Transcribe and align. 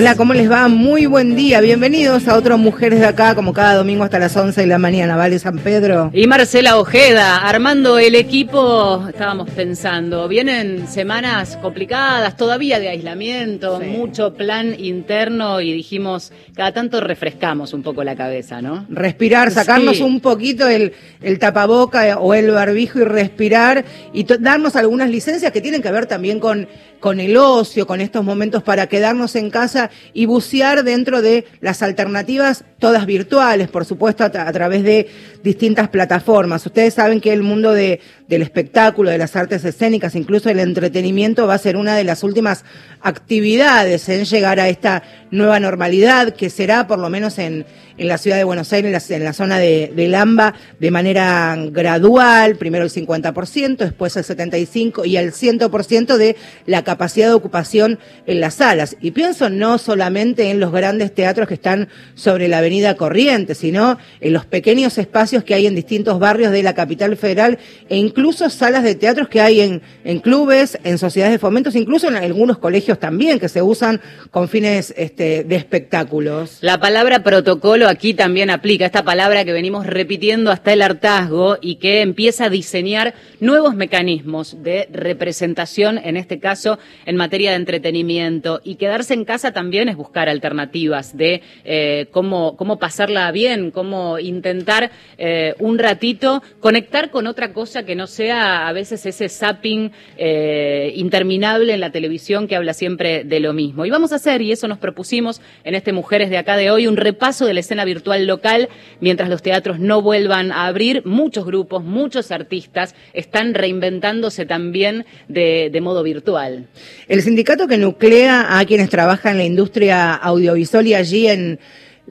Hola, 0.00 0.14
¿cómo 0.14 0.32
les 0.32 0.48
va? 0.48 0.68
Muy 0.68 1.06
buen 1.06 1.34
día. 1.34 1.60
Bienvenidos 1.60 2.28
a 2.28 2.36
otros 2.36 2.56
Mujeres 2.56 3.00
de 3.00 3.06
Acá, 3.06 3.34
como 3.34 3.52
cada 3.52 3.74
domingo 3.74 4.04
hasta 4.04 4.20
las 4.20 4.36
11 4.36 4.60
de 4.60 4.66
la 4.68 4.78
mañana, 4.78 5.16
¿vale, 5.16 5.40
San 5.40 5.58
Pedro? 5.58 6.12
Y 6.14 6.28
Marcela 6.28 6.78
Ojeda, 6.78 7.38
armando 7.38 7.98
el 7.98 8.14
equipo, 8.14 9.08
estábamos 9.08 9.50
pensando, 9.50 10.28
vienen 10.28 10.86
semanas 10.86 11.58
complicadas 11.60 12.36
todavía 12.36 12.78
de 12.78 12.90
aislamiento, 12.90 13.80
mucho 13.80 14.34
plan 14.34 14.72
interno 14.78 15.60
y 15.60 15.72
dijimos, 15.72 16.30
cada 16.54 16.70
tanto 16.70 17.00
refrescamos 17.00 17.72
un 17.72 17.82
poco 17.82 18.04
la 18.04 18.14
cabeza, 18.14 18.62
¿no? 18.62 18.86
Respirar, 18.88 19.50
sacarnos 19.50 19.98
un 19.98 20.20
poquito 20.20 20.68
el, 20.68 20.92
el, 21.22 21.40
tapaboca 21.40 22.18
o 22.20 22.34
el 22.34 22.52
barbijo 22.52 23.00
y 23.00 23.04
respirar 23.04 23.84
y 24.12 24.22
darnos 24.22 24.76
algunas 24.76 25.10
licencias 25.10 25.50
que 25.50 25.60
tienen 25.60 25.82
que 25.82 25.90
ver 25.90 26.06
también 26.06 26.38
con, 26.38 26.68
con 27.00 27.20
el 27.20 27.36
ocio, 27.36 27.86
con 27.86 28.00
estos 28.00 28.24
momentos 28.24 28.62
para 28.62 28.86
quedarnos 28.88 29.36
en 29.36 29.50
casa 29.50 29.90
y 30.12 30.26
bucear 30.26 30.84
dentro 30.84 31.22
de 31.22 31.46
las 31.60 31.82
alternativas, 31.82 32.64
todas 32.78 33.06
virtuales, 33.06 33.68
por 33.68 33.84
supuesto, 33.84 34.24
a, 34.24 34.30
través 34.30 34.82
de 34.82 35.08
distintas 35.42 35.88
plataformas. 35.88 36.64
Ustedes 36.66 36.94
saben 36.94 37.20
que 37.20 37.32
el 37.32 37.42
mundo 37.42 37.72
de, 37.72 38.00
del 38.28 38.42
espectáculo, 38.42 39.10
de 39.10 39.18
las 39.18 39.36
artes 39.36 39.64
escénicas, 39.64 40.14
incluso 40.14 40.50
el 40.50 40.60
entretenimiento, 40.60 41.46
va 41.46 41.54
a 41.54 41.58
ser 41.58 41.76
una 41.76 41.96
de 41.96 42.04
las 42.04 42.22
últimas 42.22 42.64
actividades 43.00 44.08
en 44.08 44.24
llegar 44.24 44.60
a 44.60 44.68
esta 44.68 45.02
nueva 45.30 45.60
normalidad, 45.60 46.34
que 46.34 46.50
será 46.50 46.86
por 46.86 46.98
lo 46.98 47.10
menos 47.10 47.38
en, 47.38 47.64
en 47.98 48.08
la 48.08 48.18
ciudad 48.18 48.36
de 48.36 48.44
Buenos 48.44 48.72
Aires, 48.72 49.10
en 49.10 49.24
la, 49.24 49.32
zona 49.32 49.58
de, 49.58 49.92
de 49.94 50.08
Lamba, 50.08 50.54
de 50.78 50.90
manera 50.90 51.56
gradual, 51.70 52.56
primero 52.56 52.84
el 52.84 52.90
50%, 52.90 53.76
después 53.76 54.16
el 54.16 54.24
75% 54.24 55.06
y 55.06 55.16
el 55.16 55.32
100% 55.32 56.16
de 56.16 56.36
la 56.66 56.84
capacidad 56.84 57.26
de 57.28 57.34
ocupación 57.34 57.98
en 58.26 58.40
las 58.40 58.54
salas. 58.54 58.96
Y 59.00 59.10
pienso 59.10 59.50
no 59.50 59.78
solamente 59.78 60.50
en 60.50 60.60
los 60.60 60.72
grandes 60.72 61.14
teatros 61.14 61.48
que 61.48 61.54
están 61.54 61.88
sobre 62.14 62.48
la 62.48 62.58
avenida 62.58 62.96
Corrientes, 62.96 63.58
sino 63.58 63.98
en 64.20 64.32
los 64.32 64.46
pequeños 64.46 64.98
espacios 64.98 65.44
que 65.44 65.54
hay 65.54 65.66
en 65.66 65.74
distintos 65.74 66.18
barrios 66.18 66.52
de 66.52 66.62
la 66.62 66.74
capital 66.74 67.16
federal 67.16 67.58
e 67.88 67.96
incluso 67.96 68.48
salas 68.50 68.82
de 68.82 68.94
teatros 68.94 69.28
que 69.28 69.40
hay 69.40 69.60
en, 69.60 69.82
en 70.04 70.20
clubes, 70.20 70.78
en 70.84 70.98
sociedades 70.98 71.34
de 71.34 71.38
fomentos, 71.38 71.74
incluso 71.74 72.08
en 72.08 72.16
algunos 72.16 72.58
colegios 72.58 72.98
también 72.98 73.38
que 73.38 73.48
se 73.48 73.62
usan 73.62 74.00
con 74.30 74.48
fines 74.48 74.94
este, 74.96 75.44
de 75.44 75.56
espectáculos. 75.56 76.58
La 76.60 76.78
palabra 76.78 77.22
protocolo 77.22 77.87
aquí 77.88 78.14
también 78.14 78.50
aplica, 78.50 78.86
esta 78.86 79.04
palabra 79.04 79.44
que 79.44 79.52
venimos 79.52 79.86
repitiendo 79.86 80.50
hasta 80.50 80.72
el 80.72 80.82
hartazgo 80.82 81.58
y 81.60 81.76
que 81.76 82.00
empieza 82.00 82.46
a 82.46 82.50
diseñar 82.50 83.14
nuevos 83.40 83.74
mecanismos 83.74 84.62
de 84.62 84.88
representación, 84.92 85.98
en 85.98 86.16
este 86.16 86.38
caso 86.38 86.78
en 87.06 87.16
materia 87.16 87.50
de 87.50 87.56
entretenimiento. 87.56 88.60
Y 88.64 88.76
quedarse 88.76 89.14
en 89.14 89.24
casa 89.24 89.52
también 89.52 89.88
es 89.88 89.96
buscar 89.96 90.28
alternativas 90.28 91.16
de 91.16 91.42
eh, 91.64 92.06
cómo, 92.10 92.56
cómo 92.56 92.78
pasarla 92.78 93.30
bien, 93.32 93.70
cómo 93.70 94.18
intentar 94.18 94.90
eh, 95.18 95.54
un 95.58 95.78
ratito 95.78 96.42
conectar 96.60 97.10
con 97.10 97.26
otra 97.26 97.52
cosa 97.52 97.84
que 97.84 97.94
no 97.94 98.06
sea 98.06 98.68
a 98.68 98.72
veces 98.72 99.04
ese 99.04 99.28
zapping 99.28 99.92
eh, 100.16 100.92
interminable 100.96 101.74
en 101.74 101.80
la 101.80 101.90
televisión 101.90 102.48
que 102.48 102.56
habla 102.56 102.72
siempre 102.72 103.24
de 103.24 103.40
lo 103.40 103.52
mismo. 103.52 103.84
Y 103.84 103.90
vamos 103.90 104.12
a 104.12 104.16
hacer, 104.16 104.42
y 104.42 104.52
eso 104.52 104.68
nos 104.68 104.78
propusimos 104.78 105.40
en 105.64 105.74
este 105.74 105.92
Mujeres 105.98 106.30
de 106.30 106.38
acá 106.38 106.56
de 106.56 106.70
hoy, 106.70 106.86
un 106.86 106.96
repaso 106.96 107.44
de 107.44 107.54
la 107.54 107.60
escena 107.60 107.77
virtual 107.84 108.26
local 108.26 108.68
mientras 109.00 109.28
los 109.28 109.42
teatros 109.42 109.78
no 109.78 110.02
vuelvan 110.02 110.52
a 110.52 110.66
abrir. 110.66 111.04
Muchos 111.04 111.44
grupos, 111.44 111.84
muchos 111.84 112.30
artistas 112.30 112.94
están 113.12 113.54
reinventándose 113.54 114.46
también 114.46 115.06
de, 115.28 115.70
de 115.72 115.80
modo 115.80 116.02
virtual. 116.02 116.66
El 117.08 117.22
sindicato 117.22 117.66
que 117.66 117.78
nuclea 117.78 118.58
a 118.58 118.64
quienes 118.64 118.90
trabajan 118.90 119.32
en 119.32 119.38
la 119.38 119.44
industria 119.44 120.14
audiovisual 120.14 120.86
y 120.86 120.94
allí 120.94 121.26
en 121.26 121.58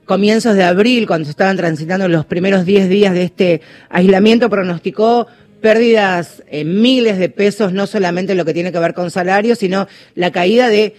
comienzos 0.05 0.55
de 0.55 0.63
abril, 0.63 1.07
cuando 1.07 1.29
estaban 1.29 1.57
transitando 1.57 2.07
los 2.07 2.25
primeros 2.25 2.65
10 2.65 2.89
días 2.89 3.13
de 3.13 3.23
este 3.23 3.61
aislamiento, 3.89 4.49
pronosticó 4.49 5.27
pérdidas 5.61 6.43
en 6.49 6.81
miles 6.81 7.17
de 7.17 7.29
pesos, 7.29 7.73
no 7.73 7.87
solamente 7.87 8.35
lo 8.35 8.45
que 8.45 8.53
tiene 8.53 8.71
que 8.71 8.79
ver 8.79 8.93
con 8.93 9.11
salarios, 9.11 9.59
sino 9.59 9.87
la 10.15 10.31
caída 10.31 10.69
de 10.69 10.95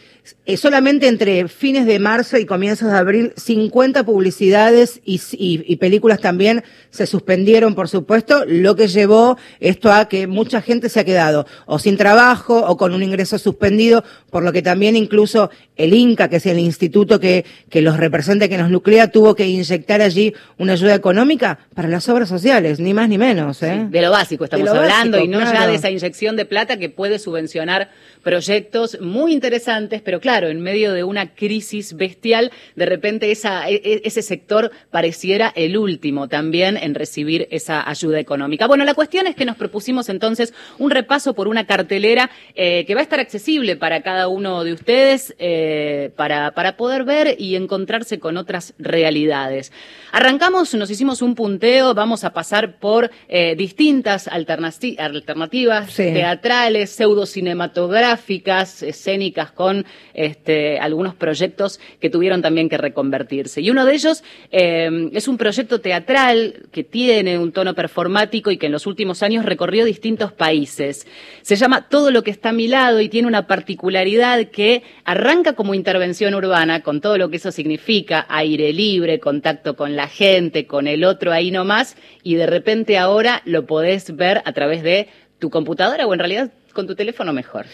eh, 0.47 0.57
solamente 0.57 1.09
entre 1.09 1.49
fines 1.49 1.87
de 1.87 1.99
marzo 1.99 2.39
y 2.39 2.47
comienzos 2.47 2.91
de 2.91 2.97
abril, 2.97 3.33
50 3.37 4.05
publicidades 4.05 5.01
y, 5.05 5.21
y, 5.33 5.77
películas 5.77 6.21
también 6.21 6.65
se 6.91 7.07
suspendieron, 7.07 7.75
por 7.75 7.89
supuesto, 7.89 8.45
lo 8.47 8.77
que 8.77 8.89
llevó 8.89 9.37
esto 9.61 9.93
a 9.93 10.09
que 10.09 10.27
mucha 10.27 10.61
gente 10.63 10.89
se 10.89 11.01
ha 11.01 11.05
quedado 11.05 11.47
o 11.67 11.79
sin 11.79 11.97
trabajo 11.97 12.65
o 12.67 12.77
con 12.77 12.95
un 12.95 13.03
ingreso 13.03 13.39
suspendido, 13.39 14.05
por 14.31 14.43
lo 14.43 14.53
que 14.53 14.63
también 14.63 14.97
incluso 14.97 15.51
el 15.79 15.95
INCA, 15.95 16.29
que 16.29 16.37
es 16.37 16.47
el 16.47 16.59
instituto 16.59 17.19
que, 17.19 17.47
que 17.71 17.81
los 17.81 17.97
representa, 17.97 18.49
que 18.49 18.59
nos 18.59 18.71
nuclea, 18.71 19.11
tuvo 19.11 19.35
que 19.35 19.47
inyectar 19.47 20.03
allí 20.03 20.35
una 20.59 20.75
ayuda 20.75 20.95
económica 20.95 21.61
para 21.75 21.89
las 21.89 22.09
obras 22.09 22.29
sociales, 22.29 22.81
ni 22.81 22.93
más 22.93 23.09
ni 23.09 23.17
menos. 23.17 23.63
¿eh? 23.63 23.87
de 23.89 24.03
lo 24.03 24.11
básico 24.11 24.45
estamos 24.45 24.69
hablando 24.69 25.19
y 25.19 25.29
no 25.29 25.41
ya 25.41 25.67
de 25.67 25.77
esa 25.77 25.91
inyección 25.91 26.37
de 26.37 26.45
plata 26.45 26.77
que 26.77 26.89
puede 26.89 27.19
subvencionar 27.19 27.91
proyectos 28.23 29.01
muy 29.01 29.33
interesantes, 29.33 30.03
pero 30.03 30.21
claro, 30.21 30.49
en 30.49 30.61
medio 30.61 30.93
de 30.93 31.05
una 31.05 31.35
crisis 31.35 31.95
bestial, 31.95 32.51
de 32.75 32.87
repente 32.87 33.31
esa, 33.31 33.71
e, 33.71 33.77
e, 33.77 34.03
ese 34.05 34.23
sector 34.23 34.73
pareciera 34.91 35.53
el 35.55 35.79
último 35.79 36.29
también 36.29 36.77
en 36.77 36.95
recibir 36.95 37.49
esa 37.51 37.89
ayuda 37.89 38.19
económica. 38.19 38.67
Bueno, 38.67 38.85
la 38.85 38.95
cuestión 38.95 39.27
es 39.27 39.37
que 39.37 39.45
nos 39.45 39.57
propusimos 39.57 40.09
entonces 40.09 40.53
un 40.79 40.91
repaso 40.91 41.35
por 41.35 41.49
una 41.49 41.67
cartelera 41.67 42.31
eh, 42.55 42.85
que 42.87 42.95
va 42.95 43.01
a 43.01 43.05
estar 43.05 43.21
accesible 43.21 43.77
para 43.77 44.03
cada 44.03 44.29
uno 44.29 44.65
de 44.65 44.73
ustedes 44.73 45.35
eh, 45.39 45.68
para, 46.17 46.53
para 46.53 46.77
poder 46.77 47.05
ver 47.05 47.37
y 47.39 47.57
encontrarse 47.57 48.19
con 48.19 48.37
otras 48.37 48.75
realidades. 48.79 49.73
Arrancamos, 50.13 50.75
nos 50.75 50.91
hicimos 50.91 51.23
un 51.23 51.35
punteo, 51.35 51.95
vamos 51.95 52.25
a 52.25 52.33
pasar 52.33 52.79
por 52.79 53.11
eh, 53.29 53.55
distintas 53.57 54.29
alternativas 54.29 55.95
teatrales, 55.95 56.91
pseudo 56.91 57.27
cinematográficas, 57.27 58.83
escénicas 58.83 59.51
con 59.51 59.85
este, 60.15 60.79
algunos 60.79 61.15
proyectos 61.15 61.81
que 62.01 62.11
tuvieron 62.11 62.43
también 62.43 62.69
que 62.69 62.79
reconvertirse. 62.79 63.61
Y 63.61 63.71
uno 63.71 63.85
de 63.85 63.95
ellos 63.95 64.25
eh, 64.51 65.11
es 65.13 65.29
un 65.29 65.37
proyecto 65.37 65.81
teatral 65.81 66.67
que 66.73 66.85
tiene 66.85 67.39
un 67.39 67.53
tono 67.53 67.75
performático 67.75 68.51
y 68.51 68.57
que 68.57 68.67
en 68.67 68.73
los 68.73 68.87
últimos 68.87 69.23
años 69.23 69.45
recorrió 69.45 69.85
distintos 69.85 70.33
países. 70.33 71.07
Se 71.43 71.57
llama 71.57 71.89
Todo 71.89 72.11
lo 72.11 72.23
que 72.23 72.31
está 72.31 72.51
a 72.51 72.53
mi 72.53 72.69
lado 72.69 73.01
y 73.01 73.09
tiene 73.09 73.29
una 73.29 73.47
particularidad 73.47 74.47
que 74.49 74.83
arranca 75.05 75.53
como 75.59 75.75
intervención 75.75 76.37
urbana, 76.37 76.85
con 76.85 77.01
todo 77.01 77.19
lo 77.19 77.31
que 77.31 77.39
eso 77.39 77.51
significa, 77.51 78.27
aire 78.29 78.73
libre, 78.73 79.19
contacto 79.19 79.75
con 79.75 79.97
la 79.97 80.07
gente, 80.07 80.69
con 80.69 80.87
el 80.87 81.03
otro 81.03 81.33
ahí 81.33 81.51
nomás, 81.51 81.97
y 82.23 82.37
de 82.37 82.47
repente 82.47 82.97
ahora 82.97 83.43
lo 83.45 83.67
podés 83.67 84.15
ver 84.15 84.41
a 84.45 84.53
través 84.53 84.85
de 84.85 85.09
tu 85.41 85.51
computadora 85.51 86.07
o 86.07 86.15
en 86.15 86.21
realidad 86.21 86.53
con 86.73 86.87
tu 86.87 86.95
teléfono 86.95 87.33
mejor. 87.33 87.67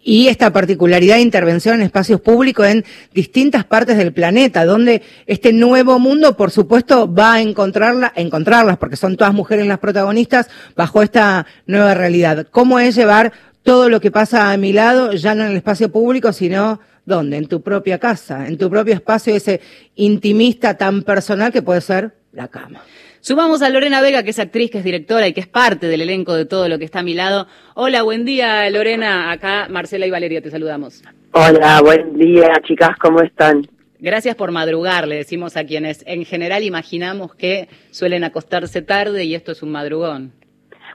Y 0.00 0.28
esta 0.28 0.52
particularidad 0.52 1.16
de 1.16 1.22
intervención 1.22 1.74
en 1.74 1.82
espacios 1.82 2.20
públicos 2.20 2.64
en 2.64 2.84
distintas 3.12 3.64
partes 3.64 3.96
del 3.96 4.12
planeta, 4.12 4.64
donde 4.64 5.02
este 5.26 5.52
nuevo 5.52 5.98
mundo, 5.98 6.36
por 6.36 6.52
supuesto, 6.52 7.12
va 7.12 7.34
a 7.34 7.40
encontrarla, 7.40 8.12
encontrarlas, 8.14 8.78
porque 8.78 8.94
son 8.94 9.16
todas 9.16 9.34
mujeres 9.34 9.66
las 9.66 9.80
protagonistas, 9.80 10.48
bajo 10.76 11.02
esta 11.02 11.46
nueva 11.66 11.94
realidad. 11.94 12.46
¿Cómo 12.52 12.78
es 12.78 12.94
llevar 12.94 13.32
todo 13.64 13.88
lo 13.88 14.00
que 14.00 14.12
pasa 14.12 14.52
a 14.52 14.56
mi 14.56 14.72
lado, 14.72 15.12
ya 15.12 15.34
no 15.34 15.44
en 15.44 15.50
el 15.50 15.56
espacio 15.56 15.90
público, 15.90 16.32
sino 16.32 16.80
¿Dónde? 17.04 17.36
En 17.36 17.48
tu 17.48 17.62
propia 17.62 17.98
casa, 17.98 18.46
en 18.46 18.56
tu 18.56 18.70
propio 18.70 18.94
espacio, 18.94 19.34
ese 19.34 19.60
intimista 19.96 20.76
tan 20.76 21.02
personal 21.02 21.52
que 21.52 21.62
puede 21.62 21.80
ser 21.80 22.14
la 22.32 22.48
cama. 22.48 22.80
Sumamos 23.20 23.62
a 23.62 23.70
Lorena 23.70 24.00
Vega, 24.00 24.22
que 24.22 24.30
es 24.30 24.38
actriz, 24.38 24.70
que 24.70 24.78
es 24.78 24.84
directora 24.84 25.28
y 25.28 25.32
que 25.32 25.40
es 25.40 25.46
parte 25.46 25.86
del 25.86 26.00
elenco 26.00 26.34
de 26.34 26.44
todo 26.44 26.68
lo 26.68 26.78
que 26.78 26.84
está 26.84 27.00
a 27.00 27.02
mi 27.04 27.14
lado. 27.14 27.46
Hola, 27.74 28.02
buen 28.02 28.24
día, 28.24 28.68
Lorena. 28.70 29.30
Acá 29.30 29.68
Marcela 29.70 30.06
y 30.06 30.10
Valeria 30.10 30.42
te 30.42 30.50
saludamos. 30.50 31.02
Hola, 31.32 31.80
buen 31.82 32.18
día, 32.18 32.48
chicas, 32.66 32.96
¿cómo 33.00 33.20
están? 33.20 33.66
Gracias 34.00 34.34
por 34.34 34.50
madrugar, 34.50 35.06
le 35.06 35.14
decimos 35.14 35.56
a 35.56 35.64
quienes 35.64 36.02
en 36.08 36.24
general 36.24 36.64
imaginamos 36.64 37.36
que 37.36 37.68
suelen 37.92 38.24
acostarse 38.24 38.82
tarde 38.82 39.22
y 39.24 39.36
esto 39.36 39.52
es 39.52 39.62
un 39.62 39.70
madrugón. 39.70 40.32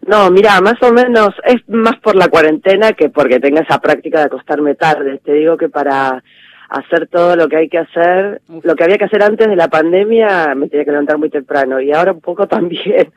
No, 0.07 0.31
mira, 0.31 0.61
más 0.61 0.81
o 0.81 0.93
menos 0.93 1.31
es 1.43 1.67
más 1.67 1.97
por 1.97 2.15
la 2.15 2.29
cuarentena 2.29 2.93
que 2.93 3.09
porque 3.09 3.41
tenga 3.41 3.59
esa 3.61 3.79
práctica 3.79 4.19
de 4.19 4.25
acostarme 4.25 4.73
tarde. 4.73 5.19
Te 5.21 5.33
digo 5.33 5.57
que 5.57 5.67
para 5.67 6.23
hacer 6.69 7.07
todo 7.07 7.35
lo 7.35 7.49
que 7.49 7.57
hay 7.57 7.67
que 7.67 7.79
hacer, 7.79 8.41
lo 8.63 8.75
que 8.75 8.85
había 8.85 8.97
que 8.97 9.03
hacer 9.03 9.21
antes 9.21 9.49
de 9.49 9.57
la 9.57 9.67
pandemia, 9.67 10.55
me 10.55 10.69
tenía 10.69 10.85
que 10.85 10.91
levantar 10.91 11.17
muy 11.17 11.29
temprano 11.29 11.81
y 11.81 11.91
ahora 11.91 12.13
un 12.13 12.21
poco 12.21 12.47
también. 12.47 13.11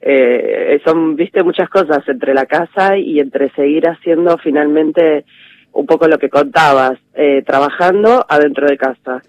Eh, 0.00 0.80
son, 0.84 1.16
viste, 1.16 1.42
muchas 1.42 1.68
cosas 1.68 2.08
entre 2.08 2.32
la 2.34 2.46
casa 2.46 2.96
y 2.96 3.18
entre 3.18 3.50
seguir 3.50 3.88
haciendo 3.88 4.38
finalmente 4.38 5.24
un 5.72 5.86
poco 5.86 6.06
lo 6.06 6.18
que 6.18 6.30
contabas, 6.30 7.00
eh, 7.14 7.42
trabajando 7.44 8.24
adentro 8.28 8.68
de 8.68 8.76
casa. 8.76 9.22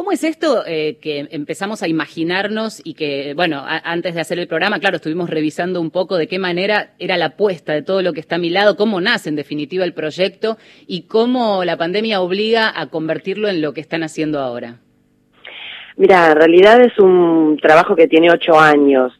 ¿Cómo 0.00 0.12
es 0.12 0.24
esto 0.24 0.62
eh, 0.66 0.96
que 0.98 1.28
empezamos 1.30 1.82
a 1.82 1.86
imaginarnos 1.86 2.80
y 2.82 2.94
que, 2.94 3.34
bueno, 3.34 3.62
antes 3.66 4.14
de 4.14 4.22
hacer 4.22 4.38
el 4.38 4.48
programa, 4.48 4.78
claro, 4.78 4.96
estuvimos 4.96 5.28
revisando 5.28 5.78
un 5.78 5.90
poco 5.90 6.16
de 6.16 6.26
qué 6.26 6.38
manera 6.38 6.94
era 6.98 7.18
la 7.18 7.26
apuesta 7.26 7.74
de 7.74 7.82
todo 7.82 8.00
lo 8.00 8.14
que 8.14 8.20
está 8.20 8.36
a 8.36 8.38
mi 8.38 8.48
lado, 8.48 8.78
cómo 8.78 9.02
nace 9.02 9.28
en 9.28 9.36
definitiva 9.36 9.84
el 9.84 9.92
proyecto 9.92 10.56
y 10.86 11.02
cómo 11.02 11.64
la 11.64 11.76
pandemia 11.76 12.22
obliga 12.22 12.72
a 12.74 12.86
convertirlo 12.86 13.50
en 13.50 13.60
lo 13.60 13.74
que 13.74 13.82
están 13.82 14.02
haciendo 14.02 14.40
ahora? 14.40 14.76
Mira, 15.98 16.30
en 16.30 16.36
realidad 16.36 16.80
es 16.80 16.98
un 16.98 17.58
trabajo 17.60 17.94
que 17.94 18.08
tiene 18.08 18.30
ocho 18.32 18.58
años 18.58 19.12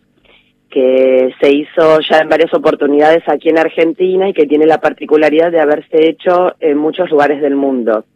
que 0.70 1.34
se 1.42 1.54
hizo 1.54 2.00
ya 2.10 2.20
en 2.20 2.30
varias 2.30 2.54
oportunidades 2.54 3.22
aquí 3.26 3.50
en 3.50 3.58
Argentina 3.58 4.30
y 4.30 4.32
que 4.32 4.46
tiene 4.46 4.64
la 4.64 4.80
particularidad 4.80 5.52
de 5.52 5.60
haberse 5.60 6.08
hecho 6.08 6.54
en 6.58 6.78
muchos 6.78 7.10
lugares 7.10 7.42
del 7.42 7.54
mundo. 7.54 8.06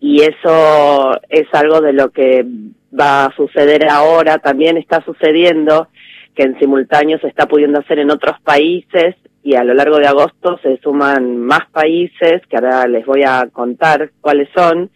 Y 0.00 0.22
eso 0.22 1.18
es 1.28 1.46
algo 1.52 1.80
de 1.80 1.92
lo 1.92 2.10
que 2.10 2.44
va 2.98 3.26
a 3.26 3.36
suceder 3.36 3.88
ahora, 3.88 4.38
también 4.38 4.76
está 4.76 5.02
sucediendo, 5.04 5.88
que 6.34 6.42
en 6.42 6.58
simultáneo 6.58 7.18
se 7.18 7.28
está 7.28 7.46
pudiendo 7.46 7.80
hacer 7.80 7.98
en 7.98 8.10
otros 8.10 8.38
países 8.42 9.16
y 9.42 9.54
a 9.54 9.64
lo 9.64 9.74
largo 9.74 9.98
de 9.98 10.06
agosto 10.06 10.58
se 10.62 10.76
suman 10.78 11.38
más 11.38 11.70
países, 11.70 12.42
que 12.48 12.56
ahora 12.56 12.86
les 12.86 13.06
voy 13.06 13.22
a 13.22 13.48
contar 13.52 14.10
cuáles 14.20 14.48
son, 14.54 14.90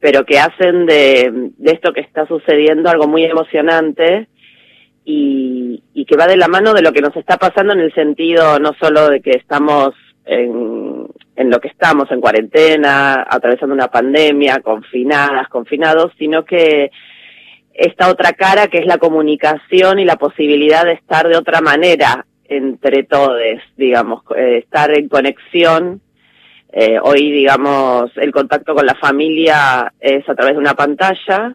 pero 0.00 0.24
que 0.24 0.38
hacen 0.38 0.86
de, 0.86 1.50
esto 1.64 1.92
que 1.92 2.00
está 2.00 2.26
sucediendo 2.26 2.90
algo 2.90 3.06
muy 3.06 3.24
emocionante 3.24 4.28
y, 5.04 5.82
y 5.92 6.04
que 6.06 6.16
va 6.16 6.26
de 6.26 6.36
la 6.36 6.48
mano 6.48 6.72
de 6.72 6.82
lo 6.82 6.92
que 6.92 7.02
nos 7.02 7.14
está 7.14 7.36
pasando 7.36 7.74
en 7.74 7.80
el 7.80 7.94
sentido 7.94 8.58
no 8.58 8.72
solo 8.80 9.10
de 9.10 9.20
que 9.20 9.32
estamos 9.32 9.94
en, 10.24 11.06
en 11.36 11.50
lo 11.50 11.60
que 11.60 11.68
estamos, 11.68 12.10
en 12.10 12.20
cuarentena, 12.20 13.26
atravesando 13.28 13.74
una 13.74 13.88
pandemia, 13.88 14.60
confinadas, 14.60 15.48
confinados, 15.48 16.12
sino 16.18 16.44
que 16.44 16.90
esta 17.74 18.08
otra 18.08 18.32
cara 18.32 18.68
que 18.68 18.78
es 18.78 18.86
la 18.86 18.98
comunicación 18.98 19.98
y 19.98 20.04
la 20.04 20.16
posibilidad 20.16 20.84
de 20.84 20.92
estar 20.92 21.28
de 21.28 21.36
otra 21.36 21.60
manera 21.60 22.24
entre 22.46 23.02
todos, 23.04 23.40
digamos, 23.76 24.22
eh, 24.36 24.58
estar 24.58 24.96
en 24.96 25.08
conexión. 25.08 26.00
Eh, 26.72 26.98
hoy, 27.02 27.30
digamos, 27.30 28.10
el 28.16 28.32
contacto 28.32 28.74
con 28.74 28.86
la 28.86 28.94
familia 28.94 29.92
es 30.00 30.28
a 30.28 30.34
través 30.34 30.54
de 30.54 30.60
una 30.60 30.74
pantalla 30.74 31.54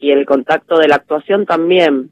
y 0.00 0.10
el 0.10 0.24
contacto 0.26 0.78
de 0.78 0.88
la 0.88 0.96
actuación 0.96 1.46
también. 1.46 2.10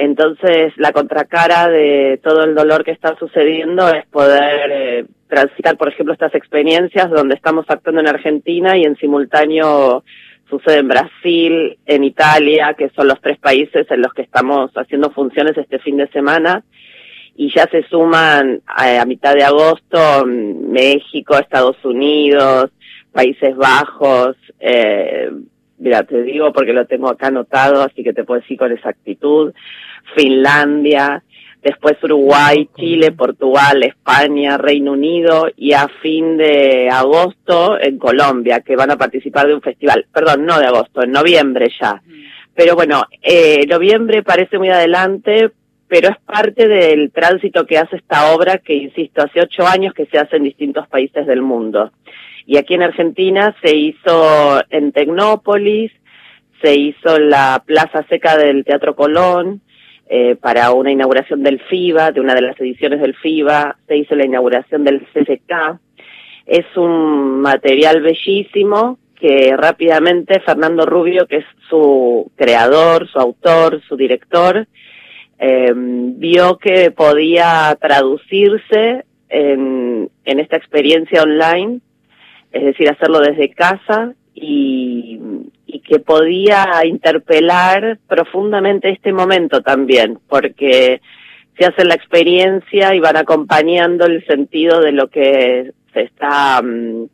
Entonces, 0.00 0.72
la 0.76 0.92
contracara 0.92 1.68
de 1.68 2.20
todo 2.22 2.44
el 2.44 2.54
dolor 2.54 2.84
que 2.84 2.92
está 2.92 3.16
sucediendo 3.18 3.88
es 3.88 4.06
poder 4.06 4.70
eh, 4.70 5.06
transitar, 5.26 5.76
por 5.76 5.88
ejemplo, 5.88 6.12
estas 6.12 6.36
experiencias 6.36 7.10
donde 7.10 7.34
estamos 7.34 7.66
actuando 7.66 8.00
en 8.00 8.06
Argentina 8.06 8.76
y 8.76 8.84
en 8.84 8.94
simultáneo 8.94 10.04
sucede 10.48 10.78
en 10.78 10.88
Brasil, 10.88 11.78
en 11.84 12.04
Italia, 12.04 12.76
que 12.78 12.90
son 12.90 13.08
los 13.08 13.20
tres 13.20 13.38
países 13.38 13.90
en 13.90 14.00
los 14.00 14.14
que 14.14 14.22
estamos 14.22 14.70
haciendo 14.76 15.10
funciones 15.10 15.58
este 15.58 15.80
fin 15.80 15.96
de 15.96 16.06
semana. 16.10 16.62
Y 17.34 17.52
ya 17.52 17.64
se 17.68 17.82
suman 17.88 18.62
a, 18.68 19.04
mitad 19.04 19.34
de 19.34 19.42
agosto 19.42 20.24
México, 20.24 21.36
Estados 21.36 21.84
Unidos, 21.84 22.70
Países 23.10 23.56
Bajos, 23.56 24.36
eh, 24.60 25.28
mira, 25.78 26.04
te 26.04 26.22
digo 26.22 26.52
porque 26.52 26.72
lo 26.72 26.86
tengo 26.86 27.08
acá 27.08 27.28
anotado, 27.28 27.82
así 27.82 28.04
que 28.04 28.12
te 28.12 28.22
puedo 28.22 28.40
decir 28.40 28.58
con 28.58 28.72
exactitud, 28.72 29.52
Finlandia, 30.14 31.22
después 31.62 31.96
Uruguay, 32.02 32.68
Chile, 32.76 33.12
Portugal, 33.12 33.82
España, 33.82 34.58
Reino 34.58 34.92
Unido 34.92 35.48
y 35.56 35.72
a 35.72 35.88
fin 36.00 36.36
de 36.36 36.88
agosto 36.90 37.78
en 37.80 37.98
Colombia, 37.98 38.60
que 38.60 38.76
van 38.76 38.90
a 38.90 38.96
participar 38.96 39.46
de 39.46 39.54
un 39.54 39.62
festival, 39.62 40.06
perdón, 40.12 40.46
no 40.46 40.58
de 40.58 40.66
agosto, 40.66 41.02
en 41.02 41.12
noviembre 41.12 41.68
ya. 41.80 42.00
Pero 42.54 42.74
bueno, 42.74 43.04
eh, 43.22 43.66
noviembre 43.68 44.22
parece 44.22 44.58
muy 44.58 44.68
adelante, 44.70 45.50
pero 45.86 46.08
es 46.08 46.18
parte 46.24 46.68
del 46.68 47.10
tránsito 47.12 47.66
que 47.66 47.78
hace 47.78 47.96
esta 47.96 48.32
obra 48.32 48.58
que, 48.58 48.74
insisto, 48.74 49.22
hace 49.22 49.40
ocho 49.40 49.66
años 49.66 49.94
que 49.94 50.06
se 50.06 50.18
hace 50.18 50.36
en 50.36 50.44
distintos 50.44 50.86
países 50.88 51.26
del 51.26 51.42
mundo. 51.42 51.92
Y 52.46 52.56
aquí 52.56 52.74
en 52.74 52.82
Argentina 52.82 53.54
se 53.62 53.76
hizo 53.76 54.60
en 54.70 54.92
Tecnópolis, 54.92 55.92
se 56.62 56.74
hizo 56.74 57.18
la 57.18 57.62
Plaza 57.64 58.04
Seca 58.08 58.36
del 58.36 58.64
Teatro 58.64 58.96
Colón, 58.96 59.60
eh, 60.08 60.36
para 60.36 60.72
una 60.72 60.90
inauguración 60.90 61.42
del 61.42 61.60
FIBA, 61.60 62.12
de 62.12 62.20
una 62.20 62.34
de 62.34 62.42
las 62.42 62.60
ediciones 62.60 63.00
del 63.00 63.14
FIBA, 63.14 63.76
se 63.86 63.96
hizo 63.96 64.14
la 64.14 64.26
inauguración 64.26 64.84
del 64.84 65.06
CCK. 65.12 65.78
Es 66.46 66.64
un 66.76 67.40
material 67.40 68.00
bellísimo 68.00 68.98
que 69.14 69.54
rápidamente 69.56 70.40
Fernando 70.40 70.86
Rubio, 70.86 71.26
que 71.26 71.38
es 71.38 71.44
su 71.68 72.30
creador, 72.36 73.08
su 73.08 73.18
autor, 73.18 73.82
su 73.88 73.96
director, 73.96 74.66
eh, 75.38 75.72
vio 75.74 76.56
que 76.58 76.90
podía 76.90 77.76
traducirse 77.80 79.04
en, 79.28 80.10
esta 80.24 80.56
experiencia 80.56 81.22
online 81.22 81.80
es 82.52 82.64
decir, 82.64 82.88
hacerlo 82.88 83.20
desde 83.20 83.50
casa 83.50 84.14
y 84.34 85.20
que 85.88 85.98
podía 86.00 86.66
interpelar 86.84 87.98
profundamente 88.06 88.90
este 88.90 89.12
momento 89.12 89.62
también, 89.62 90.18
porque 90.28 91.00
se 91.58 91.64
hace 91.64 91.84
la 91.84 91.94
experiencia 91.94 92.94
y 92.94 93.00
van 93.00 93.16
acompañando 93.16 94.04
el 94.04 94.24
sentido 94.26 94.80
de 94.80 94.92
lo 94.92 95.08
que 95.08 95.72
se 95.94 96.02
está 96.02 96.60
mm, 96.62 97.06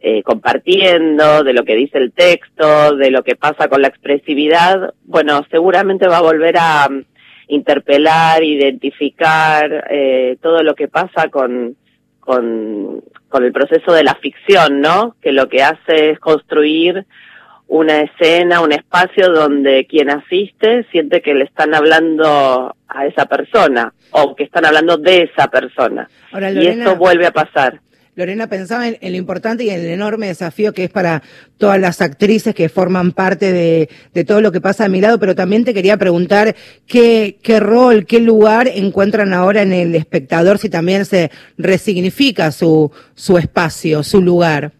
eh, 0.00 0.22
compartiendo, 0.24 1.44
de 1.44 1.52
lo 1.52 1.64
que 1.64 1.76
dice 1.76 1.98
el 1.98 2.12
texto, 2.12 2.96
de 2.96 3.12
lo 3.12 3.22
que 3.22 3.36
pasa 3.36 3.68
con 3.68 3.80
la 3.80 3.88
expresividad, 3.88 4.92
bueno, 5.04 5.46
seguramente 5.50 6.08
va 6.08 6.18
a 6.18 6.22
volver 6.22 6.56
a 6.58 6.88
mm, 6.88 7.04
interpelar, 7.48 8.42
identificar 8.42 9.86
eh, 9.88 10.36
todo 10.42 10.64
lo 10.64 10.74
que 10.74 10.88
pasa 10.88 11.28
con, 11.28 11.76
con, 12.18 13.04
con 13.28 13.44
el 13.44 13.52
proceso 13.52 13.92
de 13.92 14.02
la 14.02 14.16
ficción, 14.16 14.80
¿no? 14.80 15.14
Que 15.22 15.30
lo 15.30 15.48
que 15.48 15.62
hace 15.62 16.10
es 16.10 16.18
construir 16.18 17.06
una 17.68 18.02
escena, 18.02 18.60
un 18.60 18.72
espacio 18.72 19.30
donde 19.32 19.86
quien 19.86 20.10
asiste 20.10 20.84
siente 20.90 21.20
que 21.20 21.34
le 21.34 21.44
están 21.44 21.74
hablando 21.74 22.74
a 22.88 23.06
esa 23.06 23.26
persona 23.26 23.92
o 24.10 24.34
que 24.36 24.44
están 24.44 24.64
hablando 24.64 24.96
de 24.96 25.24
esa 25.24 25.48
persona. 25.48 26.08
y 26.54 26.66
esto 26.66 26.96
vuelve 26.96 27.26
a 27.26 27.32
pasar. 27.32 27.80
Lorena, 28.14 28.46
pensaba 28.46 28.88
en, 28.88 28.96
lo 28.98 29.18
importante 29.18 29.64
y 29.64 29.68
en 29.68 29.80
el 29.80 29.88
enorme 29.88 30.28
desafío 30.28 30.72
que 30.72 30.84
es 30.84 30.90
para 30.90 31.22
todas 31.58 31.78
las 31.78 32.00
actrices 32.00 32.54
que 32.54 32.70
forman 32.70 33.12
parte 33.12 33.52
de, 33.52 33.90
de, 34.14 34.24
todo 34.24 34.40
lo 34.40 34.52
que 34.52 34.62
pasa 34.62 34.86
a 34.86 34.88
mi 34.88 35.02
lado, 35.02 35.18
pero 35.18 35.34
también 35.34 35.66
te 35.66 35.74
quería 35.74 35.98
preguntar 35.98 36.56
qué, 36.86 37.36
qué 37.42 37.60
rol, 37.60 38.06
qué 38.06 38.20
lugar 38.20 38.68
encuentran 38.68 39.34
ahora 39.34 39.60
en 39.60 39.74
el 39.74 39.94
espectador, 39.94 40.56
si 40.56 40.70
también 40.70 41.04
se 41.04 41.30
resignifica 41.58 42.52
su, 42.52 42.90
su 43.14 43.36
espacio, 43.36 44.02
su 44.02 44.22
lugar. 44.22 44.72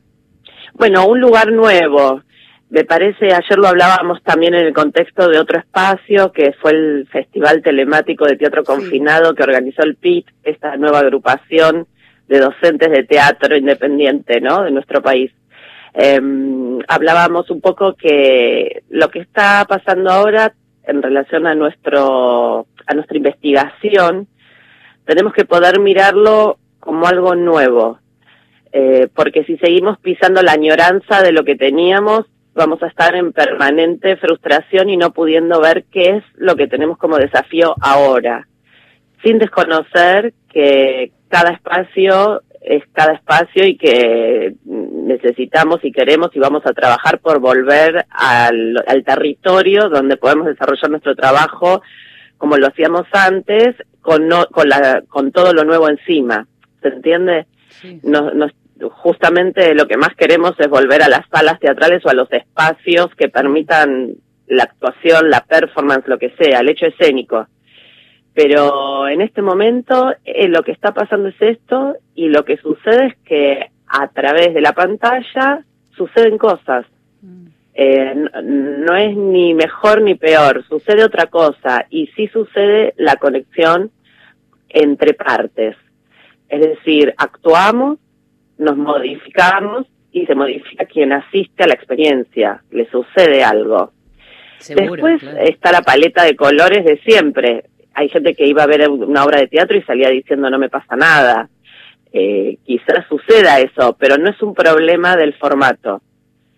Bueno, 0.72 1.06
un 1.06 1.20
lugar 1.20 1.52
nuevo. 1.52 2.22
Me 2.68 2.84
parece, 2.84 3.32
ayer 3.32 3.58
lo 3.58 3.68
hablábamos 3.68 4.22
también 4.24 4.54
en 4.54 4.66
el 4.66 4.74
contexto 4.74 5.28
de 5.28 5.38
otro 5.38 5.58
espacio, 5.58 6.32
que 6.32 6.52
fue 6.52 6.72
el 6.72 7.08
Festival 7.10 7.62
Telemático 7.62 8.26
de 8.26 8.36
Teatro 8.36 8.64
Confinado 8.64 9.34
que 9.34 9.44
organizó 9.44 9.82
el 9.82 9.94
PIT, 9.94 10.26
esta 10.42 10.76
nueva 10.76 10.98
agrupación 10.98 11.86
de 12.26 12.40
docentes 12.40 12.90
de 12.90 13.04
teatro 13.04 13.56
independiente, 13.56 14.40
¿no? 14.40 14.64
De 14.64 14.72
nuestro 14.72 15.00
país. 15.00 15.30
Em, 15.94 16.80
hablábamos 16.88 17.50
un 17.50 17.60
poco 17.60 17.94
que 17.94 18.82
lo 18.90 19.10
que 19.10 19.20
está 19.20 19.64
pasando 19.66 20.10
ahora 20.10 20.52
en 20.82 21.02
relación 21.02 21.46
a 21.46 21.54
nuestro 21.54 22.66
a 22.86 22.94
nuestra 22.94 23.16
investigación 23.16 24.28
tenemos 25.06 25.32
que 25.32 25.46
poder 25.46 25.80
mirarlo 25.80 26.58
como 26.80 27.06
algo 27.06 27.34
nuevo 27.34 27.98
eh, 28.72 29.08
porque 29.14 29.44
si 29.44 29.56
seguimos 29.56 29.98
pisando 29.98 30.42
la 30.42 30.52
añoranza 30.52 31.22
de 31.22 31.32
lo 31.32 31.44
que 31.44 31.56
teníamos 31.56 32.26
vamos 32.56 32.82
a 32.82 32.88
estar 32.88 33.14
en 33.14 33.32
permanente 33.32 34.16
frustración 34.16 34.88
y 34.88 34.96
no 34.96 35.12
pudiendo 35.12 35.60
ver 35.60 35.84
qué 35.92 36.16
es 36.16 36.24
lo 36.34 36.56
que 36.56 36.66
tenemos 36.66 36.98
como 36.98 37.16
desafío 37.18 37.74
ahora 37.80 38.48
sin 39.22 39.38
desconocer 39.38 40.34
que 40.48 41.12
cada 41.28 41.50
espacio 41.50 42.42
es 42.60 42.82
cada 42.92 43.14
espacio 43.14 43.64
y 43.64 43.76
que 43.76 44.54
necesitamos 44.64 45.84
y 45.84 45.92
queremos 45.92 46.30
y 46.34 46.40
vamos 46.40 46.62
a 46.66 46.72
trabajar 46.72 47.20
por 47.20 47.38
volver 47.38 48.06
al, 48.10 48.82
territorio 49.04 49.88
donde 49.88 50.16
podemos 50.16 50.46
desarrollar 50.46 50.90
nuestro 50.90 51.14
trabajo 51.14 51.82
como 52.38 52.56
lo 52.56 52.66
hacíamos 52.66 53.06
antes, 53.12 53.76
con, 54.00 54.28
con, 54.52 54.68
la, 54.68 55.02
con 55.08 55.32
todo 55.32 55.54
lo 55.54 55.64
nuevo 55.64 55.88
encima. 55.88 56.46
¿Se 56.82 56.88
entiende? 56.88 57.46
Justamente 58.90 59.74
lo 59.74 59.86
que 59.86 59.96
más 59.96 60.14
queremos 60.16 60.54
es 60.58 60.68
volver 60.68 61.02
a 61.02 61.08
las 61.08 61.28
salas 61.28 61.58
teatrales 61.60 62.04
o 62.04 62.08
a 62.08 62.14
los 62.14 62.30
espacios 62.32 63.14
que 63.16 63.28
permitan 63.28 64.14
la 64.46 64.64
actuación, 64.64 65.30
la 65.30 65.44
performance, 65.44 66.06
lo 66.06 66.18
que 66.18 66.30
sea, 66.38 66.60
el 66.60 66.68
hecho 66.68 66.86
escénico. 66.86 67.46
Pero 68.34 69.08
en 69.08 69.22
este 69.22 69.40
momento 69.42 70.12
eh, 70.24 70.48
lo 70.48 70.62
que 70.62 70.72
está 70.72 70.92
pasando 70.92 71.28
es 71.28 71.40
esto 71.40 71.96
y 72.14 72.28
lo 72.28 72.44
que 72.44 72.58
sucede 72.58 73.06
es 73.06 73.16
que 73.24 73.70
a 73.86 74.08
través 74.08 74.52
de 74.52 74.60
la 74.60 74.72
pantalla 74.72 75.64
suceden 75.96 76.38
cosas. 76.38 76.84
Mm. 77.22 77.46
eh, 77.74 78.14
no 78.44 78.94
es 78.94 79.16
ni 79.16 79.54
mejor 79.54 80.02
ni 80.02 80.14
peor, 80.14 80.64
sucede 80.68 81.02
otra 81.02 81.26
cosa 81.26 81.86
y 81.88 82.08
sí 82.08 82.28
sucede 82.28 82.92
la 82.98 83.16
conexión 83.16 83.90
entre 84.68 85.14
partes. 85.14 85.76
Es 86.48 86.60
decir, 86.60 87.14
actuamos, 87.16 87.98
nos 88.58 88.76
modificamos 88.76 89.86
y 90.12 90.26
se 90.26 90.34
modifica 90.34 90.86
quien 90.86 91.12
asiste 91.12 91.64
a 91.64 91.66
la 91.66 91.74
experiencia, 91.74 92.62
le 92.70 92.88
sucede 92.90 93.44
algo. 93.44 93.92
Después 94.66 95.22
está 95.40 95.72
la 95.72 95.82
paleta 95.82 96.24
de 96.24 96.34
colores 96.34 96.84
de 96.84 96.98
siempre. 97.04 97.64
Hay 97.94 98.08
gente 98.08 98.34
que 98.34 98.46
iba 98.46 98.62
a 98.62 98.66
ver 98.66 98.88
una 98.88 99.24
obra 99.24 99.40
de 99.40 99.48
teatro 99.48 99.76
y 99.76 99.82
salía 99.82 100.08
diciendo 100.08 100.48
no 100.48 100.58
me 100.58 100.70
pasa 100.70 100.96
nada. 100.96 101.48
Eh, 102.12 102.56
quizás 102.64 103.06
suceda 103.08 103.60
eso, 103.60 103.96
pero 103.98 104.16
no 104.16 104.30
es 104.30 104.40
un 104.40 104.54
problema 104.54 105.16
del 105.16 105.34
formato 105.34 106.00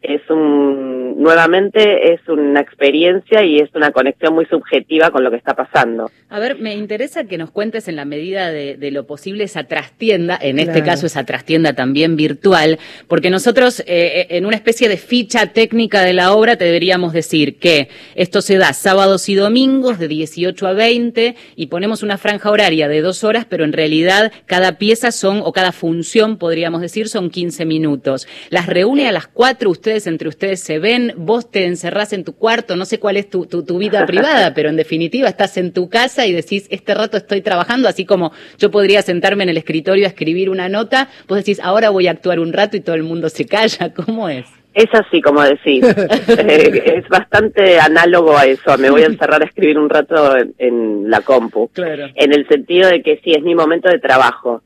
es 0.03 0.23
un 0.31 0.89
nuevamente 1.19 2.13
es 2.13 2.21
una 2.29 2.61
experiencia 2.61 3.45
y 3.45 3.59
es 3.59 3.69
una 3.75 3.91
conexión 3.91 4.35
muy 4.35 4.47
subjetiva 4.47 5.11
con 5.11 5.25
lo 5.25 5.31
que 5.31 5.37
está 5.37 5.55
pasando. 5.55 6.11
A 6.29 6.39
ver, 6.39 6.59
me 6.59 6.75
interesa 6.75 7.25
que 7.25 7.39
nos 7.39 7.51
cuentes 7.51 7.89
en 7.89 7.97
la 7.97 8.05
medida 8.05 8.51
de, 8.51 8.77
lo 8.93 9.07
posible 9.07 9.45
esa 9.45 9.65
trastienda, 9.65 10.39
en 10.41 10.59
este 10.59 10.83
caso 10.83 11.07
esa 11.07 11.25
trastienda 11.25 11.73
también 11.73 12.17
virtual, 12.17 12.79
porque 13.09 13.31
nosotros 13.31 13.81
eh, 13.81 13.85
eh, 13.89 14.27
en 14.31 14.47
una 14.47 14.57
especie 14.57 14.89
de 14.89 14.97
ficha 14.97 15.47
técnica 15.49 16.03
de 16.03 16.13
la 16.13 16.33
obra 16.33 16.57
te 16.57 16.65
deberíamos 16.65 17.13
decir 17.13 17.59
que 17.59 17.89
esto 18.15 18.41
se 18.41 18.57
da 18.57 18.73
sábados 18.73 19.29
y 19.29 19.35
domingos 19.35 19.99
de 19.99 20.09
18 20.09 20.67
a 20.67 20.73
20 20.73 21.35
y 21.57 21.67
ponemos 21.67 22.03
una 22.03 22.19
franja 22.19 22.51
horaria 22.51 22.89
de 22.89 23.01
dos 23.01 23.25
horas, 23.25 23.45
pero 23.49 23.65
en 23.65 23.73
realidad 23.73 24.33
cada 24.47 24.79
pieza 24.79 25.11
son, 25.11 25.41
o 25.45 25.53
cada 25.53 25.73
función 25.73 26.39
podríamos 26.39 26.81
decir, 26.81 27.09
son 27.09 27.31
15 27.31 27.65
minutos. 27.65 28.29
Las 28.51 28.67
reúne 28.67 29.09
a 29.09 29.13
las 29.13 29.27
cuatro 29.27 29.71
usted 29.71 29.88
entre 29.89 30.29
ustedes 30.29 30.61
se 30.61 30.79
ven, 30.79 31.13
vos 31.17 31.51
te 31.51 31.65
encerrás 31.65 32.13
en 32.13 32.25
tu 32.25 32.35
cuarto, 32.35 32.77
no 32.77 32.85
sé 32.85 32.99
cuál 32.99 33.17
es 33.17 33.29
tu, 33.29 33.47
tu, 33.47 33.79
vida 33.79 34.07
privada, 34.07 34.53
pero 34.55 34.69
en 34.69 34.77
definitiva 34.77 35.29
estás 35.29 35.57
en 35.57 35.73
tu 35.73 35.89
casa 35.89 36.27
y 36.27 36.33
decís, 36.33 36.67
este 36.71 36.95
rato 36.95 37.17
estoy 37.17 37.41
trabajando, 37.41 37.89
así 37.89 38.05
como 38.05 38.33
yo 38.59 38.71
podría 38.71 39.03
sentarme 39.03 39.45
en 39.45 39.49
el 39.51 39.57
escritorio 39.57 40.05
a 40.05 40.09
escribir 40.09 40.51
una 40.51 40.69
nota, 40.69 41.09
vos 41.27 41.39
decís, 41.39 41.61
ahora 41.63 41.91
voy 41.91 42.07
a 42.07 42.13
actuar 42.13 42.41
un 42.41 42.53
rato 42.53 42.77
y 42.77 42.81
todo 42.81 42.97
el 42.97 43.03
mundo 43.03 43.29
se 43.29 43.47
calla, 43.47 43.93
¿cómo 44.07 44.29
es? 44.29 44.47
Es 44.75 44.89
así 44.93 45.21
como 45.21 45.43
decís, 45.43 45.83
eh, 46.29 46.83
es 46.97 47.09
bastante 47.09 47.81
análogo 47.81 48.37
a 48.37 48.45
eso, 48.45 48.77
me 48.79 48.91
voy 48.91 49.03
a 49.03 49.07
encerrar 49.07 49.43
a 49.43 49.47
escribir 49.47 49.79
un 49.79 49.89
rato 49.89 50.37
en, 50.59 51.11
la 51.11 51.23
compu, 51.23 51.71
en 51.75 52.33
el 52.33 52.47
sentido 52.47 52.89
de 52.89 53.03
que 53.03 53.21
sí, 53.25 53.33
es 53.33 53.43
mi 53.43 53.55
momento 53.55 53.89
de 53.89 53.99
trabajo. 53.99 54.63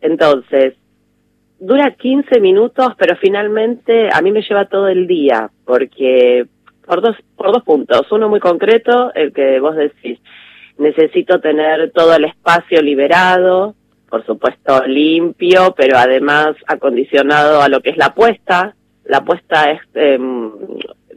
Entonces, 0.00 0.74
dura 1.58 1.90
15 1.92 2.40
minutos, 2.40 2.94
pero 2.96 3.16
finalmente 3.16 4.08
a 4.12 4.22
mí 4.22 4.30
me 4.30 4.42
lleva 4.42 4.66
todo 4.66 4.88
el 4.88 5.06
día, 5.06 5.50
porque 5.64 6.46
por 6.86 7.02
dos, 7.02 7.16
por 7.36 7.52
dos 7.52 7.62
puntos. 7.64 8.10
Uno 8.10 8.28
muy 8.28 8.40
concreto, 8.40 9.12
el 9.14 9.32
que 9.32 9.60
vos 9.60 9.76
decís, 9.76 10.18
necesito 10.78 11.40
tener 11.40 11.90
todo 11.92 12.14
el 12.14 12.24
espacio 12.24 12.80
liberado, 12.80 13.74
por 14.08 14.24
supuesto 14.24 14.86
limpio, 14.86 15.74
pero 15.76 15.98
además 15.98 16.56
acondicionado 16.66 17.60
a 17.60 17.68
lo 17.68 17.80
que 17.80 17.90
es 17.90 17.96
la 17.98 18.14
puesta. 18.14 18.74
La 19.04 19.24
puesta 19.24 19.70
es, 19.70 19.80
em, 19.94 20.50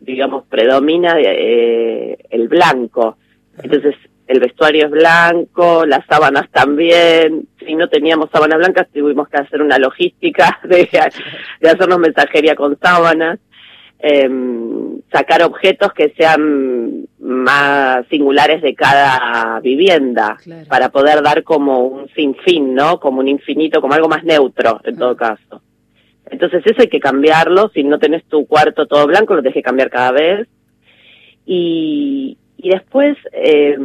digamos, 0.01 0.45
predomina 0.47 1.15
eh, 1.19 2.17
el 2.29 2.47
blanco. 2.47 3.17
Entonces 3.61 3.95
el 4.31 4.39
vestuario 4.39 4.85
es 4.85 4.91
blanco, 4.91 5.85
las 5.85 6.05
sábanas 6.05 6.49
también. 6.51 7.47
Si 7.59 7.75
no 7.75 7.89
teníamos 7.89 8.29
sábanas 8.31 8.59
blancas, 8.59 8.87
tuvimos 8.93 9.27
que 9.27 9.37
hacer 9.37 9.61
una 9.61 9.77
logística 9.77 10.59
de, 10.63 10.89
de 11.59 11.69
hacernos 11.69 11.99
mensajería 11.99 12.55
con 12.55 12.77
sábanas. 12.79 13.39
Em, 14.03 14.99
sacar 15.11 15.43
objetos 15.43 15.93
que 15.93 16.11
sean 16.17 17.05
más 17.19 18.03
singulares 18.07 18.63
de 18.63 18.73
cada 18.73 19.59
vivienda 19.59 20.37
para 20.67 20.89
poder 20.89 21.21
dar 21.21 21.43
como 21.43 21.83
un 21.83 22.09
sinfín, 22.15 22.73
¿no? 22.73 22.99
Como 22.99 23.19
un 23.19 23.27
infinito, 23.27 23.79
como 23.79 23.93
algo 23.93 24.09
más 24.09 24.23
neutro 24.23 24.81
en 24.85 24.97
todo 24.97 25.15
caso. 25.15 25.61
Entonces 26.31 26.63
eso 26.65 26.81
hay 26.81 26.87
que 26.87 26.99
cambiarlo, 26.99 27.69
si 27.75 27.83
no 27.83 27.99
tenés 27.99 28.23
tu 28.25 28.47
cuarto 28.47 28.87
todo 28.87 29.05
blanco 29.05 29.35
lo 29.35 29.41
tienes 29.41 29.53
que 29.53 29.61
cambiar 29.61 29.91
cada 29.91 30.11
vez. 30.13 30.47
Y, 31.45 32.37
y 32.63 32.69
después 32.69 33.17
eh, 33.31 33.75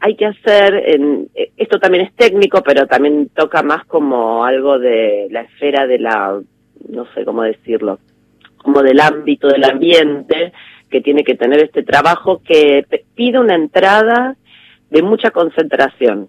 hay 0.00 0.16
que 0.16 0.24
hacer, 0.24 0.74
en, 0.86 1.28
esto 1.58 1.78
también 1.78 2.06
es 2.06 2.14
técnico, 2.14 2.62
pero 2.62 2.86
también 2.86 3.28
toca 3.34 3.62
más 3.62 3.84
como 3.84 4.44
algo 4.44 4.78
de 4.78 5.28
la 5.30 5.42
esfera 5.42 5.86
de 5.86 5.98
la, 5.98 6.40
no 6.88 7.06
sé 7.12 7.26
cómo 7.26 7.42
decirlo, 7.42 7.98
como 8.56 8.82
del 8.82 9.00
ámbito 9.00 9.48
del 9.48 9.64
ambiente 9.64 10.52
que 10.90 11.02
tiene 11.02 11.22
que 11.22 11.34
tener 11.34 11.62
este 11.62 11.82
trabajo 11.82 12.40
que 12.42 12.86
pide 13.14 13.38
una 13.38 13.54
entrada 13.54 14.36
de 14.88 15.02
mucha 15.02 15.30
concentración. 15.30 16.28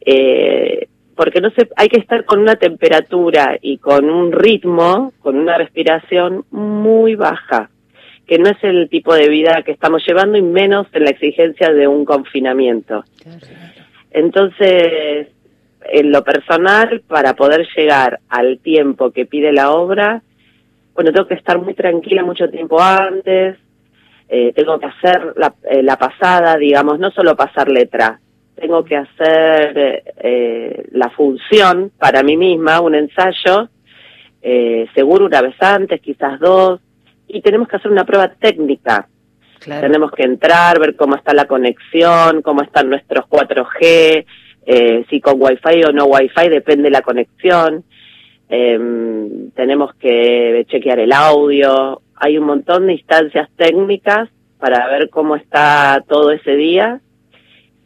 Eh, 0.00 0.88
porque 1.14 1.42
no 1.42 1.50
se, 1.50 1.68
hay 1.76 1.88
que 1.88 2.00
estar 2.00 2.24
con 2.24 2.40
una 2.40 2.56
temperatura 2.56 3.58
y 3.60 3.76
con 3.76 4.08
un 4.08 4.32
ritmo, 4.32 5.12
con 5.20 5.36
una 5.36 5.58
respiración 5.58 6.46
muy 6.50 7.14
baja 7.14 7.68
que 8.26 8.38
no 8.38 8.48
es 8.48 8.62
el 8.62 8.88
tipo 8.88 9.14
de 9.14 9.28
vida 9.28 9.62
que 9.62 9.72
estamos 9.72 10.02
llevando 10.06 10.38
y 10.38 10.42
menos 10.42 10.86
en 10.92 11.04
la 11.04 11.10
exigencia 11.10 11.72
de 11.72 11.88
un 11.88 12.04
confinamiento. 12.04 13.04
Entonces, 14.10 15.28
en 15.90 16.12
lo 16.12 16.22
personal, 16.22 17.02
para 17.06 17.34
poder 17.34 17.66
llegar 17.76 18.20
al 18.28 18.58
tiempo 18.58 19.10
que 19.10 19.26
pide 19.26 19.52
la 19.52 19.72
obra, 19.72 20.22
bueno, 20.94 21.12
tengo 21.12 21.26
que 21.26 21.34
estar 21.34 21.58
muy 21.58 21.74
tranquila 21.74 22.22
mucho 22.22 22.48
tiempo 22.48 22.80
antes, 22.80 23.56
eh, 24.28 24.52
tengo 24.54 24.78
que 24.78 24.86
hacer 24.86 25.34
la, 25.36 25.54
eh, 25.68 25.82
la, 25.82 25.96
pasada, 25.98 26.56
digamos, 26.56 26.98
no 26.98 27.10
solo 27.10 27.36
pasar 27.36 27.68
letra, 27.68 28.20
tengo 28.54 28.84
que 28.84 28.96
hacer 28.96 30.04
eh, 30.22 30.86
la 30.92 31.10
función 31.10 31.90
para 31.98 32.22
mí 32.22 32.36
misma, 32.36 32.80
un 32.80 32.94
ensayo, 32.94 33.68
seguro 34.94 35.26
una 35.26 35.40
vez 35.40 35.54
antes, 35.60 36.00
quizás 36.00 36.40
dos, 36.40 36.80
y 37.32 37.40
tenemos 37.40 37.66
que 37.66 37.76
hacer 37.76 37.90
una 37.90 38.04
prueba 38.04 38.28
técnica. 38.28 39.08
Tenemos 39.64 40.10
que 40.10 40.24
entrar, 40.24 40.78
ver 40.78 40.96
cómo 40.96 41.14
está 41.14 41.32
la 41.32 41.46
conexión, 41.46 42.42
cómo 42.42 42.62
están 42.62 42.90
nuestros 42.90 43.26
4G, 43.26 44.26
eh, 44.66 45.04
si 45.08 45.20
con 45.20 45.40
Wi-Fi 45.40 45.84
o 45.84 45.92
no 45.92 46.06
Wi-Fi, 46.06 46.48
depende 46.48 46.90
la 46.90 47.02
conexión. 47.02 47.84
Em, 48.48 49.50
tenemos 49.52 49.94
que 49.94 50.66
chequear 50.68 50.98
el 50.98 51.12
audio. 51.12 52.02
Hay 52.16 52.36
un 52.36 52.44
montón 52.44 52.88
de 52.88 52.94
instancias 52.94 53.48
técnicas 53.56 54.28
para 54.58 54.86
ver 54.88 55.08
cómo 55.08 55.36
está 55.36 56.04
todo 56.06 56.32
ese 56.32 56.54
día. 56.54 57.00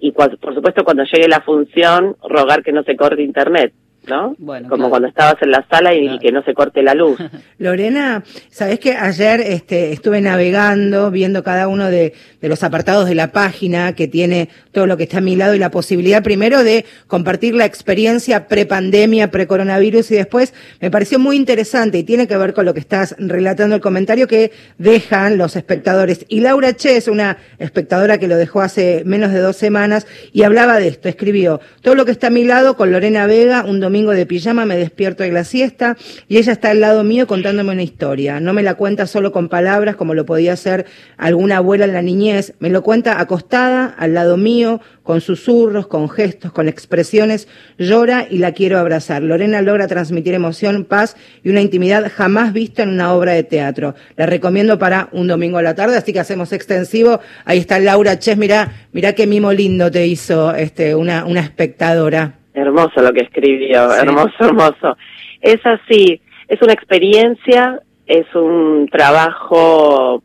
Y 0.01 0.13
por 0.13 0.55
supuesto, 0.55 0.83
cuando 0.83 1.05
llegue 1.05 1.29
la 1.29 1.41
función, 1.41 2.17
rogar 2.29 2.63
que 2.63 2.73
no 2.73 2.83
se 2.83 2.97
corte 2.97 3.23
internet. 3.23 3.73
¿No? 4.07 4.35
Bueno, 4.39 4.69
Como 4.69 4.91
cuando 4.91 5.09
estabas 5.09 5.37
en 5.43 5.51
la 5.51 5.67
sala 5.71 5.95
y, 5.95 6.19
que 6.19 6.33
no 6.33 6.43
se 6.43 6.55
corte 6.55 6.83
la 6.83 6.95
luz. 6.95 7.19
Lorena, 7.59 8.23
sabes 8.51 8.79
que 8.79 8.93
ayer 8.93 9.41
este, 9.41 9.93
estuve 9.93 10.21
navegando, 10.21 11.11
viendo 11.11 11.43
cada 11.43 11.69
uno 11.69 11.91
de, 11.91 12.15
de, 12.41 12.49
los 12.49 12.63
apartados 12.63 13.09
de 13.09 13.15
la 13.15 13.33
página 13.33 13.95
que 13.95 14.09
tiene 14.09 14.49
todo 14.73 14.87
lo 14.87 14.97
que 14.97 15.05
está 15.05 15.19
a 15.19 15.21
mi 15.21 15.37
lado 15.37 15.55
y 15.55 15.59
la 15.59 15.71
posibilidad 15.71 16.23
primero 16.23 16.63
de 16.63 16.85
compartir 17.07 17.55
la 17.55 17.65
experiencia 17.65 18.49
pre-pandemia, 18.49 19.31
pre-coronavirus 19.31 20.11
y 20.13 20.17
después 20.17 20.55
me 20.81 20.91
pareció 20.91 21.19
muy 21.19 21.37
interesante 21.37 21.99
y 21.99 22.05
tiene 22.05 22.27
que 22.27 22.37
ver 22.37 22.55
con 22.55 22.65
lo 22.65 22.75
que 22.75 22.81
estás 22.81 23.15
relatando 23.19 23.75
el 23.75 23.81
comentario 23.81 24.27
que 24.29 24.53
dejan 24.79 25.39
los 25.39 25.57
espectadores. 25.57 26.25
Y 26.29 26.41
Laura 26.41 26.75
Che 26.75 26.97
es 26.97 27.09
una 27.09 27.39
espectadora 27.59 28.19
que 28.19 28.29
lo 28.29 28.37
dejó 28.37 28.61
hace 28.61 29.03
menos 29.05 29.33
de 29.33 29.41
dos 29.41 29.57
semanas 29.57 30.07
y 30.33 30.43
hablaba 30.43 30.79
de 30.79 30.89
esto, 30.89 31.09
escribió 31.09 31.61
todo 31.83 31.95
lo 31.95 32.05
que 32.05 32.13
está 32.13 32.29
a 32.29 32.31
mi 32.31 32.45
lado 32.45 32.77
con 32.77 32.93
Lorena 32.93 33.27
Vega, 33.27 33.65
un 33.65 33.81
domingo 33.81 33.96
de 33.97 34.27
pijama 34.27 34.67
me 34.67 34.77
despierto 34.77 35.23
de 35.23 35.33
la 35.33 35.43
siesta 35.43 35.97
y 36.29 36.37
ella 36.37 36.53
está 36.53 36.71
al 36.71 36.81
lado 36.81 37.03
mío 37.03 37.27
contándome 37.27 37.73
una 37.73 37.83
historia. 37.83 38.41
No 38.41 38.53
me 38.53 38.63
la 38.63 38.75
cuenta 38.75 39.07
solo 39.07 39.33
con 39.33 39.49
palabras 39.49 39.97
como 39.97 40.13
lo 40.13 40.27
podía 40.27 40.53
hacer 40.53 40.85
alguna 41.17 41.57
abuela 41.57 41.87
en 41.87 41.95
la 41.95 42.03
niñez, 42.03 42.53
me 42.59 42.69
lo 42.69 42.83
cuenta 42.83 43.19
acostada 43.21 43.87
al 43.87 44.13
lado 44.13 44.37
mío, 44.37 44.81
con 45.03 45.21
susurros, 45.21 45.87
con 45.87 46.11
gestos, 46.11 46.53
con 46.53 46.69
expresiones, 46.69 47.49
llora 47.79 48.27
y 48.29 48.39
la 48.39 48.53
quiero 48.53 48.79
abrazar. 48.79 49.23
Lorena 49.23 49.63
logra 49.63 49.87
transmitir 49.87 50.35
emoción, 50.35 50.85
paz 50.85 51.17
y 51.43 51.49
una 51.49 51.63
intimidad 51.63 52.13
jamás 52.15 52.53
vista 52.53 52.83
en 52.83 52.91
una 52.91 53.15
obra 53.15 53.33
de 53.33 53.45
teatro. 53.45 53.95
La 54.17 54.27
recomiendo 54.27 54.79
para 54.79 55.09
un 55.13 55.27
domingo 55.27 55.59
a 55.59 55.63
la 55.63 55.75
tarde, 55.75 55.97
así 55.97 56.13
que 56.13 56.21
hacemos 56.21 56.53
extensivo. 56.53 57.21
Ahí 57.45 57.59
está 57.59 57.79
Laura 57.79 58.19
Ches, 58.19 58.37
mira, 58.37 58.73
mira 58.93 59.15
qué 59.15 59.27
mimo 59.27 59.53
lindo 59.53 59.91
te 59.91 60.07
hizo 60.07 60.55
este, 60.55 60.95
una, 60.95 61.25
una 61.25 61.41
espectadora. 61.41 62.41
Hermoso 62.57 63.03
lo 63.03 63.13
que 63.13 63.21
escribió, 63.21 63.93
hermoso, 63.93 64.35
hermoso. 64.41 64.97
Es 65.43 65.59
así, 65.67 66.23
es 66.49 66.63
una 66.63 66.73
experiencia, 66.73 67.83
es 68.07 68.25
un 68.35 68.89
trabajo 68.91 70.23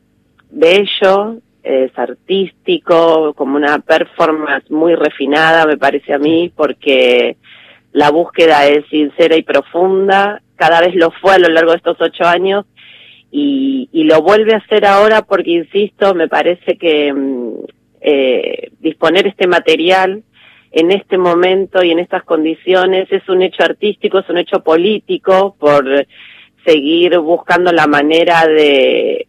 bello, 0.50 1.40
es 1.62 1.92
artístico, 2.00 3.34
como 3.34 3.58
una 3.58 3.80
performance 3.80 4.72
muy 4.72 4.96
refinada, 4.96 5.66
me 5.66 5.76
parece 5.76 6.14
a 6.14 6.20
mí, 6.20 6.50
porque 6.56 7.36
la 7.92 8.12
búsqueda 8.12 8.66
es 8.66 8.86
sincera 8.88 9.36
y 9.36 9.42
profunda, 9.42 10.42
cada 10.56 10.80
vez 10.80 10.96
lo 10.96 11.12
fue 11.12 11.34
a 11.34 11.40
lo 11.40 11.50
largo 11.50 11.72
de 11.72 11.78
estos 11.78 11.98
ocho 12.00 12.24
años, 12.24 12.66
y, 13.30 13.90
y, 13.92 14.06
lo 14.06 14.22
vuelve 14.22 14.54
a 14.54 14.60
hacer 14.60 14.86
ahora 14.86 15.24
porque, 15.24 15.52
insisto, 15.52 16.16
me 16.16 16.30
parece 16.30 16.78
que 16.78 17.12
mm, 17.12 17.54
eh, 18.00 18.72
disponer 18.80 19.28
este 19.28 19.48
material 19.48 20.24
en 20.72 20.92
este 20.92 21.18
momento 21.18 21.84
y 21.84 21.92
en 21.92 22.00
estas 22.00 22.24
condiciones 22.24 23.12
es 23.12 23.28
un 23.30 23.42
hecho 23.42 23.63
artístico, 23.63 24.20
es 24.20 24.30
un 24.30 24.38
hecho 24.38 24.63
político 24.63 25.56
por 25.60 25.86
seguir 26.66 27.18
buscando 27.20 27.72
la 27.72 27.88
manera 27.88 28.46
de, 28.48 29.28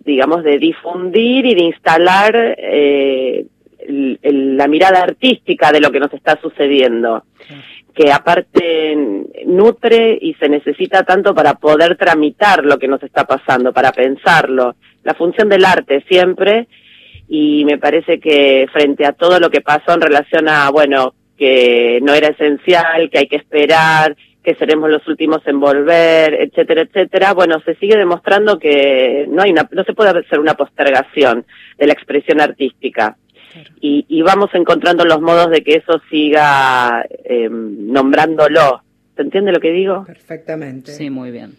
digamos, 0.00 0.44
de 0.44 0.58
difundir 0.58 1.46
y 1.46 1.54
de 1.54 1.62
instalar 1.62 2.34
eh, 2.58 3.46
la 3.88 4.68
mirada 4.68 5.02
artística 5.02 5.72
de 5.72 5.80
lo 5.80 5.90
que 5.90 6.00
nos 6.00 6.12
está 6.12 6.38
sucediendo 6.40 7.24
que 7.98 8.12
aparte 8.12 8.96
nutre 9.44 10.16
y 10.20 10.34
se 10.34 10.48
necesita 10.48 11.02
tanto 11.02 11.34
para 11.34 11.54
poder 11.54 11.96
tramitar 11.96 12.64
lo 12.64 12.78
que 12.78 12.86
nos 12.86 13.02
está 13.02 13.24
pasando, 13.24 13.72
para 13.72 13.90
pensarlo. 13.90 14.76
La 15.02 15.14
función 15.14 15.48
del 15.48 15.64
arte 15.64 16.04
siempre, 16.08 16.68
y 17.28 17.64
me 17.64 17.78
parece 17.78 18.20
que 18.20 18.66
frente 18.72 19.04
a 19.06 19.12
todo 19.12 19.38
lo 19.38 19.50
que 19.50 19.60
pasó 19.60 19.92
en 19.92 20.00
relación 20.00 20.48
a, 20.48 20.70
bueno, 20.70 21.14
que 21.36 22.00
no 22.02 22.14
era 22.14 22.28
esencial, 22.28 23.10
que 23.10 23.18
hay 23.18 23.28
que 23.28 23.36
esperar, 23.36 24.16
que 24.42 24.54
seremos 24.54 24.88
los 24.90 25.06
últimos 25.06 25.46
en 25.46 25.60
volver, 25.60 26.34
etcétera, 26.34 26.82
etcétera, 26.82 27.34
bueno, 27.34 27.60
se 27.64 27.74
sigue 27.74 27.96
demostrando 27.96 28.58
que 28.58 29.26
no 29.28 29.42
hay 29.42 29.50
una, 29.50 29.68
no 29.70 29.84
se 29.84 29.92
puede 29.92 30.10
hacer 30.10 30.40
una 30.40 30.54
postergación 30.54 31.44
de 31.76 31.86
la 31.86 31.92
expresión 31.92 32.40
artística 32.40 33.16
y, 33.80 34.22
vamos 34.22 34.50
encontrando 34.52 35.04
los 35.04 35.20
modos 35.20 35.50
de 35.50 35.62
que 35.62 35.74
eso 35.74 36.00
siga 36.10 37.04
em, 37.24 37.90
nombrándolo. 37.92 38.82
¿Se 39.18 39.22
entiende 39.22 39.50
lo 39.50 39.58
que 39.58 39.72
digo? 39.72 40.04
Perfectamente. 40.04 40.92
Sí, 40.92 41.10
muy 41.10 41.32
bien. 41.32 41.56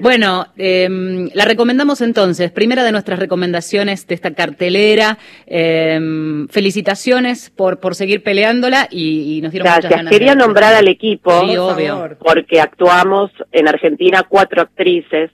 Bueno, 0.00 0.46
em, 0.56 1.30
la 1.32 1.44
recomendamos 1.44 2.00
entonces, 2.00 2.50
primera 2.50 2.82
de 2.82 2.90
nuestras 2.90 3.20
recomendaciones 3.20 4.04
de 4.08 4.16
esta 4.16 4.34
cartelera. 4.34 5.16
Em, 5.46 6.48
felicitaciones 6.48 7.50
por, 7.50 7.78
por 7.78 7.94
seguir 7.94 8.24
peleándola 8.24 8.88
y, 8.90 9.38
nos 9.44 9.52
dieron 9.52 9.66
Gracias. 9.66 9.84
muchas 9.84 9.96
ganas. 9.96 10.12
Quería 10.12 10.34
nombrar 10.34 10.74
al 10.74 10.88
equipo, 10.88 11.32
obvio. 11.32 12.16
porque 12.18 12.60
actuamos 12.60 13.30
en 13.52 13.68
Argentina 13.68 14.24
cuatro 14.28 14.62
actrices. 14.62 15.30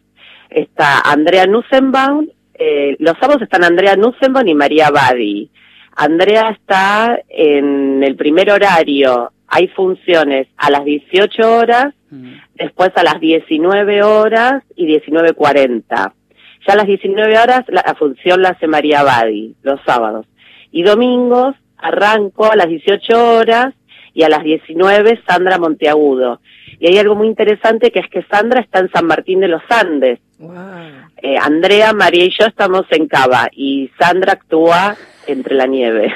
Está 0.50 1.00
Andrea 1.00 1.46
Nussenbaum, 1.46 2.28
eh, 2.52 2.94
los 2.98 3.16
sábados 3.18 3.40
están 3.40 3.64
Andrea 3.64 3.96
Nussenbaum 3.96 4.46
y 4.46 4.54
María 4.54 4.90
Badi. 4.90 5.50
Andrea 5.96 6.50
está 6.50 7.18
en 7.30 8.02
el 8.02 8.16
primer 8.16 8.50
horario, 8.50 9.32
hay 9.48 9.68
funciones 9.68 10.48
a 10.56 10.70
las 10.70 10.84
18 10.84 11.56
horas, 11.56 11.94
mm. 12.10 12.32
después 12.54 12.90
a 12.96 13.02
las 13.02 13.20
19 13.20 14.02
horas 14.02 14.62
y 14.76 14.86
19.40. 14.86 16.12
Ya 16.66 16.72
a 16.72 16.76
las 16.76 16.86
19 16.86 17.38
horas 17.38 17.64
la, 17.68 17.94
función 17.98 18.42
la 18.42 18.50
hace 18.50 18.66
María 18.66 19.02
Badi, 19.02 19.54
los 19.62 19.80
sábados. 19.84 20.26
Y 20.70 20.82
domingos 20.82 21.54
arranco 21.76 22.50
a 22.50 22.56
las 22.56 22.68
18 22.68 23.36
horas 23.36 23.74
y 24.14 24.22
a 24.22 24.28
las 24.28 24.42
19 24.42 25.20
Sandra 25.26 25.58
Monteagudo. 25.58 26.40
Y 26.78 26.88
hay 26.88 26.98
algo 26.98 27.14
muy 27.14 27.28
interesante 27.28 27.90
que 27.90 28.00
es 28.00 28.08
que 28.08 28.22
Sandra 28.24 28.60
está 28.60 28.78
en 28.78 28.90
San 28.90 29.06
Martín 29.06 29.40
de 29.40 29.48
los 29.48 29.62
Andes. 29.68 30.20
Eh, 31.22 31.36
Andrea, 31.40 31.92
María 31.92 32.24
y 32.24 32.30
yo 32.30 32.46
estamos 32.46 32.84
en 32.90 33.06
Cava 33.06 33.48
y 33.52 33.90
Sandra 33.98 34.32
actúa 34.32 34.96
entre 35.26 35.54
la 35.54 35.66
nieve. 35.66 36.12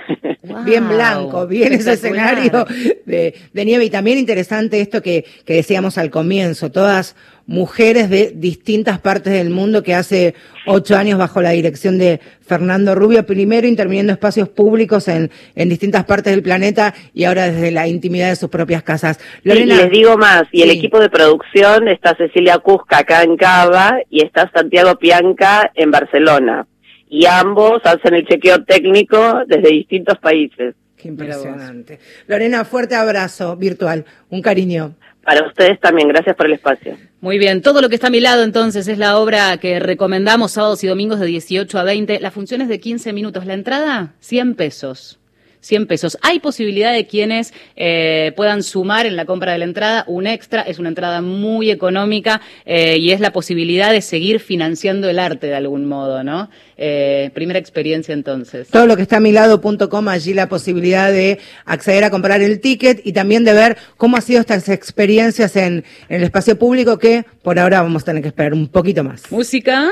Bien 0.65 0.89
blanco, 0.89 1.47
bien 1.47 1.73
ese 1.73 1.93
escenario 1.93 2.65
de, 3.05 3.35
nieve. 3.53 3.85
Y 3.85 3.91
también 3.91 4.19
interesante 4.19 4.81
esto 4.81 5.03
que, 5.03 5.25
que 5.45 5.55
decíamos 5.55 5.99
al 5.99 6.11
comienzo, 6.11 6.71
todas 6.71 7.17
mujeres 7.49 8.11
de 8.11 8.31
distintas 8.35 9.01
partes 9.01 9.33
del 9.33 9.49
mundo 9.49 9.83
que 9.83 9.95
hace 9.95 10.35
ocho 10.67 10.97
años 10.97 11.19
bajo 11.19 11.41
la 11.41 11.51
dirección 11.51 11.97
de 11.97 12.21
Fernando 12.43 12.95
Rubio, 12.95 13.25
primero 13.25 13.67
interviniendo 13.67 14.13
espacios 14.13 14.51
públicos 14.51 15.09
en, 15.09 15.31
en 15.55 15.69
distintas 15.71 16.05
partes 16.05 16.35
del 16.35 16.43
planeta 16.43 16.95
y 17.15 17.25
ahora 17.25 17.51
desde 17.51 17.71
la 17.71 17.89
intimidad 17.89 18.29
de 18.29 18.37
sus 18.37 18.51
propias 18.51 18.83
casas. 18.83 19.19
Lorena, 19.45 19.75
y 19.75 19.79
les 19.79 19.91
digo 19.91 20.19
más, 20.19 20.45
y 20.53 20.61
el 20.61 20.71
equipo 20.71 21.01
de 21.01 21.09
producción 21.09 21.89
está 21.89 22.15
Cecilia 22.17 22.59
Cusca 22.59 22.99
acá 22.99 23.23
en 23.23 23.39
Cava 23.39 23.97
y 24.11 24.25
está 24.25 24.51
Santiago 24.55 24.97
Pianca 24.97 25.73
en 25.75 25.91
Barcelona 25.91 26.67
y 27.11 27.27
ambos 27.27 27.81
hacen 27.85 28.15
el 28.15 28.27
chequeo 28.27 28.65
técnico 28.65 29.43
desde 29.47 29.71
distintos 29.71 30.19
países. 30.19 30.75
Qué 30.97 31.09
impresionante. 31.09 32.01
Lorena, 32.27 32.65
fuerte 32.65 32.97
abrazo 32.97 33.57
virtual, 33.57 34.05
un 34.31 34.43
cariño. 34.43 34.95
Para 35.23 35.47
ustedes 35.47 35.79
también, 35.79 36.09
gracias 36.09 36.35
por 36.35 36.47
el 36.47 36.55
espacio. 36.55 36.97
Muy 37.21 37.39
bien, 37.39 37.63
todo 37.63 37.83
lo 37.83 37.89
que 37.89 37.97
está 37.97 38.07
a 38.07 38.11
mi 38.11 38.21
lado 38.21 38.43
entonces 38.43 38.89
es 38.89 38.99
la 38.99 39.19
obra 39.19 39.59
que 39.59 39.79
recomendamos 39.79 40.53
sábados 40.53 40.83
y 40.83 40.87
domingos 40.87 41.21
de 41.21 41.27
18 41.27 41.79
a 41.79 41.83
20. 41.83 42.21
La 42.21 42.31
función 42.31 42.63
es 42.63 42.69
de 42.69 42.81
15 42.81 43.13
minutos. 43.13 43.45
La 43.45 43.55
entrada, 43.55 44.15
100 44.21 44.55
pesos. 44.55 45.18
100 45.61 45.87
pesos. 45.87 46.19
Hay 46.23 46.41
posibilidad 46.41 46.93
de 46.93 47.07
quienes 47.07 47.53
eh, 47.77 48.33
puedan 48.37 48.63
sumar 48.63 49.07
en 49.07 49.17
la 49.17 49.25
compra 49.25 49.53
de 49.53 49.59
la 49.59 49.65
entrada 49.65 50.05
un 50.07 50.27
extra. 50.27 50.63
Es 50.63 50.79
una 50.79 50.89
entrada 50.89 51.21
muy 51.21 51.71
económica 51.71 52.41
eh, 52.65 52.99
y 52.99 53.11
es 53.11 53.21
la 53.21 53.33
posibilidad 53.33 53.93
de 53.93 54.01
seguir 54.03 54.41
financiando 54.41 55.09
el 55.09 55.19
arte 55.19 55.47
de 55.47 55.55
algún 55.55 55.87
modo, 55.87 56.23
¿no? 56.23 56.51
Eh, 56.77 57.31
primera 57.35 57.59
experiencia 57.59 58.13
entonces. 58.13 58.69
Todo 58.69 58.87
lo 58.87 58.97
que 58.97 59.03
está 59.03 59.17
a 59.17 59.21
mi 59.21 59.33
lado.com, 59.33 60.09
allí 60.09 60.35
la 60.35 60.49
posibilidad 60.49 61.11
de 61.11 61.39
acceder 61.65 62.05
a 62.05 62.11
comprar 62.11 62.41
el 62.41 62.61
ticket 62.61 63.01
y 63.05 63.13
también 63.13 63.45
de 63.45 63.53
ver 63.53 63.77
cómo 63.97 64.17
han 64.17 64.23
sido 64.23 64.41
estas 64.41 64.69
experiencias 64.69 65.57
en, 65.57 65.85
en 66.09 66.17
el 66.17 66.23
espacio 66.23 66.59
público 66.59 66.99
que 66.99 67.25
por 67.43 67.59
ahora 67.59 67.83
vamos 67.83 68.03
a 68.03 68.07
tener 68.07 68.23
que 68.23 68.29
esperar 68.29 68.55
un 68.55 68.69
poquito 68.69 69.03
más. 69.03 69.31
Música. 69.31 69.91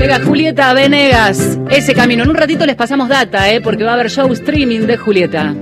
Llega 0.00 0.18
Julieta 0.18 0.72
Venegas, 0.72 1.58
ese 1.68 1.92
camino. 1.92 2.22
En 2.22 2.30
un 2.30 2.34
ratito 2.34 2.64
les 2.64 2.74
pasamos 2.74 3.10
data, 3.10 3.50
¿eh? 3.52 3.60
porque 3.60 3.84
va 3.84 3.90
a 3.90 3.94
haber 3.94 4.08
show 4.08 4.32
streaming 4.32 4.86
de 4.86 4.96
Julieta. 4.96 5.54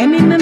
Seminar 0.00 0.39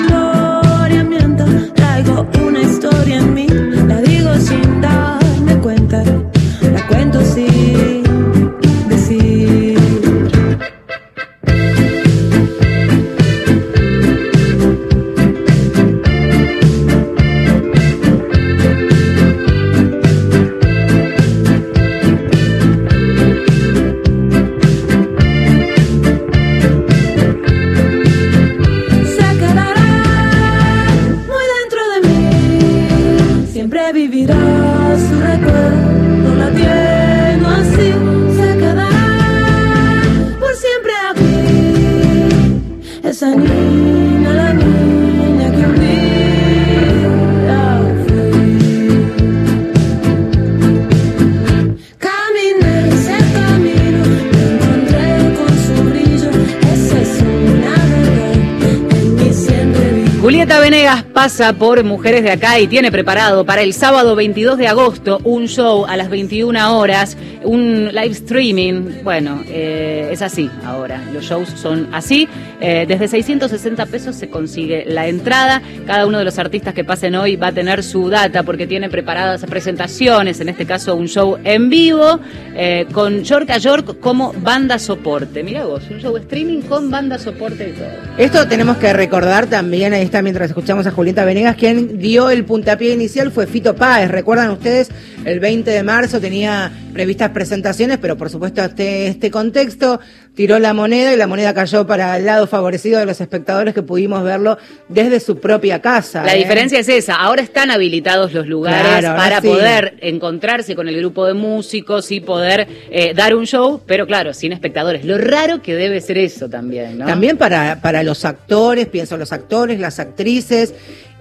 pasa 61.18 61.52
por 61.52 61.82
Mujeres 61.82 62.22
de 62.22 62.30
Acá 62.30 62.60
y 62.60 62.68
tiene 62.68 62.92
preparado 62.92 63.44
para 63.44 63.62
el 63.62 63.74
sábado 63.74 64.14
22 64.14 64.56
de 64.56 64.68
agosto 64.68 65.18
un 65.24 65.48
show 65.48 65.84
a 65.84 65.96
las 65.96 66.10
21 66.10 66.78
horas, 66.78 67.16
un 67.42 67.88
live 67.88 68.12
streaming. 68.12 69.02
Bueno, 69.02 69.42
eh, 69.48 70.10
es 70.12 70.22
así 70.22 70.48
ahora, 70.64 71.02
los 71.12 71.24
shows 71.24 71.48
son 71.56 71.88
así. 71.92 72.28
Eh, 72.60 72.84
desde 72.86 73.08
660 73.08 73.86
pesos 73.86 74.14
se 74.14 74.30
consigue 74.30 74.84
la 74.86 75.08
entrada. 75.08 75.60
Cada 75.88 76.04
uno 76.04 76.18
de 76.18 76.24
los 76.26 76.38
artistas 76.38 76.74
que 76.74 76.84
pasen 76.84 77.14
hoy 77.14 77.36
va 77.36 77.46
a 77.46 77.52
tener 77.52 77.82
su 77.82 78.10
data 78.10 78.42
porque 78.42 78.66
tiene 78.66 78.90
preparadas 78.90 79.42
presentaciones, 79.46 80.38
en 80.38 80.50
este 80.50 80.66
caso 80.66 80.94
un 80.94 81.08
show 81.08 81.38
en 81.42 81.70
vivo, 81.70 82.20
eh, 82.54 82.84
con 82.92 83.24
York 83.24 83.48
a 83.48 83.56
York 83.56 83.98
como 83.98 84.34
banda 84.34 84.78
soporte. 84.78 85.42
Mira 85.42 85.64
vos, 85.64 85.84
un 85.90 85.98
show 85.98 86.14
streaming 86.18 86.60
con 86.60 86.90
banda 86.90 87.18
soporte 87.18 87.70
y 87.70 87.72
todo. 87.72 87.88
Esto 88.18 88.46
tenemos 88.46 88.76
que 88.76 88.92
recordar 88.92 89.46
también, 89.46 89.94
ahí 89.94 90.02
está 90.02 90.20
mientras 90.20 90.50
escuchamos 90.50 90.86
a 90.86 90.90
Julieta 90.90 91.24
Venegas, 91.24 91.56
quien 91.56 91.98
dio 91.98 92.28
el 92.28 92.44
puntapié 92.44 92.92
inicial 92.92 93.32
fue 93.32 93.46
Fito 93.46 93.74
Páez. 93.74 94.10
Recuerdan 94.10 94.50
ustedes, 94.50 94.90
el 95.24 95.40
20 95.40 95.70
de 95.70 95.82
marzo 95.82 96.20
tenía 96.20 96.70
previstas 96.98 97.30
presentaciones, 97.30 97.98
pero 97.98 98.16
por 98.16 98.28
supuesto 98.28 98.60
este, 98.60 99.06
este 99.06 99.30
contexto 99.30 100.00
tiró 100.34 100.58
la 100.58 100.74
moneda 100.74 101.14
y 101.14 101.16
la 101.16 101.28
moneda 101.28 101.54
cayó 101.54 101.86
para 101.86 102.16
el 102.16 102.26
lado 102.26 102.48
favorecido 102.48 102.98
de 102.98 103.06
los 103.06 103.20
espectadores 103.20 103.72
que 103.72 103.82
pudimos 103.82 104.24
verlo 104.24 104.58
desde 104.88 105.20
su 105.20 105.38
propia 105.38 105.80
casa. 105.80 106.24
La 106.24 106.34
¿eh? 106.34 106.38
diferencia 106.38 106.80
es 106.80 106.88
esa, 106.88 107.14
ahora 107.14 107.40
están 107.40 107.70
habilitados 107.70 108.32
los 108.32 108.48
lugares 108.48 108.98
Claro, 108.98 109.16
para 109.16 109.40
sí. 109.40 109.46
poder 109.46 109.96
encontrarse 110.00 110.74
con 110.74 110.88
el 110.88 110.96
grupo 110.96 111.24
de 111.24 111.34
músicos 111.34 112.10
y 112.10 112.18
poder 112.18 112.66
eh, 112.90 113.14
dar 113.14 113.36
un 113.36 113.46
show, 113.46 113.80
pero 113.86 114.04
claro, 114.04 114.34
sin 114.34 114.50
espectadores. 114.50 115.04
Lo 115.04 115.18
raro 115.18 115.62
que 115.62 115.76
debe 115.76 116.00
ser 116.00 116.18
eso 116.18 116.48
también, 116.48 116.98
¿no? 116.98 117.06
También 117.06 117.36
para, 117.36 117.80
para 117.80 118.02
los 118.02 118.24
actores, 118.24 118.88
pienso 118.88 119.16
los 119.16 119.32
actores, 119.32 119.78
las 119.78 120.00
actrices 120.00 120.74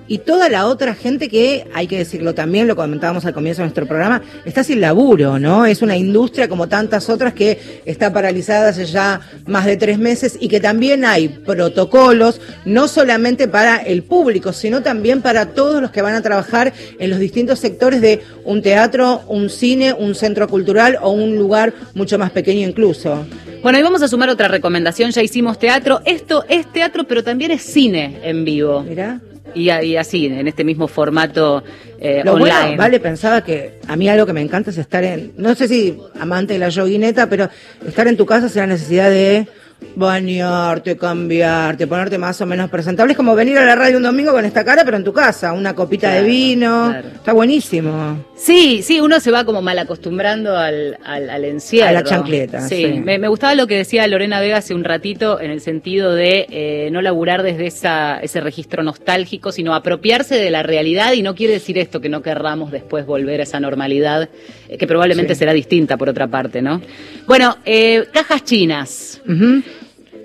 y 0.07 0.19
toda 0.19 0.49
la 0.49 0.67
otra 0.67 0.95
gente 0.95 1.29
que, 1.29 1.67
hay 1.73 1.87
que 1.87 1.97
decirlo 1.97 2.33
también, 2.33 2.67
lo 2.67 2.75
comentábamos 2.75 3.25
al 3.25 3.33
comienzo 3.33 3.61
de 3.61 3.65
nuestro 3.67 3.87
programa, 3.87 4.21
está 4.45 4.63
sin 4.63 4.81
laburo, 4.81 5.39
¿no? 5.39 5.65
Es 5.65 5.81
una 5.81 5.97
industria 5.97 6.47
como 6.47 6.67
tantas 6.67 7.09
otras 7.09 7.33
que 7.33 7.81
está 7.85 8.13
paralizada 8.13 8.69
hace 8.69 8.85
ya 8.85 9.21
más 9.45 9.65
de 9.65 9.77
tres 9.77 9.99
meses 9.99 10.37
y 10.39 10.47
que 10.47 10.59
también 10.59 11.05
hay 11.05 11.27
protocolos, 11.29 12.41
no 12.65 12.87
solamente 12.87 13.47
para 13.47 13.77
el 13.77 14.03
público, 14.03 14.53
sino 14.53 14.81
también 14.81 15.21
para 15.21 15.47
todos 15.47 15.81
los 15.81 15.91
que 15.91 16.01
van 16.01 16.15
a 16.15 16.21
trabajar 16.21 16.73
en 16.99 17.09
los 17.09 17.19
distintos 17.19 17.59
sectores 17.59 18.01
de 18.01 18.21
un 18.45 18.61
teatro, 18.61 19.21
un 19.27 19.49
cine, 19.49 19.93
un 19.93 20.15
centro 20.15 20.47
cultural 20.47 20.97
o 21.01 21.11
un 21.11 21.35
lugar 21.35 21.73
mucho 21.93 22.17
más 22.17 22.31
pequeño 22.31 22.67
incluso. 22.67 23.25
Bueno, 23.61 23.79
y 23.79 23.81
vamos 23.81 24.01
a 24.01 24.07
sumar 24.07 24.29
otra 24.29 24.47
recomendación, 24.47 25.11
ya 25.11 25.21
hicimos 25.21 25.59
teatro. 25.59 26.01
Esto 26.05 26.45
es 26.47 26.71
teatro, 26.71 27.05
pero 27.05 27.23
también 27.23 27.51
es 27.51 27.63
cine 27.63 28.19
en 28.23 28.45
vivo. 28.45 28.81
Mirá. 28.83 29.19
Y, 29.57 29.71
y 29.71 29.97
así, 29.97 30.27
en 30.27 30.47
este 30.47 30.63
mismo 30.63 30.87
formato 30.87 31.63
eh, 31.99 32.21
Lo 32.23 32.33
online. 32.33 32.51
bueno, 32.53 32.77
vale, 32.77 32.99
pensaba 32.99 33.43
que 33.43 33.79
a 33.87 33.95
mí 33.95 34.07
algo 34.07 34.25
que 34.25 34.33
me 34.33 34.41
encanta 34.41 34.69
es 34.69 34.77
estar 34.77 35.03
en, 35.03 35.33
no 35.37 35.55
sé 35.55 35.67
si 35.67 35.97
amante 36.19 36.53
de 36.53 36.59
la 36.59 36.69
yoguineta, 36.69 37.27
pero 37.27 37.49
estar 37.85 38.07
en 38.07 38.17
tu 38.17 38.25
casa 38.25 38.49
sin 38.49 38.61
la 38.61 38.67
necesidad 38.67 39.09
de 39.09 39.47
bañarte, 39.95 40.95
cambiarte, 40.97 41.87
ponerte 41.87 42.17
más 42.17 42.39
o 42.41 42.45
menos 42.45 42.69
presentable. 42.69 43.11
Es 43.13 43.17
como 43.17 43.35
venir 43.35 43.57
a 43.57 43.65
la 43.65 43.75
radio 43.75 43.97
un 43.97 44.03
domingo 44.03 44.31
con 44.31 44.45
esta 44.45 44.63
cara, 44.63 44.83
pero 44.85 44.97
en 44.97 45.03
tu 45.03 45.13
casa, 45.13 45.53
una 45.53 45.73
copita 45.73 46.07
Claro, 46.07 46.23
de 46.23 46.29
vino. 46.29 46.87
claro. 46.89 47.07
Está 47.09 47.33
buenísimo. 47.33 48.23
Sí, 48.35 48.81
sí, 48.83 48.99
uno 48.99 49.19
se 49.19 49.31
va 49.31 49.43
como 49.43 49.61
mal 49.61 49.77
acostumbrando 49.79 50.55
al, 50.55 50.97
al, 51.03 51.29
al 51.29 51.45
encierro. 51.45 51.89
A 51.89 51.91
la 51.93 52.03
chancleta, 52.03 52.61
Sí, 52.61 52.75
sí. 52.93 52.99
Me, 52.99 53.17
me 53.17 53.27
gustaba 53.27 53.55
lo 53.55 53.65
que 53.67 53.75
decía 53.77 54.05
Lorena 54.07 54.39
Vega 54.39 54.57
hace 54.57 54.73
un 54.75 54.83
ratito 54.83 55.39
en 55.41 55.49
el 55.51 55.61
sentido 55.61 56.13
de 56.13 56.45
eh, 56.49 56.89
no 56.91 57.01
laburar 57.01 57.41
desde 57.43 57.67
esa, 57.67 58.19
ese 58.19 58.39
registro 58.41 58.83
nostálgico, 58.83 59.51
sino 59.51 59.73
apropiarse 59.73 60.35
de 60.35 60.51
la 60.51 60.63
realidad 60.63 61.13
y 61.13 61.21
no 61.23 61.33
quiere 61.35 61.53
decir 61.53 61.77
esto 61.77 61.99
que 61.99 62.09
no 62.09 62.21
querramos 62.21 62.71
después 62.71 63.05
volver 63.05 63.39
a 63.39 63.43
esa 63.43 63.59
normalidad, 63.59 64.29
eh, 64.69 64.77
que 64.77 64.85
probablemente 64.87 65.33
Sí. 65.33 65.39
será 65.39 65.53
distinta 65.53 65.97
por 65.97 66.09
otra 66.09 66.27
parte, 66.27 66.61
¿no? 66.61 66.81
Bueno, 67.25 67.57
eh, 67.65 68.05
cajas 68.13 68.43
chinas. 68.43 69.21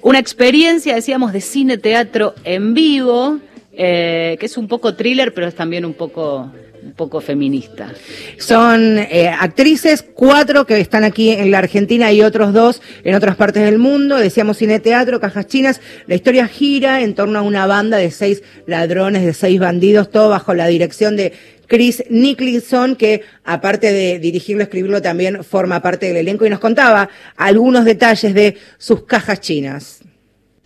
Una 0.02 0.18
experiencia, 0.18 0.96
decíamos, 0.96 1.32
de 1.32 1.40
cine, 1.40 1.78
teatro 1.78 2.34
en 2.42 2.74
vivo, 2.74 3.38
eh, 3.72 4.36
que 4.40 4.46
es 4.46 4.56
un 4.56 4.66
poco 4.66 4.96
thriller, 4.96 5.32
pero 5.32 5.46
es 5.46 5.54
también 5.54 5.84
un 5.84 5.94
poco, 5.94 6.50
un 6.82 6.92
poco 6.94 7.20
feminista. 7.20 7.92
Son 8.36 8.98
eh, 8.98 9.28
actrices, 9.28 10.02
cuatro 10.02 10.66
que 10.66 10.80
están 10.80 11.04
aquí 11.04 11.30
en 11.30 11.52
la 11.52 11.58
Argentina 11.58 12.10
y 12.10 12.20
otros 12.20 12.52
dos 12.52 12.82
en 13.04 13.14
otras 13.14 13.36
partes 13.36 13.62
del 13.62 13.78
mundo. 13.78 14.16
Decíamos 14.16 14.56
cine 14.56 14.80
teatro, 14.80 15.20
cajas 15.20 15.46
chinas. 15.46 15.80
La 16.08 16.16
historia 16.16 16.48
gira 16.48 17.00
en 17.02 17.14
torno 17.14 17.38
a 17.38 17.42
una 17.42 17.66
banda 17.66 17.96
de 17.96 18.10
seis 18.10 18.42
ladrones, 18.66 19.24
de 19.24 19.34
seis 19.34 19.60
bandidos, 19.60 20.10
todo 20.10 20.30
bajo 20.30 20.52
la 20.52 20.66
dirección 20.66 21.14
de 21.14 21.32
Chris 21.72 22.04
Nicholson, 22.11 22.96
que 22.96 23.22
aparte 23.44 23.94
de 23.94 24.18
dirigirlo, 24.18 24.62
escribirlo, 24.62 25.00
también 25.00 25.42
forma 25.42 25.80
parte 25.80 26.04
del 26.04 26.18
elenco 26.18 26.44
y 26.44 26.50
nos 26.50 26.61
contaba 26.61 27.08
algunos 27.35 27.87
detalles 27.87 28.35
de 28.35 28.58
sus 28.76 29.04
cajas 29.04 29.40
chinas. 29.40 30.00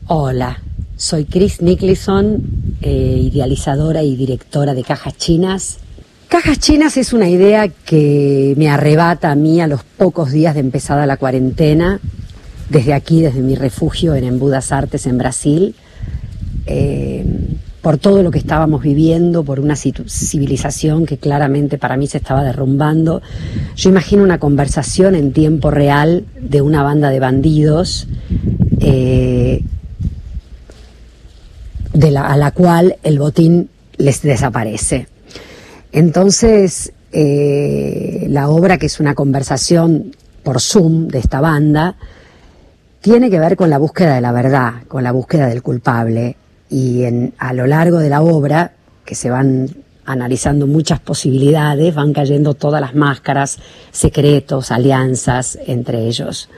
Hola, 0.08 0.60
soy 0.96 1.24
Chris 1.24 1.62
Nicholson, 1.62 2.42
eh, 2.82 3.20
idealizadora 3.22 4.02
y 4.02 4.16
directora 4.16 4.74
de 4.74 4.82
Cajas 4.82 5.16
Chinas. 5.16 5.78
Cajas 6.26 6.58
Chinas 6.58 6.96
es 6.96 7.12
una 7.12 7.28
idea 7.28 7.68
que 7.68 8.54
me 8.56 8.68
arrebata 8.68 9.30
a 9.30 9.36
mí 9.36 9.60
a 9.60 9.68
los 9.68 9.84
pocos 9.84 10.32
días 10.32 10.54
de 10.54 10.60
empezada 10.60 11.06
la 11.06 11.18
cuarentena, 11.18 12.00
desde 12.68 12.94
aquí, 12.94 13.22
desde 13.22 13.42
mi 13.42 13.54
refugio 13.54 14.16
en 14.16 14.24
Embudas 14.24 14.72
Artes, 14.72 15.06
en 15.06 15.18
Brasil, 15.18 15.76
eh, 16.66 17.24
por 17.86 17.98
todo 17.98 18.24
lo 18.24 18.32
que 18.32 18.38
estábamos 18.38 18.82
viviendo, 18.82 19.44
por 19.44 19.60
una 19.60 19.76
civilización 19.76 21.06
que 21.06 21.18
claramente 21.18 21.78
para 21.78 21.96
mí 21.96 22.08
se 22.08 22.18
estaba 22.18 22.42
derrumbando. 22.42 23.22
Yo 23.76 23.90
imagino 23.90 24.24
una 24.24 24.40
conversación 24.40 25.14
en 25.14 25.32
tiempo 25.32 25.70
real 25.70 26.24
de 26.36 26.62
una 26.62 26.82
banda 26.82 27.10
de 27.10 27.20
bandidos. 27.20 28.08
eh, 28.80 29.62
a 32.16 32.36
la 32.36 32.50
cual 32.50 32.96
el 33.04 33.20
botín 33.20 33.70
les 33.98 34.20
desaparece. 34.20 35.06
Entonces, 35.92 36.92
eh, 37.12 38.26
la 38.28 38.48
obra, 38.48 38.78
que 38.78 38.86
es 38.86 38.98
una 38.98 39.14
conversación 39.14 40.10
por 40.42 40.60
Zoom 40.60 41.06
de 41.06 41.20
esta 41.20 41.40
banda, 41.40 41.94
tiene 43.00 43.30
que 43.30 43.38
ver 43.38 43.54
con 43.54 43.70
la 43.70 43.78
búsqueda 43.78 44.16
de 44.16 44.20
la 44.22 44.32
verdad, 44.32 44.72
con 44.88 45.04
la 45.04 45.12
búsqueda 45.12 45.46
del 45.46 45.62
culpable. 45.62 46.34
Y 46.68 47.04
en, 47.04 47.34
a 47.38 47.52
lo 47.52 47.66
largo 47.66 47.98
de 47.98 48.08
la 48.08 48.22
obra, 48.22 48.72
que 49.04 49.14
se 49.14 49.30
van 49.30 49.68
analizando 50.06 50.66
muchas 50.66 51.00
posibilidades, 51.00 51.94
van 51.94 52.12
cayendo 52.12 52.54
todas 52.54 52.80
las 52.80 52.94
máscaras, 52.94 53.58
secretos, 53.90 54.70
alianzas 54.70 55.58
entre 55.66 56.06
ellos. 56.06 56.48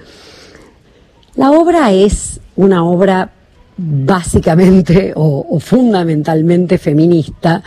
La 1.34 1.50
obra 1.50 1.92
es 1.92 2.40
una 2.56 2.84
obra 2.84 3.30
básicamente 3.76 5.12
o, 5.14 5.46
o 5.48 5.60
fundamentalmente 5.60 6.78
feminista, 6.78 7.62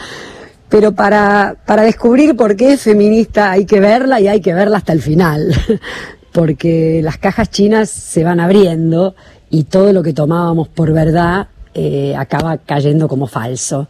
pero 0.69 0.91
para, 0.91 1.55
para 1.65 1.83
descubrir 1.83 2.35
por 2.35 2.55
qué 2.55 2.73
es 2.73 2.81
feminista 2.81 3.51
hay 3.51 3.65
que 3.65 3.79
verla 3.79 4.21
y 4.21 4.27
hay 4.27 4.41
que 4.41 4.53
verla 4.53 4.77
hasta 4.77 4.93
el 4.93 5.01
final, 5.01 5.53
porque 6.31 7.01
las 7.03 7.17
cajas 7.17 7.49
chinas 7.49 7.89
se 7.89 8.23
van 8.23 8.39
abriendo 8.39 9.15
y 9.49 9.63
todo 9.63 9.91
lo 9.93 10.03
que 10.03 10.13
tomábamos 10.13 10.67
por 10.67 10.93
verdad 10.93 11.47
eh, 11.73 12.15
acaba 12.17 12.57
cayendo 12.57 13.07
como 13.07 13.27
falso. 13.27 13.87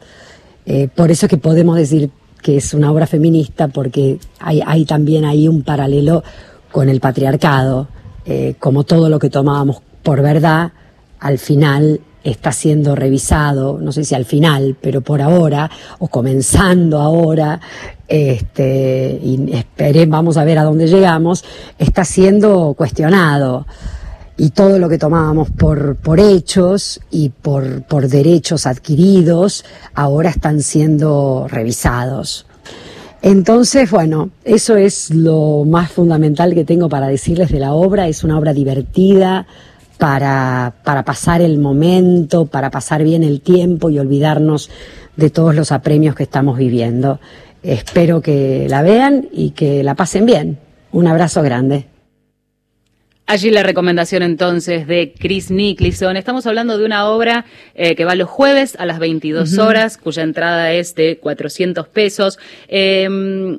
Eh, 0.65 0.88
por 0.94 1.12
eso 1.12 1.26
es 1.26 1.30
que 1.30 1.38
podemos 1.38 1.76
decir 1.76 2.12
que 2.41 2.58
es 2.58 2.74
una 2.74 2.91
obra 2.91 3.08
feminista, 3.08 3.67
porque 3.67 4.20
hay, 4.39 4.86
también 4.86 5.26
ahí 5.26 5.48
un 5.48 5.63
paralelo 5.63 6.24
con 6.72 6.89
el 6.89 7.00
patriarcado, 7.00 7.88
eh, 8.26 8.56
como 8.60 8.84
todo 8.84 9.10
lo 9.10 9.20
que 9.20 9.30
tomábamos 9.30 9.82
por 10.04 10.22
verdad, 10.22 10.72
al 11.20 11.38
final 11.38 12.02
está 12.24 12.52
siendo 12.52 12.96
revisado, 12.96 13.80
no 13.80 13.91
sé 13.91 14.04
si 14.04 14.13
al 14.13 14.26
final, 14.26 14.76
pero 14.80 15.02
por 15.02 15.22
ahora, 15.22 15.70
o 16.00 16.08
comenzando 16.08 17.00
ahora, 17.00 17.60
este, 18.08 19.20
vamos 20.08 20.38
a 20.38 20.44
ver 20.44 20.60
a 20.60 20.63
dónde 20.63 20.88
llegamos, 20.88 21.44
está 21.80 22.06
siendo 22.06 22.76
cuestionado 22.76 23.65
y 24.38 24.52
todo 24.52 24.80
lo 24.80 24.89
que 24.89 24.98
tomábamos 24.98 25.50
por, 25.52 25.96
por 25.98 26.20
hechos 26.20 27.00
y 27.12 27.30
por, 27.30 27.84
por 27.84 28.08
derechos 28.08 28.65
adquiridos 28.65 29.65
ahora 29.94 30.30
están 30.30 30.62
siendo 30.62 31.48
revisados. 31.50 32.46
Entonces, 33.22 33.91
bueno, 33.91 34.32
eso 34.44 34.78
es 34.78 35.12
lo 35.12 35.63
más 35.65 35.91
fundamental 35.91 36.56
que 36.56 36.65
tengo 36.65 36.89
para 36.89 37.08
decirles 37.08 37.52
de 37.52 37.60
la 37.60 37.74
obra. 37.74 38.08
Es 38.08 38.24
una 38.24 38.38
obra 38.39 38.52
divertida 38.52 39.46
para, 40.00 40.74
para 40.84 41.06
pasar 41.06 41.41
el 41.41 41.60
momento, 41.60 42.48
para 42.48 42.72
pasar 42.72 43.04
bien 43.04 43.24
el 43.24 43.41
tiempo 43.41 43.91
y 43.91 44.00
olvidarnos 44.00 44.72
de 45.15 45.30
todos 45.30 45.54
los 45.54 45.72
apremios 45.72 46.15
que 46.15 46.24
estamos 46.24 46.58
viviendo. 46.58 47.20
Espero 47.62 48.22
que 48.22 48.65
la 48.67 48.82
vean 48.82 49.30
y 49.32 49.52
que 49.52 49.84
la 49.84 49.94
pasen 49.94 50.26
bien. 50.26 50.58
Un 50.91 51.06
abrazo 51.06 51.44
grande. 51.44 51.90
Allí 53.32 53.50
la 53.50 53.63
recomendación 53.63 54.24
entonces 54.24 54.88
de 54.88 55.13
Chris 55.17 55.52
Nicholson. 55.52 56.17
Estamos 56.17 56.46
hablando 56.48 56.78
de 56.78 56.84
una 56.84 57.08
obra 57.08 57.46
eh, 57.76 57.96
que 57.96 58.04
va 58.04 58.13
los 58.13 58.28
jueves 58.28 58.76
a 58.78 58.86
las 58.86 59.00
22 59.00 59.58
horas, 59.58 59.98
cuya 59.98 60.24
entrada 60.24 60.74
es 60.74 60.96
de 60.96 61.17
400 61.17 61.88
pesos. 61.88 62.39
Eh, 62.67 63.58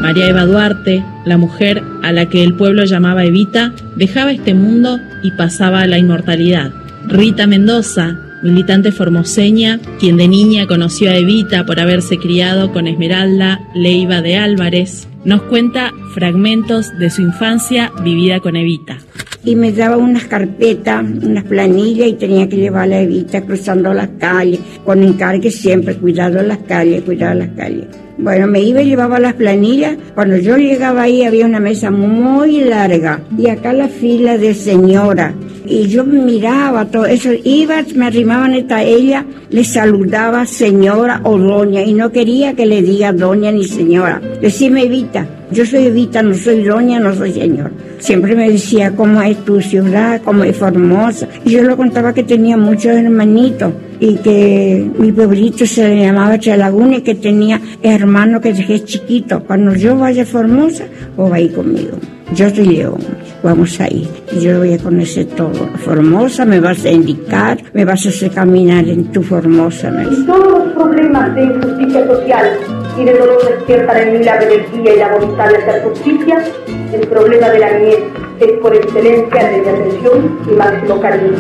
María 0.03 0.29
Eva 0.29 0.45
Duarte, 0.45 1.05
la 1.25 1.39
mujer 1.39 1.83
a 2.03 2.13
la 2.13 2.27
que 2.27 2.45
el 2.45 2.55
pueblo 2.55 2.85
llamaba 2.85 3.25
Evita, 3.25 3.73
dejaba 3.97 4.33
este 4.33 4.53
mundo 4.53 4.99
y 5.23 5.31
pasaba 5.33 5.81
a 5.81 5.87
la 5.87 5.99
inmortalidad. 5.99 6.71
Rita 7.07 7.47
Mendoza, 7.47 8.17
militante 8.43 8.93
formoseña, 8.93 9.81
quien 9.99 10.17
de 10.17 10.29
niña 10.29 10.67
conoció 10.67 11.11
a 11.11 11.17
Evita 11.17 11.65
por 11.67 11.81
haberse 11.81 12.19
criado 12.19 12.73
con 12.73 12.87
Esmeralda 12.87 13.61
Leiva 13.75 14.23
de 14.23 14.37
Álvarez, 14.37 15.09
nos 15.25 15.43
cuenta 15.43 15.93
fragmentos 16.15 16.97
de 16.99 17.11
su 17.11 17.23
infancia 17.23 17.93
vivida 18.03 18.41
con 18.41 18.57
Evita. 18.57 18.99
y 19.43 19.57
me 19.57 19.73
daba 19.73 19.97
unas 19.97 20.25
carpetas, 20.25 21.03
unas 21.03 21.45
planillas 21.45 22.09
y 22.09 22.13
tenía 22.13 22.47
que 22.47 22.57
llevar 22.57 22.93
a 22.93 23.01
Evita 23.01 23.41
cruzando 23.43 23.95
las 23.95 24.09
calles, 24.19 24.61
con 24.85 25.03
encargue 25.03 25.51
siempre, 25.51 25.97
cuidado 25.97 26.43
las 26.43 26.59
calles, 26.59 27.03
cuidado 27.03 27.39
las 27.39 27.49
calles. 27.57 27.87
Bueno, 28.19 28.47
me 28.47 28.61
iba 28.61 28.83
y 28.83 28.89
llevaba 28.89 29.19
las 29.19 29.33
planillas. 29.33 29.97
Cuando 30.15 30.37
yo 30.37 30.59
llegaba 30.59 31.03
ahí 31.03 31.25
había 31.25 31.47
una 31.47 31.59
mesa 31.59 31.91
muy 31.91 32.61
larga 32.61 33.23
y 33.39 33.49
acá 33.49 33.73
la 33.73 33.89
fila 33.89 34.37
de 34.37 34.53
señora. 34.53 35.35
Y 35.67 35.89
yo 35.89 36.05
miraba 36.05 36.87
todo 36.87 37.07
eso, 37.07 37.31
iba, 37.45 37.83
me 37.95 38.07
arrimaban 38.07 38.55
hasta 38.55 38.83
ella, 38.83 39.25
le 39.51 39.65
saludaba 39.65 40.47
señora 40.47 41.21
o 41.25 41.39
doña 41.39 41.83
y 41.83 41.93
no 41.93 42.11
quería 42.11 42.55
que 42.55 42.67
le 42.67 42.83
diga 42.83 43.13
doña 43.13 43.53
ni 43.53 43.65
señora. 43.65 44.21
Decime 44.41 44.85
Evita, 44.85 45.27
yo 45.51 45.67
soy 45.67 45.87
Evita, 45.87 46.23
no 46.23 46.35
soy 46.35 46.63
doña, 46.63 47.01
no 47.01 47.15
soy 47.15 47.33
señor. 47.33 47.73
Siempre 47.99 48.35
me 48.35 48.51
decía 48.51 48.93
cómo 48.97 49.21
es 49.21 49.45
tu 49.45 49.61
ciudad, 49.61 50.23
cómo 50.25 50.45
es 50.45 50.57
Formosa. 50.57 51.29
Y 51.45 51.51
yo 51.51 51.63
le 51.63 51.77
contaba 51.77 52.15
que 52.15 52.23
tenía 52.23 52.57
muchos 52.57 52.93
hermanitos 52.97 53.73
y 53.99 54.15
que 54.17 54.91
mi 54.99 55.13
pueblito 55.13 55.67
se 55.67 55.97
llamaba 55.97 56.39
Chalaguna 56.39 56.99
y 56.99 57.03
que 57.03 57.17
tenía 57.17 57.61
hermanos 57.83 58.41
que 58.41 58.55
dejé 58.55 58.85
chiquito. 58.85 59.43
Cuando 59.45 59.75
yo 59.75 59.97
vaya 59.99 60.23
a 60.23 60.27
Formosa, 60.27 60.85
vos 61.17 61.31
va 61.31 61.37
a 61.37 61.41
ir 61.41 61.53
conmigo. 61.53 61.99
Yo 62.35 62.49
soy 62.49 62.67
León, 62.67 63.01
vamos 63.43 63.81
a 63.81 63.89
ir. 63.89 64.09
Y 64.33 64.41
yo 64.41 64.59
voy 64.59 64.75
a 64.75 64.79
conocer 64.79 65.27
todo. 65.27 65.69
Formosa 65.85 66.45
me 66.45 66.61
vas 66.61 66.85
a 66.85 66.91
indicar, 66.91 67.59
me 67.73 67.85
vas 67.85 68.07
a 68.07 68.09
hacer 68.11 68.31
caminar 68.31 68.89
en 68.89 69.11
tu 69.13 69.23
Formosa. 69.23 69.91
Me 69.91 70.09
dice. 70.09 70.25
Todos 70.25 70.65
los 70.65 70.73
problemas 70.75 71.35
de 71.35 71.45
injusticia 71.45 72.07
social 72.07 72.51
y 72.99 73.05
de 73.05 73.13
dolor 73.13 73.39
despiertan 73.49 73.97
en 73.99 74.13
mí 74.13 74.25
la 74.25 74.39
rebeldía 74.39 74.95
y 74.95 74.99
la 74.99 75.17
voluntad 75.17 75.49
de 75.49 75.57
hacer 75.57 75.83
justicia, 75.83 76.45
el 76.93 77.07
problema 77.09 77.49
de 77.49 77.59
la 77.59 77.79
niñez 77.79 77.99
es 78.41 78.53
por 78.61 78.75
excelencia 78.75 79.49
de 79.49 79.59
mi 79.59 79.69
atención 79.69 80.39
y 80.51 80.55
máximo 80.55 81.01
cariño. 81.01 81.39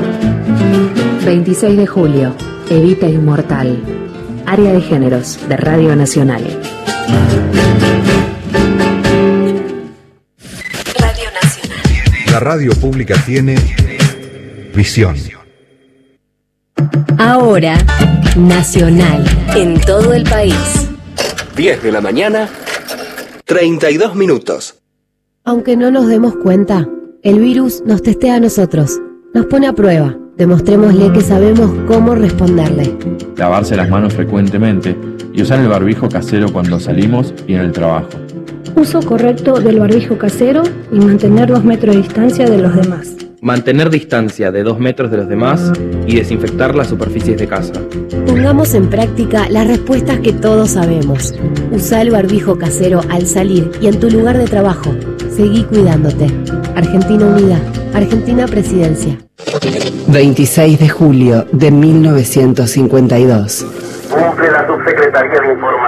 26 1.24 1.76
de 1.76 1.86
julio. 1.86 2.34
Evita 2.70 3.08
Inmortal. 3.08 3.78
Área 4.46 4.72
de 4.72 4.80
Géneros 4.80 5.38
de 5.48 5.56
Radio 5.56 5.96
Nacional. 5.96 6.42
La 12.30 12.40
radio 12.40 12.72
pública 12.72 13.14
tiene 13.26 13.56
visión. 14.74 15.16
Ahora, 17.18 17.76
Nacional. 18.36 19.24
En 19.56 19.80
todo 19.80 20.14
el 20.14 20.22
país. 20.22 20.88
10 21.56 21.82
de 21.82 21.90
la 21.90 22.00
mañana, 22.00 22.48
32 23.44 24.14
minutos. 24.14 24.76
Aunque 25.44 25.76
no 25.76 25.90
nos 25.90 26.06
demos 26.06 26.36
cuenta, 26.36 26.88
el 27.24 27.40
virus 27.40 27.82
nos 27.84 28.02
testea 28.02 28.36
a 28.36 28.40
nosotros, 28.40 29.00
nos 29.34 29.46
pone 29.46 29.66
a 29.66 29.72
prueba. 29.72 30.16
Demostrémosle 30.36 31.12
que 31.12 31.20
sabemos 31.22 31.70
cómo 31.88 32.14
responderle. 32.14 32.96
lavarse 33.36 33.74
las 33.76 33.90
manos 33.90 34.14
frecuentemente 34.14 34.96
y 35.32 35.42
usar 35.42 35.58
el 35.58 35.68
barbijo 35.68 36.08
casero 36.08 36.52
cuando 36.52 36.78
salimos 36.78 37.34
y 37.48 37.54
en 37.54 37.60
el 37.60 37.72
trabajo. 37.72 38.08
Uso 38.76 39.00
correcto 39.02 39.60
del 39.60 39.80
barbijo 39.80 40.16
casero 40.16 40.62
y 40.90 40.98
mantener 41.00 41.48
dos 41.48 41.64
metros 41.64 41.94
de 41.94 42.02
distancia 42.02 42.48
de 42.48 42.58
los 42.58 42.74
demás. 42.74 43.16
Mantener 43.42 43.88
distancia 43.88 44.52
de 44.52 44.62
dos 44.62 44.78
metros 44.78 45.10
de 45.10 45.16
los 45.16 45.28
demás 45.28 45.72
y 46.06 46.16
desinfectar 46.16 46.74
las 46.74 46.88
superficies 46.88 47.38
de 47.38 47.48
casa. 47.48 47.72
Pongamos 48.26 48.74
en 48.74 48.90
práctica 48.90 49.48
las 49.48 49.66
respuestas 49.66 50.18
que 50.20 50.32
todos 50.32 50.70
sabemos. 50.72 51.34
Usa 51.70 52.02
el 52.02 52.10
barbijo 52.10 52.58
casero 52.58 53.00
al 53.08 53.26
salir 53.26 53.70
y 53.80 53.86
en 53.88 53.98
tu 53.98 54.10
lugar 54.10 54.36
de 54.36 54.44
trabajo. 54.44 54.94
Seguí 55.30 55.64
cuidándote. 55.64 56.26
Argentina 56.76 57.26
Unida. 57.26 57.58
Argentina 57.94 58.46
Presidencia. 58.46 59.18
26 60.08 60.78
de 60.78 60.88
julio 60.88 61.46
de 61.52 61.70
1952. 61.70 63.66
Cumple 64.10 64.50
la 64.50 64.66
Subsecretaría 64.66 65.40
de 65.40 65.52
Informaciones 65.52 65.70
de 65.70 65.79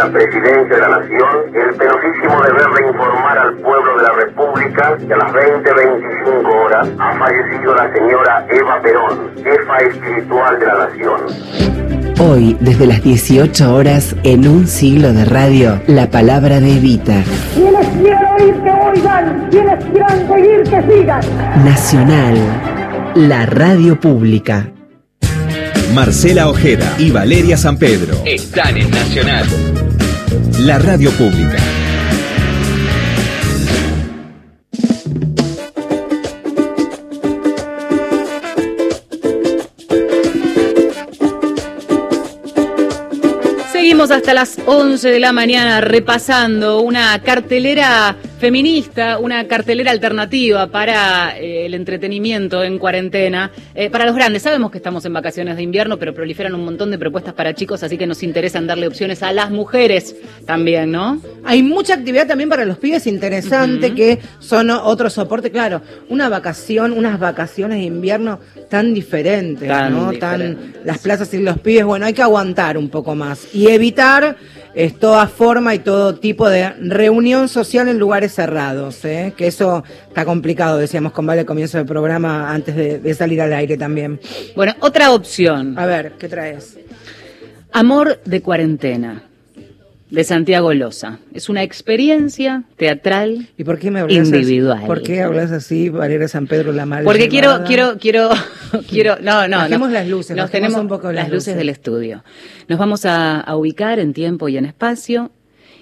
la 0.00 0.10
Presidencia 0.10 0.76
de 0.76 0.80
la 0.80 0.88
Nación 0.88 1.28
el 1.52 1.76
penosísimo 1.76 2.40
deber 2.42 2.68
de 2.72 2.88
informar 2.88 3.36
al 3.36 3.54
pueblo 3.56 3.96
de 3.98 4.02
la 4.02 4.12
República 4.12 4.96
que 4.96 5.12
a 5.12 5.16
las 5.18 5.30
20.25 5.30 6.64
horas 6.64 6.88
ha 6.98 7.18
fallecido 7.18 7.74
la 7.74 7.92
señora 7.92 8.46
Eva 8.48 8.80
Perón, 8.80 9.30
jefa 9.36 9.78
espiritual 9.78 10.58
de 10.58 10.66
la 10.66 10.74
Nación. 10.86 11.20
Hoy, 12.18 12.56
desde 12.60 12.86
las 12.86 13.02
18 13.02 13.74
horas, 13.74 14.16
en 14.22 14.48
un 14.48 14.66
siglo 14.66 15.12
de 15.12 15.26
radio, 15.26 15.82
la 15.86 16.10
palabra 16.10 16.60
de 16.60 16.76
Evita. 16.76 17.22
Quienes 17.54 17.86
quieran 17.88 18.40
oír 18.40 18.54
que 18.54 18.70
oigan, 18.70 19.48
quienes 19.50 19.84
quieran 19.84 20.28
seguir 20.28 20.62
que 20.62 20.82
sigan. 20.82 21.20
Nacional. 21.62 22.36
La 23.16 23.44
radio 23.44 24.00
pública. 24.00 24.72
Marcela 25.94 26.48
Ojeda 26.48 26.94
y 26.98 27.10
Valeria 27.10 27.56
San 27.56 27.76
Pedro. 27.76 28.14
Están 28.24 28.76
en 28.76 28.90
Nacional. 28.90 29.89
La 30.60 30.78
radio 30.78 31.10
pública. 31.12 31.56
Seguimos 43.72 44.10
hasta 44.10 44.34
las 44.34 44.58
11 44.66 45.08
de 45.08 45.18
la 45.18 45.32
mañana 45.32 45.80
repasando 45.80 46.80
una 46.80 47.20
cartelera 47.22 48.16
feminista, 48.40 49.18
una 49.18 49.46
cartelera 49.46 49.90
alternativa 49.90 50.66
para 50.68 51.38
eh, 51.38 51.66
el 51.66 51.74
entretenimiento 51.74 52.64
en 52.64 52.78
cuarentena. 52.78 53.50
Eh, 53.74 53.90
para 53.90 54.06
los 54.06 54.16
grandes, 54.16 54.42
sabemos 54.42 54.70
que 54.70 54.78
estamos 54.78 55.04
en 55.04 55.12
vacaciones 55.12 55.56
de 55.56 55.62
invierno, 55.62 55.98
pero 55.98 56.14
proliferan 56.14 56.54
un 56.54 56.64
montón 56.64 56.90
de 56.90 56.98
propuestas 56.98 57.34
para 57.34 57.54
chicos, 57.54 57.82
así 57.82 57.98
que 57.98 58.06
nos 58.06 58.22
interesan 58.22 58.66
darle 58.66 58.86
opciones 58.86 59.22
a 59.22 59.32
las 59.32 59.50
mujeres 59.50 60.16
también, 60.46 60.90
¿no? 60.90 61.20
Hay 61.44 61.62
mucha 61.62 61.94
actividad 61.94 62.26
también 62.26 62.48
para 62.48 62.64
los 62.64 62.78
pibes 62.78 63.06
interesante 63.06 63.94
que 63.94 64.18
son 64.38 64.70
otro 64.70 65.10
soporte, 65.10 65.50
claro, 65.50 65.82
una 66.08 66.30
vacación, 66.30 66.92
unas 66.92 67.20
vacaciones 67.20 67.78
de 67.78 67.84
invierno 67.84 68.40
tan 68.70 68.94
diferentes, 68.94 69.68
Tan 69.68 69.92
¿no? 69.92 70.10
diferentes. 70.12 70.72
Tan 70.72 70.86
las 70.86 70.98
plazas 70.98 71.34
y 71.34 71.38
los 71.38 71.58
pibes, 71.58 71.84
bueno, 71.84 72.06
hay 72.06 72.14
que 72.14 72.22
aguantar 72.22 72.78
un 72.78 72.88
poco 72.88 73.14
más 73.14 73.54
y 73.54 73.68
evitar 73.68 74.36
eh, 74.74 74.90
toda 74.90 75.26
forma 75.26 75.74
y 75.74 75.80
todo 75.80 76.14
tipo 76.14 76.48
de 76.48 76.70
reunión 76.80 77.48
social 77.48 77.88
en 77.88 77.98
lugares 77.98 78.34
cerrados, 78.34 79.04
¿eh? 79.04 79.32
que 79.36 79.46
eso 79.46 79.84
está 80.08 80.24
complicado, 80.24 80.78
decíamos 80.78 81.12
con 81.12 81.26
Vale 81.26 81.40
al 81.40 81.46
comienzo 81.46 81.78
del 81.78 81.86
programa 81.86 82.50
antes 82.52 82.74
de, 82.76 82.98
de 82.98 83.14
salir 83.14 83.40
al 83.40 83.52
aire 83.52 83.76
también. 83.76 84.20
Bueno, 84.54 84.74
otra 84.80 85.12
opción. 85.12 85.78
A 85.78 85.86
ver, 85.86 86.12
¿qué 86.18 86.28
traes? 86.28 86.78
Amor 87.72 88.20
de 88.24 88.42
cuarentena, 88.42 89.29
de 90.10 90.24
Santiago 90.24 90.72
Loza. 90.74 91.18
Es 91.32 91.48
una 91.48 91.62
experiencia 91.62 92.64
teatral 92.76 93.48
¿Y 93.56 93.64
por 93.64 93.78
qué 93.78 93.90
me 93.90 94.00
hablas 94.00 94.16
individual. 94.26 94.78
Así? 94.78 94.86
¿Por 94.86 95.02
qué 95.02 95.22
hablas 95.22 95.52
así, 95.52 95.88
Valeria 95.88 96.26
San 96.28 96.46
Pedro 96.46 96.72
la 96.72 96.84
mal 96.86 97.04
Porque 97.04 97.28
quiero, 97.28 97.48
llevada? 97.50 97.64
quiero, 97.66 97.98
quiero, 97.98 98.30
quiero, 98.88 99.16
no, 99.20 99.46
no, 99.48 99.58
Bajemos 99.58 99.88
no. 99.88 99.94
las 99.94 100.08
luces, 100.08 100.36
Nos 100.36 100.50
tenemos 100.50 100.80
un 100.80 100.88
poco 100.88 101.06
las 101.12 101.14
las 101.24 101.24
luces 101.26 101.34
luces. 101.48 101.56
del 101.56 101.68
estudio. 101.68 102.24
Nos 102.68 102.78
vamos 102.78 103.04
a, 103.06 103.40
a 103.40 103.56
ubicar 103.56 103.98
en 103.98 104.12
tiempo 104.12 104.48
y 104.48 104.56
en 104.56 104.64
espacio. 104.66 105.30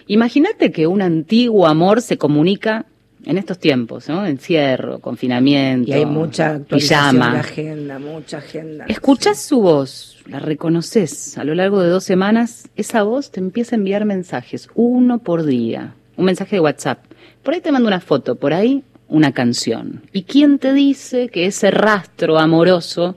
Imagínate 0.06 0.72
que 0.72 0.86
un 0.86 1.02
antiguo 1.02 1.66
amor 1.66 2.00
se 2.02 2.16
comunica 2.18 2.86
en 3.24 3.38
estos 3.38 3.58
tiempos, 3.58 4.08
¿no? 4.08 4.24
Encierro, 4.24 5.00
confinamiento, 5.00 5.90
Y 5.90 5.94
hay 5.94 6.06
mucha 6.06 6.54
actualización 6.54 7.16
pijama. 7.16 7.32
de 7.34 7.40
agenda, 7.40 7.98
mucha 7.98 8.38
agenda. 8.38 8.84
Escuchás 8.88 9.40
su 9.40 9.60
voz, 9.60 10.18
la 10.26 10.38
reconoces 10.38 11.36
a 11.38 11.44
lo 11.44 11.54
largo 11.54 11.82
de 11.82 11.88
dos 11.88 12.04
semanas, 12.04 12.68
esa 12.76 13.02
voz 13.02 13.30
te 13.30 13.40
empieza 13.40 13.74
a 13.76 13.78
enviar 13.78 14.04
mensajes, 14.04 14.68
uno 14.74 15.18
por 15.18 15.44
día, 15.44 15.94
un 16.16 16.24
mensaje 16.24 16.56
de 16.56 16.60
WhatsApp. 16.60 17.00
Por 17.42 17.54
ahí 17.54 17.60
te 17.60 17.72
manda 17.72 17.88
una 17.88 18.00
foto, 18.00 18.36
por 18.36 18.52
ahí 18.52 18.82
una 19.08 19.32
canción. 19.32 20.02
¿Y 20.12 20.24
quién 20.24 20.58
te 20.58 20.72
dice 20.72 21.28
que 21.28 21.46
ese 21.46 21.70
rastro 21.70 22.38
amoroso 22.38 23.16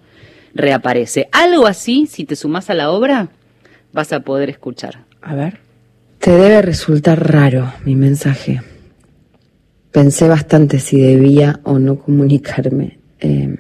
reaparece? 0.54 1.28
Algo 1.32 1.68
así, 1.68 2.08
si 2.08 2.26
te 2.26 2.36
sumás 2.36 2.70
a 2.70 2.74
la 2.74 2.92
obra, 2.92 3.30
vas 3.94 4.14
a 4.14 4.22
poder 4.22 4.50
escuchar. 4.50 5.04
A 5.22 5.36
ver. 5.36 5.60
Te 6.20 6.32
debe 6.32 6.62
resultar 6.62 7.32
raro 7.32 7.74
mi 7.84 7.96
mensaje. 7.96 8.62
Pensé 9.92 10.30
bastante 10.30 10.80
si 10.80 11.02
debía 11.02 11.60
o 11.64 11.78
no 11.78 12.00
comunicarme. 12.00 13.00
Eh, 13.20 13.58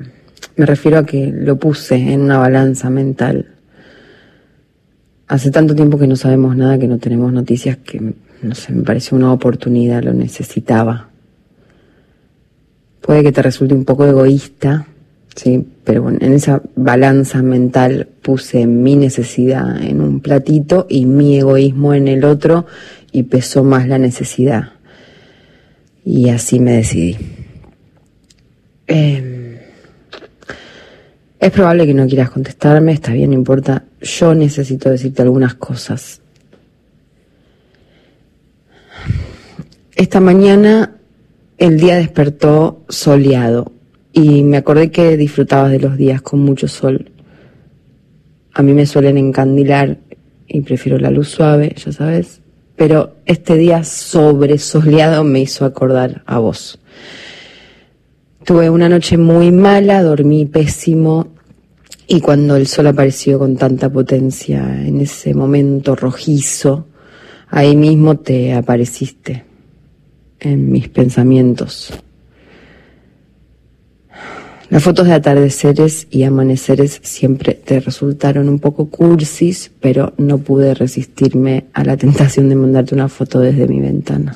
me 0.56 0.65
refiero 0.65 1.00
a 1.00 1.06
que 1.06 1.32
lo 1.32 1.58
puse 1.58 1.96
en 1.96 2.22
una 2.22 2.38
balanza 2.38 2.89
mental. 2.89 3.48
Hace 5.28 5.52
tanto 5.52 5.76
tiempo 5.76 5.98
que 5.98 6.08
no 6.08 6.15
sabemos 6.15 6.56
nada, 6.56 6.78
que 6.78 6.88
no 6.88 7.00
tenemos 7.00 7.34
noticias, 7.34 7.78
que 7.78 8.13
no 8.41 8.56
sé, 8.56 8.74
me 8.74 8.84
pareció 8.84 9.17
una 9.17 9.34
oportunidad, 9.34 10.04
lo 10.04 10.13
necesitaba. 10.13 11.10
Puede 13.02 13.24
que 13.24 13.32
te 13.32 13.41
resulte 13.41 13.74
un 13.74 13.84
poco 13.84 14.06
egoísta, 14.06 14.88
sí, 15.36 15.65
pero 15.84 16.04
bueno, 16.04 16.20
en 16.22 16.34
esa 16.34 16.62
balanza 16.76 17.41
mental 17.41 18.08
puse 18.22 18.67
mi 18.67 18.96
necesidad 18.96 19.82
en 19.82 20.02
un 20.02 20.22
platito 20.22 20.86
y 20.89 21.06
mi 21.06 21.38
egoísmo 21.38 21.94
en 21.94 22.08
el 22.08 22.24
otro 22.24 22.65
y 23.12 23.24
pesó 23.24 23.63
más 23.63 23.88
la 23.88 23.98
necesidad. 23.98 24.74
Y 26.04 26.30
así 26.30 26.60
me 26.60 26.74
decidí. 26.74 27.18
Eh, 28.88 29.62
es 31.40 31.52
probable 31.52 31.86
que 31.86 31.94
no 31.94 32.08
quieras 32.08 32.30
contestarme, 32.30 32.92
está 32.92 33.14
bien, 33.14 33.32
no 33.32 33.36
importa. 33.36 33.86
Yo 34.02 34.36
necesito 34.36 34.90
decirte 34.90 35.22
algunas 35.22 35.56
cosas. 35.56 36.22
Esta 39.96 40.20
mañana 40.20 40.98
el 41.58 41.80
día 41.80 41.96
despertó 41.96 42.84
soleado 42.90 43.72
y 44.14 44.44
me 44.44 44.58
acordé 44.58 44.92
que 44.92 45.18
disfrutabas 45.18 45.72
de 45.72 45.80
los 45.80 45.98
días 45.98 46.22
con 46.22 46.40
mucho 46.40 46.68
sol. 46.68 47.12
A 48.54 48.64
mí 48.64 48.74
me 48.74 48.86
suelen 48.86 49.18
encandilar 49.18 49.98
y 50.48 50.62
prefiero 50.62 50.98
la 50.98 51.12
luz 51.12 51.30
suave, 51.30 51.76
ya 51.78 51.92
sabes, 51.92 52.42
pero 52.82 53.17
este 53.28 53.58
día 53.58 53.84
sobresoleado 53.84 55.24
me 55.24 55.41
hizo 55.41 55.65
acordar 55.65 56.24
a 56.26 56.39
vos. 56.39 56.80
Tuve 58.44 58.72
una 58.72 58.89
noche 58.89 59.20
muy 59.20 59.52
mala, 59.52 60.02
dormí 60.02 60.48
pésimo 60.48 61.28
y 62.08 62.22
cuando 62.22 62.56
el 62.56 62.65
sol 62.65 62.88
apareció 62.88 63.38
con 63.38 63.56
tanta 63.56 63.88
potencia 63.91 64.84
en 64.84 65.00
ese 65.00 65.36
momento 65.36 65.96
rojizo, 65.96 66.88
ahí 67.50 67.76
mismo 67.76 68.17
te 68.17 68.52
apareciste 68.56 69.46
en 70.39 70.72
mis 70.72 70.89
pensamientos. 70.89 71.94
Las 74.72 74.84
fotos 74.84 75.08
de 75.08 75.14
atardeceres 75.14 76.08
y 76.10 76.24
amaneceres 76.24 77.02
siempre 77.04 77.56
te 77.56 77.82
resultaron 77.82 78.48
un 78.48 78.60
poco 78.60 78.90
cursis, 78.90 79.70
pero 79.82 80.14
no 80.18 80.38
pude 80.38 80.74
resistirme 80.74 81.66
a 81.74 81.84
la 81.84 81.98
tentación 81.98 82.48
de 82.48 82.56
mandarte 82.56 82.96
una 82.96 83.10
foto 83.10 83.42
desde 83.42 83.68
mi 83.68 83.82
ventana. 83.82 84.34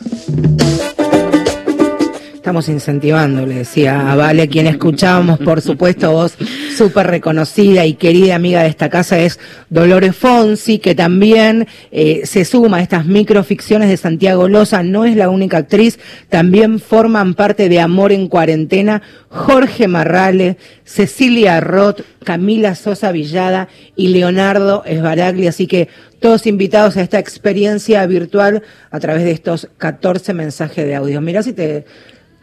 Estamos 2.45 2.69
incentivando, 2.69 3.43
le 3.43 3.55
decía 3.55 4.11
a 4.11 4.15
Vale, 4.15 4.47
quien 4.47 4.67
escuchábamos, 4.67 5.39
por 5.39 5.61
supuesto, 5.61 6.11
voz 6.11 6.37
súper 6.77 7.07
reconocida 7.07 7.87
y 7.87 7.95
querida 7.95 8.35
amiga 8.35 8.61
de 8.61 8.67
esta 8.69 8.87
casa 8.87 9.17
es 9.17 9.39
Dolores 9.71 10.15
Fonsi, 10.15 10.77
que 10.77 10.93
también 10.93 11.67
eh, 11.91 12.21
se 12.25 12.45
suma 12.45 12.77
a 12.77 12.81
estas 12.81 13.07
microficciones 13.07 13.89
de 13.89 13.97
Santiago 13.97 14.47
Loza, 14.47 14.83
no 14.83 15.05
es 15.05 15.15
la 15.15 15.31
única 15.31 15.57
actriz, 15.57 15.97
también 16.29 16.79
forman 16.79 17.33
parte 17.33 17.67
de 17.67 17.79
Amor 17.79 18.11
en 18.11 18.27
Cuarentena, 18.27 19.01
Jorge 19.29 19.87
Marrale, 19.87 20.57
Cecilia 20.83 21.59
Roth, 21.61 22.01
Camila 22.23 22.75
Sosa 22.75 23.11
Villada 23.11 23.69
y 23.95 24.09
Leonardo 24.09 24.83
Esbaragli, 24.85 25.47
así 25.47 25.65
que 25.65 25.89
todos 26.19 26.45
invitados 26.45 26.95
a 26.95 27.01
esta 27.01 27.17
experiencia 27.17 28.05
virtual 28.05 28.61
a 28.91 28.99
través 28.99 29.23
de 29.23 29.31
estos 29.31 29.67
14 29.77 30.35
mensajes 30.35 30.85
de 30.85 30.93
audio. 30.93 31.21
Mirá 31.21 31.41
si 31.41 31.51
te... 31.51 31.85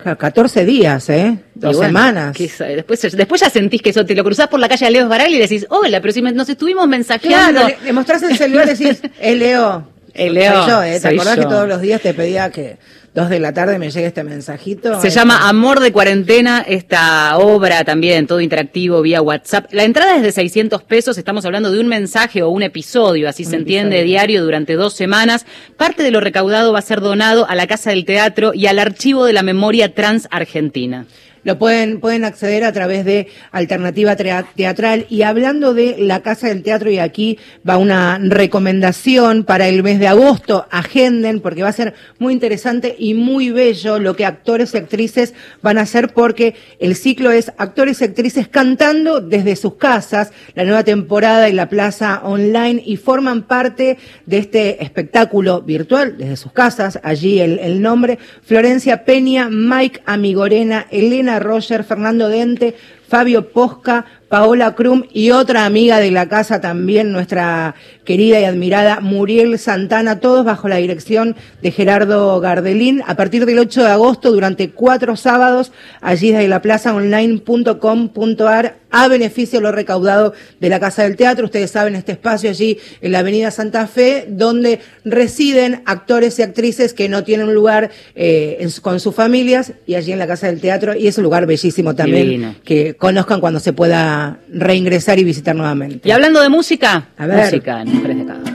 Claro, 0.02 0.18
14 0.18 0.64
días, 0.64 1.08
¿eh? 1.10 1.38
Dos 1.54 1.76
bueno, 1.76 1.88
semanas. 1.88 2.36
¿qué 2.36 2.48
sa- 2.48 2.64
después, 2.64 3.00
después 3.16 3.40
ya 3.40 3.50
sentís 3.50 3.80
que 3.82 3.90
eso 3.90 4.04
te 4.04 4.14
lo 4.14 4.24
cruzás 4.24 4.48
por 4.48 4.58
la 4.60 4.68
calle 4.68 4.86
a 4.86 4.90
Leo 4.90 5.08
Baragli 5.08 5.36
y 5.36 5.40
decís, 5.40 5.66
hola, 5.70 6.00
pero 6.00 6.12
si 6.12 6.22
me- 6.22 6.32
nos 6.32 6.48
estuvimos 6.48 6.86
mensajeando. 6.88 7.60
Claro, 7.60 7.76
le, 7.80 7.86
le 7.86 7.92
mostrás 7.92 8.22
el 8.24 8.36
celular 8.36 8.66
y 8.66 8.70
decís, 8.76 9.00
eh, 9.20 9.34
Leo. 9.36 9.86
Eh, 10.14 10.31
Leo, 10.31 10.64
Soy 10.64 10.70
yo, 10.70 10.83
¿eh? 10.83 10.92
¿Te 10.92 11.01
soy 11.01 11.14
acordás 11.14 11.37
yo. 11.37 11.42
que 11.42 11.48
todos 11.48 11.68
los 11.68 11.81
días 11.81 12.01
te 12.01 12.14
pedía 12.14 12.51
que 12.51 12.77
dos 13.14 13.29
de 13.29 13.40
la 13.40 13.53
tarde 13.53 13.79
me 13.79 13.90
llegue 13.90 14.07
este 14.07 14.25
mensajito? 14.25 15.01
Se 15.01 15.11
llama 15.11 15.48
Amor 15.48 15.81
de 15.81 15.92
Cuarentena, 15.92 16.64
esta 16.66 17.37
obra 17.38 17.85
también, 17.85 18.27
todo 18.27 18.40
interactivo 18.40 19.03
vía 19.03 19.22
WhatsApp. 19.22 19.72
La 19.72 19.85
entrada 19.85 20.16
es 20.16 20.22
de 20.22 20.33
600 20.33 20.83
pesos, 20.83 21.18
estamos 21.18 21.44
hablando 21.44 21.70
de 21.70 21.81
un 21.81 21.88
mensaje 21.88 22.42
o 22.42 22.48
un 22.51 22.62
episodio, 22.62 23.29
así 23.29 23.44
se 23.44 23.57
entiende, 23.57 24.03
diario 24.03 24.42
durante 24.44 24.75
dos 24.75 24.94
semanas. 24.94 25.46
Parte 25.77 26.03
de 26.03 26.11
lo 26.11 26.20
recaudado 26.20 26.72
va 26.72 26.79
a 26.79 26.83
ser 26.83 27.01
donado 27.01 27.48
a 27.48 27.55
la 27.55 27.66
Casa 27.66 27.90
del 27.90 28.05
Teatro 28.05 28.53
y 28.55 28.66
al 28.66 28.79
Archivo 28.79 29.25
de 29.25 29.33
la 29.33 29.42
Memoria 29.42 29.94
Trans 29.94 30.29
Argentina. 30.31 31.07
Lo 31.44 31.59
pueden, 31.59 31.98
pueden 31.98 32.24
acceder 32.24 32.62
a 32.62 32.72
través 32.72 33.05
de 33.05 33.26
Alternativa 33.50 34.14
Teatral. 34.16 35.07
Y 35.09 35.22
hablando 35.22 35.74
de 35.74 35.96
la 35.98 36.20
Casa 36.20 36.48
del 36.48 36.62
Teatro, 36.62 36.90
y 36.90 36.98
aquí 36.98 37.38
va 37.68 37.78
una 37.78 38.18
recomendación 38.22 39.44
para 39.44 39.66
el 39.68 39.83
mes 39.83 39.98
de 39.98 40.07
agosto, 40.07 40.66
agenden, 40.70 41.40
porque 41.40 41.64
va 41.64 41.70
a 41.70 41.72
ser 41.72 41.94
muy 42.18 42.33
interesante 42.33 42.94
y 42.96 43.14
muy 43.14 43.50
bello 43.50 43.98
lo 43.98 44.14
que 44.14 44.24
actores 44.24 44.72
y 44.74 44.76
actrices 44.76 45.35
van 45.62 45.79
a 45.79 45.83
hacer, 45.83 46.12
porque 46.12 46.54
el 46.79 46.94
ciclo 46.94 47.33
es 47.33 47.52
actores 47.58 48.00
y 48.00 48.04
actrices 48.04 48.46
cantando 48.46 49.21
desde 49.21 49.56
sus 49.56 49.75
casas, 49.75 50.31
la 50.54 50.64
nueva 50.64 50.85
temporada 50.85 51.48
en 51.48 51.56
la 51.56 51.69
plaza 51.69 52.21
online, 52.23 52.83
y 52.87 52.96
forman 52.96 53.42
parte 53.42 53.98
de 54.27 54.38
este 54.38 54.83
espectáculo 54.83 55.62
virtual 55.62 56.16
desde 56.19 56.37
sus 56.37 56.52
casas. 56.52 57.00
Allí 57.02 57.40
el, 57.40 57.58
el 57.58 57.83
nombre, 57.83 58.19
Florencia 58.42 59.04
Peña, 59.04 59.48
Mike 59.50 60.02
Amigorena, 60.06 60.87
Elena 60.90 61.31
Roger, 61.38 61.85
Fernando 61.85 62.28
Dente, 62.28 62.74
Fabio 63.08 63.42
Posca, 63.42 64.04
Paola 64.33 64.74
Krum 64.74 65.04
y 65.12 65.30
otra 65.30 65.66
amiga 65.66 65.98
de 65.98 66.10
la 66.10 66.26
casa 66.26 66.62
también, 66.62 67.12
nuestra 67.12 67.74
querida 68.06 68.40
y 68.40 68.44
admirada 68.44 69.00
Muriel 69.00 69.58
Santana, 69.58 70.20
todos 70.20 70.42
bajo 70.42 70.68
la 70.68 70.76
dirección 70.76 71.37
de 71.60 71.70
Gerardo 71.70 72.40
Gardelín, 72.40 73.02
a 73.06 73.14
partir 73.14 73.44
del 73.44 73.58
8 73.58 73.83
de 73.83 73.90
agosto 73.90 74.33
durante 74.33 74.70
cuatro 74.70 75.16
sábados, 75.16 75.70
allí 76.00 76.30
desde 76.30 76.48
la 76.48 76.62
plazaonline.com.ar 76.62 78.76
a 78.92 79.08
beneficio 79.08 79.58
de 79.58 79.62
lo 79.62 79.72
recaudado 79.72 80.35
de 80.60 80.68
la 80.68 80.78
Casa 80.78 81.02
del 81.02 81.16
Teatro. 81.16 81.46
Ustedes 81.46 81.70
saben, 81.70 81.96
este 81.96 82.12
espacio 82.12 82.50
allí 82.50 82.78
en 83.00 83.12
la 83.12 83.20
Avenida 83.20 83.50
Santa 83.50 83.87
Fe, 83.87 84.26
donde 84.28 84.80
residen 85.04 85.83
actores 85.87 86.38
y 86.38 86.42
actrices 86.42 86.92
que 86.92 87.08
no 87.08 87.24
tienen 87.24 87.48
un 87.48 87.54
lugar 87.54 87.90
eh, 88.14 88.58
en 88.60 88.70
con 88.83 89.00
sus 89.00 89.14
familias 89.14 89.72
y 89.87 89.94
allí 89.94 90.12
en 90.12 90.18
la 90.18 90.26
Casa 90.26 90.46
del 90.46 90.60
Teatro. 90.60 90.94
Y 90.94 91.06
es 91.06 91.16
un 91.16 91.24
lugar 91.24 91.46
bellísimo 91.46 91.94
también 91.94 92.24
Divino. 92.24 92.54
que 92.64 92.94
conozcan 92.94 93.40
cuando 93.40 93.60
se 93.60 93.72
pueda 93.72 94.21
reingresar 94.52 95.18
y 95.18 95.25
visitar 95.25 95.54
nuevamente. 95.54 96.08
Y 96.08 96.12
hablando 96.12 96.40
de 96.40 96.48
música, 96.48 97.08
A 97.16 97.27
ver. 97.27 97.44
música 97.44 97.83
en 97.83 97.94
Mujeres 97.94 98.18
de 98.18 98.27
Cada. 98.27 98.52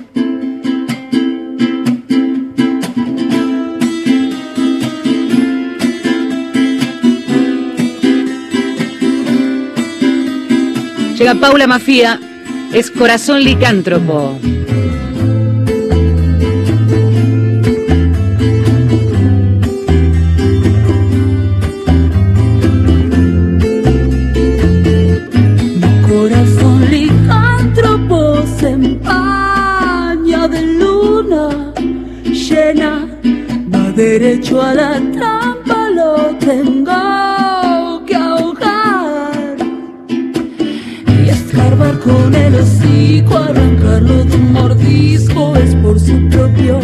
Llega 11.18 11.34
Paula 11.36 11.66
Mafía, 11.68 12.20
es 12.74 12.92
corazón 12.92 13.44
licántropo. 13.44 14.38
Derecho 33.98 34.62
a 34.62 34.76
la 34.76 35.02
trampa, 35.12 35.90
lo 35.90 36.36
tengo 36.38 38.06
que 38.06 38.16
ahogar. 38.16 39.58
Y 41.26 41.30
escarbar 41.30 41.98
con 42.00 42.36
el 42.36 42.56
hocico, 42.56 43.38
arrancarlo 43.38 44.24
de 44.24 44.36
un 44.36 44.54
mordisco, 44.54 45.56
es 45.56 45.74
por 45.78 46.00
su 46.00 46.30
propio 46.30 46.80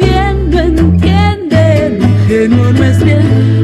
bien, 0.00 0.50
no 0.50 0.58
entiende, 0.58 1.96
lo 2.00 2.06
ingenuo 2.06 2.72
no 2.72 2.84
es 2.84 3.04
bien 3.04 3.61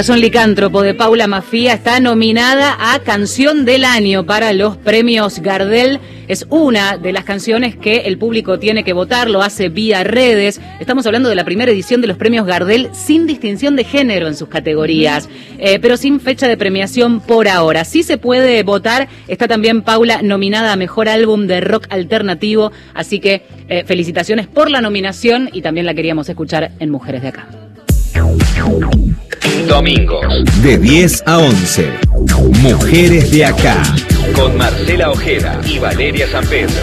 Corazón 0.00 0.20
Licántropo, 0.22 0.80
de 0.80 0.94
Paula 0.94 1.26
Mafía, 1.26 1.74
está 1.74 2.00
nominada 2.00 2.74
a 2.80 3.00
Canción 3.00 3.66
del 3.66 3.84
Año 3.84 4.24
para 4.24 4.54
los 4.54 4.78
premios 4.78 5.40
Gardel. 5.40 6.00
Es 6.26 6.46
una 6.48 6.96
de 6.96 7.12
las 7.12 7.24
canciones 7.24 7.76
que 7.76 7.98
el 8.06 8.16
público 8.16 8.58
tiene 8.58 8.82
que 8.82 8.94
votar, 8.94 9.28
lo 9.28 9.42
hace 9.42 9.68
vía 9.68 10.02
redes. 10.02 10.58
Estamos 10.80 11.04
hablando 11.04 11.28
de 11.28 11.34
la 11.34 11.44
primera 11.44 11.70
edición 11.70 12.00
de 12.00 12.06
los 12.06 12.16
premios 12.16 12.46
Gardel 12.46 12.88
sin 12.94 13.26
distinción 13.26 13.76
de 13.76 13.84
género 13.84 14.26
en 14.26 14.36
sus 14.36 14.48
categorías, 14.48 15.28
eh, 15.58 15.78
pero 15.80 15.98
sin 15.98 16.18
fecha 16.18 16.48
de 16.48 16.56
premiación 16.56 17.20
por 17.20 17.46
ahora. 17.46 17.84
Sí 17.84 18.02
se 18.02 18.16
puede 18.16 18.62
votar. 18.62 19.06
Está 19.28 19.48
también 19.48 19.82
Paula 19.82 20.22
nominada 20.22 20.72
a 20.72 20.76
Mejor 20.76 21.10
Álbum 21.10 21.46
de 21.46 21.60
Rock 21.60 21.88
Alternativo, 21.90 22.72
así 22.94 23.20
que 23.20 23.42
eh, 23.68 23.84
felicitaciones 23.84 24.46
por 24.46 24.70
la 24.70 24.80
nominación 24.80 25.50
y 25.52 25.60
también 25.60 25.84
la 25.84 25.92
queríamos 25.92 26.26
escuchar 26.30 26.70
en 26.78 26.88
Mujeres 26.88 27.20
de 27.20 27.28
Acá. 27.28 27.48
Domingos. 29.70 30.26
De 30.64 30.76
10 30.76 31.22
a 31.26 31.38
11. 31.38 31.90
Mujeres 32.60 33.30
de 33.30 33.44
acá. 33.44 33.80
Con 34.34 34.58
Marcela 34.58 35.10
Ojeda 35.10 35.60
y 35.64 35.78
Valeria 35.78 36.26
San 36.26 36.44
Pedro. 36.48 36.74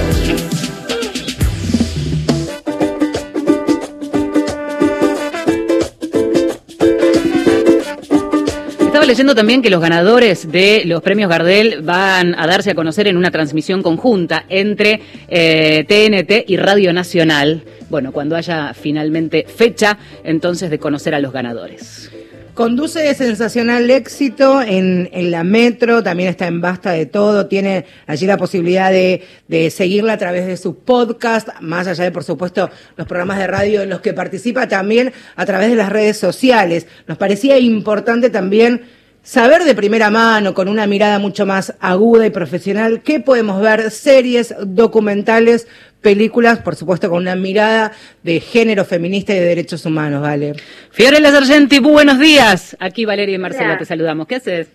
Estaba 8.79 9.05
leyendo 9.05 9.35
también 9.35 9.61
que 9.61 9.69
los 9.69 9.81
ganadores 9.81 10.49
de 10.49 10.83
los 10.85 11.01
premios 11.01 11.29
Gardel 11.29 11.81
van 11.81 12.39
a 12.39 12.47
darse 12.47 12.71
a 12.71 12.75
conocer 12.75 13.07
en 13.07 13.17
una 13.17 13.31
transmisión 13.31 13.83
conjunta 13.83 14.45
entre 14.47 15.01
eh, 15.27 15.83
TNT 15.85 16.49
y 16.49 16.55
Radio 16.55 16.93
Nacional. 16.93 17.63
Bueno, 17.89 18.13
cuando 18.13 18.37
haya 18.37 18.73
finalmente 18.73 19.45
fecha, 19.45 19.97
entonces 20.23 20.69
de 20.69 20.79
conocer 20.79 21.13
a 21.13 21.19
los 21.19 21.33
ganadores. 21.33 22.11
Conduce 22.57 23.13
sensacional 23.13 23.87
éxito 23.91 24.63
en, 24.63 25.11
en 25.13 25.29
la 25.29 25.43
metro, 25.43 26.01
también 26.01 26.27
está 26.27 26.47
en 26.47 26.59
Basta 26.59 26.89
de 26.89 27.05
Todo, 27.05 27.45
tiene 27.45 27.85
allí 28.07 28.25
la 28.25 28.37
posibilidad 28.37 28.89
de, 28.89 29.21
de 29.47 29.69
seguirla 29.69 30.13
a 30.13 30.17
través 30.17 30.47
de 30.47 30.57
su 30.57 30.79
podcast, 30.79 31.49
más 31.61 31.85
allá 31.85 32.05
de, 32.05 32.11
por 32.11 32.23
supuesto, 32.23 32.71
los 32.95 33.05
programas 33.05 33.37
de 33.37 33.45
radio 33.45 33.83
en 33.83 33.89
los 33.89 34.01
que 34.01 34.11
participa, 34.11 34.67
también 34.67 35.13
a 35.35 35.45
través 35.45 35.69
de 35.69 35.75
las 35.75 35.89
redes 35.89 36.17
sociales. 36.17 36.87
Nos 37.05 37.19
parecía 37.19 37.59
importante 37.59 38.31
también 38.31 38.81
saber 39.21 39.63
de 39.65 39.75
primera 39.75 40.09
mano, 40.09 40.53
con 40.53 40.69
una 40.69 40.87
mirada 40.87 41.19
mucho 41.19 41.45
más 41.45 41.75
aguda 41.79 42.25
y 42.25 42.29
profesional, 42.29 43.03
qué 43.03 43.19
podemos 43.19 43.61
ver, 43.61 43.91
series, 43.91 44.55
documentales, 44.65 45.67
películas, 46.01 46.59
por 46.59 46.75
supuesto, 46.75 47.09
con 47.09 47.19
una 47.19 47.35
mirada 47.35 47.91
de 48.23 48.39
género 48.39 48.85
feminista 48.85 49.33
y 49.33 49.39
de 49.39 49.45
derechos 49.45 49.85
humanos, 49.85 50.21
¿vale? 50.21 50.53
Fiorella 50.91 51.31
Sargenti, 51.31 51.79
buenos 51.79 52.19
días. 52.19 52.77
Aquí 52.79 53.05
Valeria 53.05 53.35
y 53.35 53.39
Marcela 53.39 53.69
Hola. 53.69 53.77
te 53.77 53.85
saludamos. 53.85 54.27
¿Qué 54.27 54.35
haces? 54.35 54.71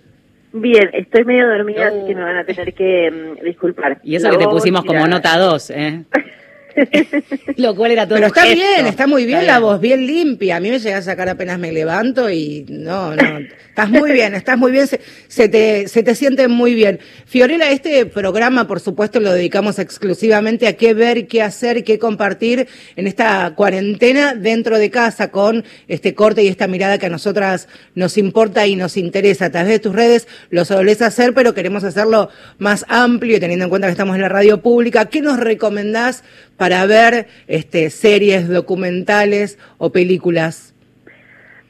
Bien, 0.53 0.91
estoy 0.93 1.25
medio 1.25 1.49
dormida, 1.49 1.89
así 1.89 2.07
que 2.07 2.14
me 2.14 2.23
van 2.23 2.37
a 2.37 2.45
tener 2.45 2.75
que 2.75 3.11
mm, 3.11 3.45
disculpar. 3.45 3.99
Y 4.03 4.16
eso 4.16 4.31
que 4.31 4.37
te 4.37 4.45
pusimos 4.45 4.85
como 4.85 5.07
nota 5.07 5.39
2, 5.39 5.70
¿eh? 5.70 6.05
Lo 7.57 7.75
cual 7.75 7.93
era 7.93 8.07
todo 8.07 8.16
Pero 8.16 8.29
está 8.29 8.43
gesto. 8.43 8.57
bien, 8.57 8.87
está 8.87 9.07
muy 9.07 9.25
bien 9.27 9.41
Está 9.41 9.53
la 9.53 9.59
bien. 9.59 9.70
voz, 9.70 9.81
bien 9.81 10.07
limpia. 10.07 10.57
A 10.57 10.61
mí 10.61 10.70
me 10.70 10.79
llega 10.79 10.99
a 10.99 11.03
sacar 11.03 11.29
apenas 11.29 11.59
me 11.59 11.73
levanto 11.73 12.31
y 12.31 12.64
no, 12.68 13.14
no. 13.14 13.39
Estás 13.68 13.89
muy 13.89 14.12
bien, 14.12 14.35
estás 14.35 14.59
muy 14.59 14.70
bien, 14.70 14.87
se, 14.87 15.01
se 15.29 15.49
te, 15.49 15.89
se 15.89 16.03
te 16.03 16.14
siente 16.14 16.47
muy 16.49 16.75
bien. 16.75 17.01
Fiorella, 17.25 17.70
este 17.70 18.05
programa, 18.05 18.66
por 18.68 18.81
supuesto, 18.81 19.18
lo 19.18 19.33
dedicamos 19.33 19.79
exclusivamente 19.79 20.66
a 20.66 20.75
qué 20.77 20.93
ver, 20.93 21.27
qué 21.27 21.41
hacer, 21.41 21.83
qué 21.83 21.99
compartir 21.99 22.68
en 22.97 23.07
esta 23.07 23.55
cuarentena 23.55 24.35
dentro 24.35 24.79
de 24.79 24.91
casa 24.91 25.31
con 25.31 25.64
este 25.89 26.14
corte 26.14 26.43
y 26.43 26.49
esta 26.49 26.66
mirada 26.66 26.99
que 26.99 27.07
a 27.07 27.11
nosotras 27.11 27.66
nos 27.95 28.18
importa 28.18 28.66
y 28.66 28.77
nos 28.77 28.99
interesa. 28.99 29.47
A 29.47 29.51
través 29.51 29.70
de 29.70 29.79
tus 29.79 29.95
redes 29.95 30.29
lo 30.51 30.66
solés 30.66 31.01
hacer, 31.01 31.33
pero 31.33 31.55
queremos 31.55 31.83
hacerlo 31.85 32.29
más 32.59 32.85
amplio 32.89 33.39
y 33.39 33.41
teniendo 33.41 33.64
en 33.64 33.70
cuenta 33.70 33.87
que 33.89 33.93
estamos 33.93 34.16
en 34.16 34.23
la 34.23 34.29
radio 34.29 34.61
pública. 34.61 35.07
¿Qué 35.07 35.23
nos 35.23 35.39
recomendás 35.41 36.25
para 36.57 36.87
ver 36.87 37.27
este, 37.47 37.91
series, 37.91 38.49
documentales 38.49 39.59
o 39.79 39.91
películas? 39.91 40.75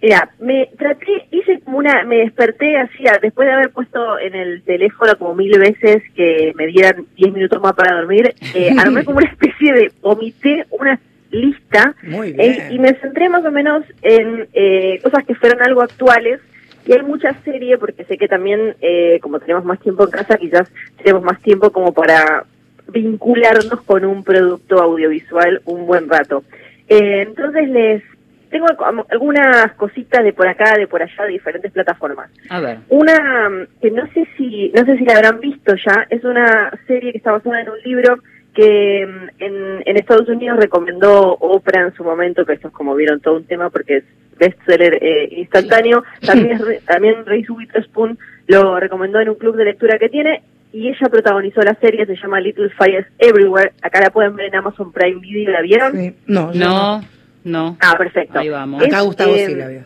Mira, 0.01 0.31
me 0.41 0.69
traté, 0.77 1.27
hice 1.31 1.61
como 1.61 1.79
una, 1.79 2.03
me 2.05 2.17
desperté 2.17 2.77
así, 2.77 3.05
después 3.23 3.47
de 3.47 3.55
haber 3.55 3.71
puesto 3.71 4.19
en 4.19 4.35
el 4.35 4.63
teléfono 4.63 5.17
como 5.17 5.37
mil 5.37 5.57
veces 5.59 6.03
que 6.17 6.53
me 6.57 6.67
dieran 6.67 7.07
10 7.17 7.33
minutos 7.33 7.63
más 7.63 7.73
para 7.75 7.97
dormir, 7.97 8.35
eh, 8.55 8.75
armé 8.77 9.05
como 9.05 9.19
una 9.19 9.31
especie 9.31 9.73
de, 9.73 9.93
omité 10.03 10.67
una 10.71 10.99
lista 11.33 11.95
Muy 12.03 12.35
eh, 12.39 12.69
y 12.71 12.79
me 12.79 12.95
centré 12.95 13.29
más 13.29 13.45
o 13.45 13.51
menos 13.51 13.85
en 14.03 14.49
eh, 14.53 15.01
cosas 15.03 15.25
que 15.25 15.35
fueron 15.35 15.63
algo 15.63 15.83
actuales 15.83 16.41
y 16.87 16.93
hay 16.93 17.03
muchas 17.03 17.37
series 17.45 17.79
porque 17.79 18.05
sé 18.05 18.19
que 18.19 18.29
también 18.29 18.77
eh, 18.81 19.19
como 19.21 19.41
tenemos 19.41 19.65
más 19.65 19.81
tiempo 19.81 20.05
en 20.05 20.11
casa 20.11 20.37
quizás 20.37 20.71
tenemos 20.99 21.23
más 21.23 21.41
tiempo 21.41 21.71
como 21.71 21.93
para 21.93 22.45
vincularnos 22.89 23.83
con 23.83 24.05
un 24.05 24.23
producto 24.23 24.81
audiovisual 24.81 25.63
un 25.67 25.87
buen 25.87 26.09
rato. 26.09 26.45
Eh, 26.89 27.23
entonces 27.23 27.69
les 27.69 28.03
tengo 28.51 28.67
algunas 29.09 29.73
cositas 29.73 30.23
de 30.23 30.33
por 30.33 30.47
acá, 30.47 30.77
de 30.77 30.87
por 30.87 31.03
allá, 31.03 31.25
de 31.25 31.33
diferentes 31.33 31.73
plataformas. 31.73 32.31
A 32.51 32.61
ver. 32.61 32.79
Una 32.91 33.49
mm, 33.49 33.81
que 33.81 33.91
no 33.91 34.07
sé 34.13 34.27
si 34.37 34.71
no 34.75 34.85
sé 34.85 34.99
si 34.99 35.05
la 35.05 35.17
habrán 35.17 35.41
visto 35.41 35.75
ya, 35.75 36.07
es 36.11 36.23
una 36.23 36.71
serie 36.87 37.13
que 37.13 37.19
está 37.19 37.33
basada 37.33 37.63
en 37.63 37.71
un 37.71 37.81
libro 37.83 38.19
que 38.55 39.07
mm, 39.07 39.43
en, 39.43 39.83
en 39.87 39.97
Estados 39.97 40.29
Unidos 40.29 40.59
recomendó 40.59 41.35
Oprah 41.41 41.87
en 41.87 41.95
su 41.95 42.05
momento, 42.05 42.45
que 42.45 42.53
esto 42.53 42.69
es 42.69 42.75
como 42.75 42.95
vieron 42.95 43.21
todo 43.21 43.37
un 43.37 43.45
tema 43.45 43.71
porque 43.71 43.99
es 43.99 44.05
bestseller 44.39 44.99
eh, 45.03 45.29
instantáneo. 45.33 46.05
También, 46.25 46.61
también 46.87 47.25
Reese 47.25 47.53
Witherspoon 47.53 48.19
lo 48.49 48.79
recomendó 48.79 49.21
en 49.21 49.31
un 49.31 49.37
club 49.37 49.57
de 49.57 49.65
lectura 49.65 49.99
que 49.99 50.09
tiene 50.09 50.43
y 50.73 50.89
ella 50.89 51.09
protagonizó 51.11 51.61
la 51.63 51.75
serie, 51.75 52.07
se 52.07 52.17
llama 52.17 52.41
Little 52.41 52.71
Fires 52.71 53.07
Everywhere. 53.19 53.73
Acá 53.83 54.01
la 54.01 54.11
pueden 54.11 54.35
ver 54.37 54.47
en 54.47 54.55
Amazon 54.57 54.91
Prime 54.93 55.21
Video, 55.21 55.51
¿la 55.53 55.61
vieron? 55.63 56.15
No, 56.27 56.53
No, 56.55 57.03
no. 57.45 57.77
Ah, 57.81 57.95
perfecto. 57.99 58.39
Ahí 58.39 58.49
vamos. 58.49 58.83
Acá 58.83 58.99
Es, 58.99 59.05
Gustavo 59.05 59.35
eh, 59.35 59.47
sí 59.47 59.55
la 59.55 59.69
vio. 59.69 59.81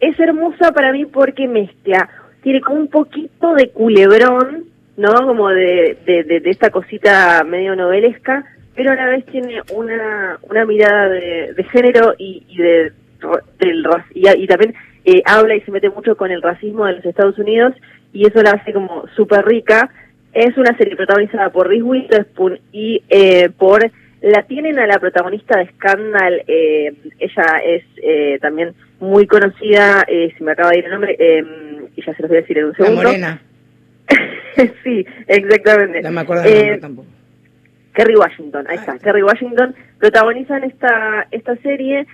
es 0.00 0.18
hermosa 0.20 0.72
para 0.72 0.92
mí 0.92 1.04
porque 1.06 1.46
mezcla, 1.46 2.08
tiene 2.42 2.60
como 2.60 2.80
un 2.80 2.88
poquito 2.88 3.54
de 3.54 3.68
culebrón, 3.70 4.64
¿no? 4.96 5.12
Como 5.14 5.48
de, 5.50 5.96
de, 6.06 6.24
de- 6.24 6.40
de 6.40 6.50
esta 6.50 6.70
cosita 6.70 7.44
medio 7.44 7.76
novelesca, 7.76 8.44
pero 8.74 8.92
a 8.92 8.94
la 8.94 9.06
vez 9.06 9.24
tiene 9.26 9.60
una, 9.74 10.38
una 10.48 10.64
mirada 10.64 11.08
de, 11.08 11.52
de 11.54 11.64
género 11.64 12.14
y, 12.18 12.44
y 12.48 12.56
de 12.58 12.92
del 13.58 13.84
y 14.14 14.46
también 14.46 14.74
eh, 15.04 15.22
habla 15.24 15.54
y 15.56 15.60
se 15.62 15.70
mete 15.70 15.88
mucho 15.88 16.16
con 16.16 16.30
el 16.30 16.42
racismo 16.42 16.84
de 16.84 16.94
los 16.94 17.04
Estados 17.04 17.38
Unidos 17.38 17.72
y 18.12 18.26
eso 18.26 18.42
la 18.42 18.50
hace 18.52 18.72
como 18.72 19.04
súper 19.16 19.44
rica. 19.46 19.90
Es 20.36 20.54
una 20.58 20.76
serie 20.76 20.96
protagonizada 20.96 21.48
por 21.48 21.66
Reese 21.66 21.82
Witherspoon 21.82 22.58
y 22.70 23.02
eh, 23.08 23.48
por 23.56 23.90
la 24.20 24.42
tienen 24.42 24.78
a 24.78 24.86
la 24.86 24.98
protagonista 24.98 25.58
de 25.58 25.66
Scandal, 25.68 26.42
eh, 26.46 26.92
ella 27.18 27.44
es 27.64 27.84
eh, 28.02 28.38
también 28.42 28.74
muy 29.00 29.26
conocida, 29.26 30.04
eh, 30.06 30.34
si 30.36 30.44
me 30.44 30.52
acaba 30.52 30.70
de 30.70 30.78
ir 30.78 30.84
el 30.84 30.90
nombre, 30.90 31.16
eh, 31.18 31.42
y 31.96 32.02
ya 32.04 32.14
se 32.14 32.20
los 32.22 32.28
voy 32.28 32.38
a 32.38 32.40
decir 32.42 32.58
en 32.58 32.64
un 32.66 32.70
La 32.72 32.76
segundo. 32.76 33.02
morena. 33.02 33.42
sí, 34.84 35.06
exactamente. 35.26 36.02
No 36.02 36.10
me 36.12 36.20
acuerdo 36.20 36.42
del 36.42 36.52
nombre 36.54 36.74
Eh, 36.74 36.78
tampoco. 36.80 37.08
Kerry 37.94 38.16
Washington, 38.16 38.66
ahí 38.68 38.76
está, 38.76 38.98
Kerry 38.98 39.22
Washington, 39.22 39.74
protagonizan 39.98 40.64
esta, 40.64 41.28
esta 41.30 41.56
serie 41.56 42.06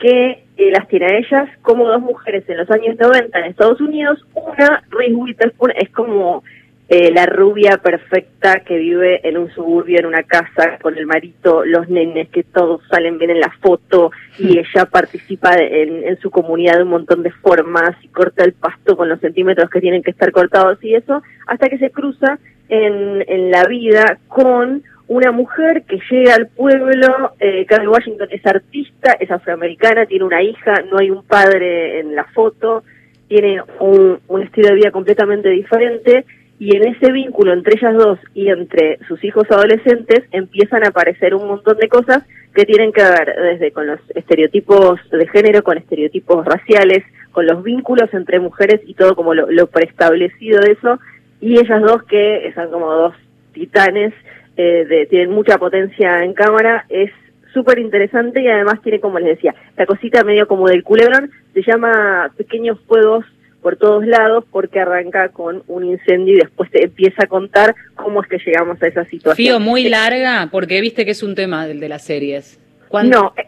que 0.00 0.42
eh, 0.56 0.70
las 0.72 0.88
tiene 0.88 1.06
a 1.06 1.18
ellas 1.18 1.48
como 1.62 1.86
dos 1.86 2.00
mujeres 2.00 2.42
en 2.48 2.56
los 2.56 2.70
años 2.70 2.96
90 2.98 3.38
en 3.38 3.44
Estados 3.44 3.80
Unidos. 3.80 4.24
Una, 4.34 4.82
Reese 4.90 5.14
Witherspoon, 5.14 5.72
es 5.76 5.88
como 5.90 6.42
eh, 6.90 7.10
la 7.12 7.26
rubia 7.26 7.76
perfecta 7.78 8.60
que 8.60 8.78
vive 8.78 9.20
en 9.28 9.36
un 9.36 9.50
suburbio, 9.50 9.98
en 9.98 10.06
una 10.06 10.22
casa, 10.22 10.78
con 10.80 10.96
el 10.96 11.06
marito, 11.06 11.62
los 11.64 11.88
nenes, 11.90 12.30
que 12.30 12.42
todos 12.44 12.80
salen 12.90 13.18
bien 13.18 13.30
en 13.30 13.40
la 13.40 13.50
foto, 13.60 14.10
y 14.38 14.58
ella 14.58 14.86
participa 14.86 15.54
de- 15.54 15.82
en, 15.82 16.08
en 16.08 16.18
su 16.20 16.30
comunidad 16.30 16.76
de 16.78 16.84
un 16.84 16.88
montón 16.90 17.22
de 17.22 17.30
formas, 17.30 17.94
y 18.02 18.08
corta 18.08 18.42
el 18.42 18.54
pasto 18.54 18.96
con 18.96 19.08
los 19.08 19.20
centímetros 19.20 19.68
que 19.68 19.80
tienen 19.82 20.02
que 20.02 20.12
estar 20.12 20.32
cortados 20.32 20.82
y 20.82 20.94
eso, 20.94 21.22
hasta 21.46 21.68
que 21.68 21.76
se 21.78 21.90
cruza 21.90 22.38
en, 22.70 23.22
en 23.28 23.50
la 23.50 23.64
vida 23.64 24.18
con 24.28 24.82
una 25.08 25.30
mujer 25.32 25.84
que 25.84 25.98
llega 26.10 26.34
al 26.34 26.48
pueblo, 26.48 27.32
eh, 27.40 27.64
Carrie 27.66 27.88
Washington 27.88 28.28
es 28.30 28.44
artista, 28.46 29.12
es 29.20 29.30
afroamericana, 29.30 30.06
tiene 30.06 30.24
una 30.24 30.42
hija, 30.42 30.82
no 30.90 30.98
hay 30.98 31.10
un 31.10 31.22
padre 31.24 32.00
en 32.00 32.14
la 32.14 32.24
foto, 32.24 32.82
tiene 33.26 33.60
un, 33.80 34.20
un 34.26 34.42
estilo 34.42 34.68
de 34.68 34.74
vida 34.74 34.90
completamente 34.90 35.48
diferente 35.50 36.24
y 36.58 36.76
en 36.76 36.88
ese 36.88 37.12
vínculo 37.12 37.52
entre 37.52 37.76
ellas 37.76 37.94
dos 37.94 38.18
y 38.34 38.48
entre 38.48 38.98
sus 39.06 39.22
hijos 39.22 39.44
adolescentes 39.50 40.24
empiezan 40.32 40.84
a 40.84 40.88
aparecer 40.88 41.34
un 41.34 41.46
montón 41.46 41.76
de 41.78 41.88
cosas 41.88 42.24
que 42.54 42.64
tienen 42.64 42.92
que 42.92 43.02
ver 43.02 43.36
desde 43.36 43.70
con 43.70 43.86
los 43.86 44.00
estereotipos 44.14 44.98
de 45.10 45.28
género, 45.28 45.62
con 45.62 45.78
estereotipos 45.78 46.44
raciales, 46.44 47.04
con 47.30 47.46
los 47.46 47.62
vínculos 47.62 48.12
entre 48.12 48.40
mujeres 48.40 48.80
y 48.84 48.94
todo 48.94 49.14
como 49.14 49.34
lo, 49.34 49.66
preestablecido 49.68 50.60
de 50.60 50.72
eso. 50.72 50.98
Y 51.40 51.60
ellas 51.60 51.80
dos 51.82 52.02
que 52.04 52.50
son 52.56 52.70
como 52.70 52.92
dos 52.92 53.14
titanes 53.52 54.12
eh, 54.56 54.84
de, 54.88 55.06
tienen 55.06 55.30
mucha 55.30 55.58
potencia 55.58 56.24
en 56.24 56.34
cámara, 56.34 56.84
es 56.88 57.12
súper 57.54 57.78
interesante 57.78 58.42
y 58.42 58.48
además 58.48 58.82
tiene, 58.82 58.98
como 58.98 59.20
les 59.20 59.36
decía, 59.36 59.54
la 59.76 59.86
cosita 59.86 60.24
medio 60.24 60.48
como 60.48 60.66
del 60.66 60.82
culebrón, 60.82 61.30
se 61.54 61.62
llama 61.62 62.32
Pequeños 62.36 62.80
Fuegos 62.88 63.24
por 63.68 63.76
todos 63.76 64.06
lados 64.06 64.44
porque 64.50 64.80
arranca 64.80 65.28
con 65.28 65.62
un 65.66 65.84
incendio 65.84 66.36
y 66.36 66.38
después 66.38 66.70
te 66.70 66.84
empieza 66.84 67.24
a 67.24 67.26
contar 67.26 67.74
cómo 67.96 68.22
es 68.22 68.28
que 68.30 68.38
llegamos 68.38 68.82
a 68.82 68.86
esa 68.86 69.04
situación. 69.04 69.36
Fío, 69.36 69.60
muy 69.60 69.90
larga, 69.90 70.48
porque 70.50 70.80
viste 70.80 71.04
que 71.04 71.10
es 71.10 71.22
un 71.22 71.34
tema 71.34 71.66
del 71.66 71.78
de 71.78 71.90
las 71.90 72.02
series. 72.02 72.58
No, 73.04 73.34
eh, 73.36 73.46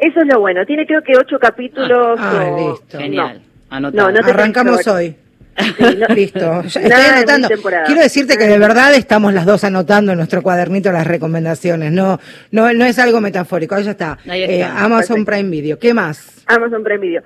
eso 0.00 0.22
es 0.22 0.26
lo 0.26 0.40
bueno, 0.40 0.66
tiene 0.66 0.86
creo 0.86 1.04
que 1.04 1.16
ocho 1.16 1.38
capítulos. 1.38 2.18
Ah, 2.20 2.46
o- 2.50 2.72
listo. 2.72 2.98
Genial. 2.98 3.42
No, 3.70 3.76
Anotado. 3.76 4.10
no 4.10 4.20
te 4.24 4.30
Arrancamos 4.32 4.84
hoy. 4.88 5.14
Sí, 5.56 5.84
no- 5.98 6.06
Listo. 6.16 6.62
Ya 6.64 6.80
estoy 6.80 7.04
anotando. 7.14 7.48
Quiero 7.86 8.00
decirte 8.00 8.36
que 8.36 8.48
de 8.48 8.58
verdad 8.58 8.92
estamos 8.96 9.32
las 9.32 9.46
dos 9.46 9.62
anotando 9.62 10.10
en 10.10 10.18
nuestro 10.18 10.42
cuadernito 10.42 10.90
las 10.90 11.06
recomendaciones. 11.06 11.92
No, 11.92 12.18
no, 12.50 12.72
no 12.72 12.84
es 12.86 12.98
algo 12.98 13.20
metafórico. 13.20 13.76
Ahí 13.76 13.84
ya 13.84 13.92
está. 13.92 14.18
Ahí 14.28 14.42
está. 14.42 14.52
Eh, 14.52 14.62
Amazon 14.64 15.24
Perfecto. 15.24 15.30
Prime 15.30 15.48
Video. 15.50 15.78
¿Qué 15.78 15.94
más? 15.94 16.42
Amazon 16.46 16.82
Prime 16.82 16.98
Video. 16.98 17.22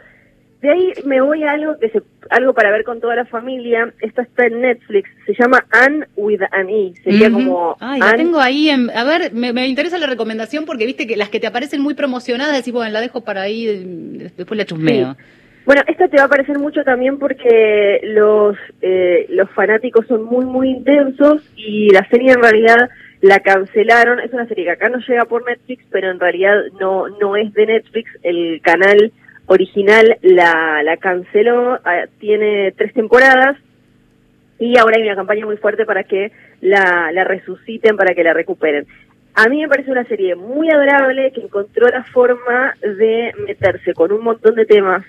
De 0.64 0.70
ahí 0.70 0.92
me 1.04 1.20
voy 1.20 1.42
a 1.42 1.50
algo 1.52 1.78
que 1.78 1.90
se, 1.90 2.00
algo 2.30 2.54
para 2.54 2.70
ver 2.70 2.84
con 2.84 2.98
toda 2.98 3.14
la 3.14 3.26
familia. 3.26 3.92
Esta 4.00 4.22
está 4.22 4.46
en 4.46 4.62
Netflix. 4.62 5.10
Se 5.26 5.34
llama 5.38 5.62
Anne 5.70 6.06
with 6.16 6.40
an 6.52 6.70
E. 6.70 6.94
Sería 7.04 7.30
como 7.30 7.76
Ay, 7.80 8.00
la 8.00 8.08
Anne- 8.08 8.16
tengo 8.16 8.40
ahí. 8.40 8.70
En, 8.70 8.88
a 8.88 9.04
ver, 9.04 9.34
me, 9.34 9.52
me 9.52 9.68
interesa 9.68 9.98
la 9.98 10.06
recomendación 10.06 10.64
porque 10.64 10.86
viste 10.86 11.06
que 11.06 11.18
las 11.18 11.28
que 11.28 11.38
te 11.38 11.46
aparecen 11.46 11.82
muy 11.82 11.92
promocionadas, 11.92 12.56
decís, 12.56 12.72
bueno, 12.72 12.90
la 12.92 13.02
dejo 13.02 13.20
para 13.22 13.42
ahí, 13.42 14.30
después 14.38 14.56
la 14.56 14.64
chusmeo. 14.64 15.12
Sí. 15.12 15.24
Bueno, 15.66 15.82
esta 15.86 16.08
te 16.08 16.16
va 16.16 16.24
a 16.24 16.28
parecer 16.28 16.58
mucho 16.58 16.82
también 16.82 17.18
porque 17.18 18.00
los 18.04 18.56
eh, 18.80 19.26
los 19.28 19.50
fanáticos 19.50 20.06
son 20.06 20.22
muy 20.24 20.46
muy 20.46 20.70
intensos 20.70 21.42
y 21.56 21.90
la 21.90 22.08
serie 22.08 22.32
en 22.32 22.40
realidad 22.42 22.88
la 23.20 23.40
cancelaron. 23.40 24.18
Es 24.20 24.32
una 24.32 24.46
serie 24.48 24.64
que 24.64 24.70
acá 24.70 24.88
no 24.88 24.98
llega 25.06 25.26
por 25.26 25.44
Netflix, 25.46 25.84
pero 25.90 26.10
en 26.10 26.18
realidad 26.20 26.54
no 26.80 27.08
no 27.20 27.36
es 27.36 27.52
de 27.52 27.66
Netflix. 27.66 28.10
El 28.22 28.62
canal 28.62 29.12
original 29.46 30.16
la 30.22 30.82
la 30.82 30.96
canceló. 30.96 31.78
ah, 31.84 32.04
Tiene 32.18 32.72
tres 32.76 32.92
temporadas 32.94 33.56
y 34.58 34.78
ahora 34.78 34.96
hay 34.96 35.02
una 35.02 35.16
campaña 35.16 35.46
muy 35.46 35.56
fuerte 35.56 35.84
para 35.84 36.04
que 36.04 36.30
la, 36.60 37.10
la 37.12 37.24
resuciten, 37.24 37.96
para 37.96 38.14
que 38.14 38.24
la 38.24 38.32
recuperen. 38.32 38.86
A 39.34 39.48
mí 39.48 39.60
me 39.60 39.68
parece 39.68 39.90
una 39.90 40.04
serie 40.04 40.36
muy 40.36 40.70
adorable 40.70 41.32
que 41.32 41.40
encontró 41.40 41.88
la 41.88 42.04
forma 42.04 42.74
de 42.80 43.32
meterse 43.46 43.92
con 43.92 44.12
un 44.12 44.22
montón 44.22 44.54
de 44.54 44.64
temas 44.64 45.04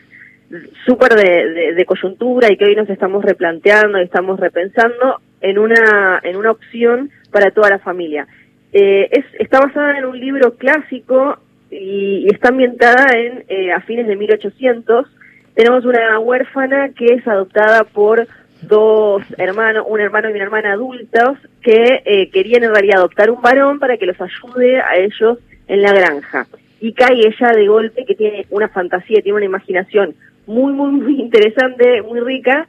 súper 0.86 1.14
de, 1.14 1.50
de- 1.52 1.74
de 1.76 1.86
coyuntura 1.86 2.52
y 2.52 2.58
que 2.58 2.66
hoy 2.66 2.76
nos 2.76 2.90
estamos 2.90 3.24
replanteando 3.24 4.00
y 4.00 4.04
estamos 4.04 4.40
repensando 4.40 5.20
en 5.42 5.60
una, 5.60 6.20
en 6.24 6.36
una 6.38 6.52
opción 6.52 7.12
para 7.32 7.52
toda 7.52 7.70
la 7.70 7.80
familia. 7.80 8.28
Eh, 8.74 9.08
es, 9.12 9.26
está 9.40 9.60
basada 9.60 9.98
en 10.00 10.06
un 10.06 10.20
libro 10.20 10.56
clásico 10.56 11.38
y, 11.72 12.26
y 12.26 12.28
está 12.28 12.50
ambientada 12.50 13.18
en 13.18 13.44
eh, 13.48 13.72
a 13.72 13.82
fines 13.82 14.08
de 14.08 14.16
1800. 14.16 15.08
Tenemos 15.54 15.86
una 15.86 16.20
huérfana 16.20 16.90
que 16.90 17.06
es 17.14 17.28
adoptada 17.28 17.84
por 17.86 18.28
dos 18.62 19.24
hermanos, 19.38 19.86
un 19.88 20.02
hermano 20.02 20.30
y 20.30 20.34
una 20.34 20.44
hermana 20.44 20.74
adultos 20.74 21.38
que 21.62 22.02
eh, 22.06 22.30
querían 22.32 22.64
en 22.64 22.74
realidad 22.74 23.00
adoptar 23.00 23.30
un 23.30 23.42
varón 23.42 23.80
para 23.80 23.98
que 23.98 24.06
los 24.06 24.18
ayude 24.20 24.82
a 24.82 24.98
ellos 24.98 25.40
en 25.68 25.82
la 25.82 25.94
granja. 25.94 26.48
Y 26.80 26.94
cae 26.94 27.28
ella 27.28 27.52
de 27.56 27.68
golpe 27.68 28.06
que 28.06 28.16
tiene 28.16 28.46
una 28.50 28.68
fantasía, 28.70 29.22
tiene 29.22 29.38
una 29.38 29.46
imaginación 29.46 30.16
muy, 30.46 30.74
muy, 30.74 30.92
muy 30.92 31.20
interesante, 31.22 32.02
muy 32.02 32.20
rica, 32.20 32.68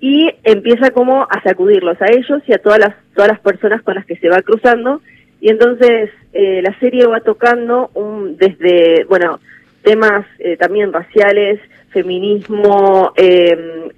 y 0.00 0.30
empieza 0.44 0.90
como 0.92 1.22
a 1.22 1.42
sacudirlos 1.42 2.00
a 2.00 2.06
ellos 2.10 2.42
y 2.46 2.54
a 2.54 2.58
todas 2.58 2.78
las, 2.78 2.94
todas 3.14 3.30
las 3.32 3.40
personas 3.40 3.82
con 3.82 3.94
las 3.94 4.06
que 4.06 4.16
se 4.16 4.30
va 4.30 4.40
cruzando. 4.40 5.02
Y 5.40 5.50
entonces 5.50 6.10
eh, 6.32 6.60
la 6.62 6.78
serie 6.78 7.06
va 7.06 7.20
tocando 7.20 7.90
un, 7.94 8.36
desde, 8.36 9.04
bueno, 9.04 9.40
temas 9.82 10.26
eh, 10.38 10.56
también 10.56 10.92
raciales, 10.92 11.60
feminismo, 11.90 13.12
eh, 13.16 13.88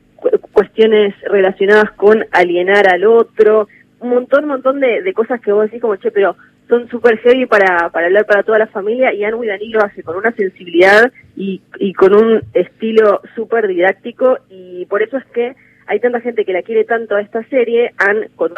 cuestiones 0.52 1.14
relacionadas 1.22 1.90
con 1.92 2.24
alienar 2.30 2.88
al 2.88 3.04
otro, 3.04 3.68
un 4.00 4.10
montón, 4.10 4.46
montón 4.46 4.80
de, 4.80 5.02
de 5.02 5.12
cosas 5.12 5.40
que 5.40 5.52
vos 5.52 5.64
decís 5.64 5.80
como, 5.80 5.96
che, 5.96 6.10
pero 6.10 6.36
son 6.68 6.88
súper 6.88 7.18
heavy 7.18 7.46
para, 7.46 7.90
para 7.90 8.06
hablar 8.06 8.24
para 8.24 8.44
toda 8.44 8.58
la 8.58 8.66
familia 8.66 9.12
y 9.12 9.24
Anu 9.24 9.44
y 9.44 9.48
Danilo 9.48 9.82
hace 9.82 10.02
con 10.02 10.16
una 10.16 10.32
sensibilidad 10.32 11.12
y, 11.36 11.60
y 11.78 11.92
con 11.92 12.14
un 12.14 12.42
estilo 12.54 13.20
súper 13.34 13.66
didáctico. 13.66 14.38
Y 14.48 14.86
por 14.86 15.02
eso 15.02 15.18
es 15.18 15.24
que 15.26 15.54
hay 15.86 16.00
tanta 16.00 16.20
gente 16.20 16.44
que 16.44 16.52
la 16.52 16.62
quiere 16.62 16.84
tanto 16.84 17.16
a 17.16 17.20
esta 17.20 17.42
serie, 17.48 17.92
han, 17.98 18.28
con 18.36 18.52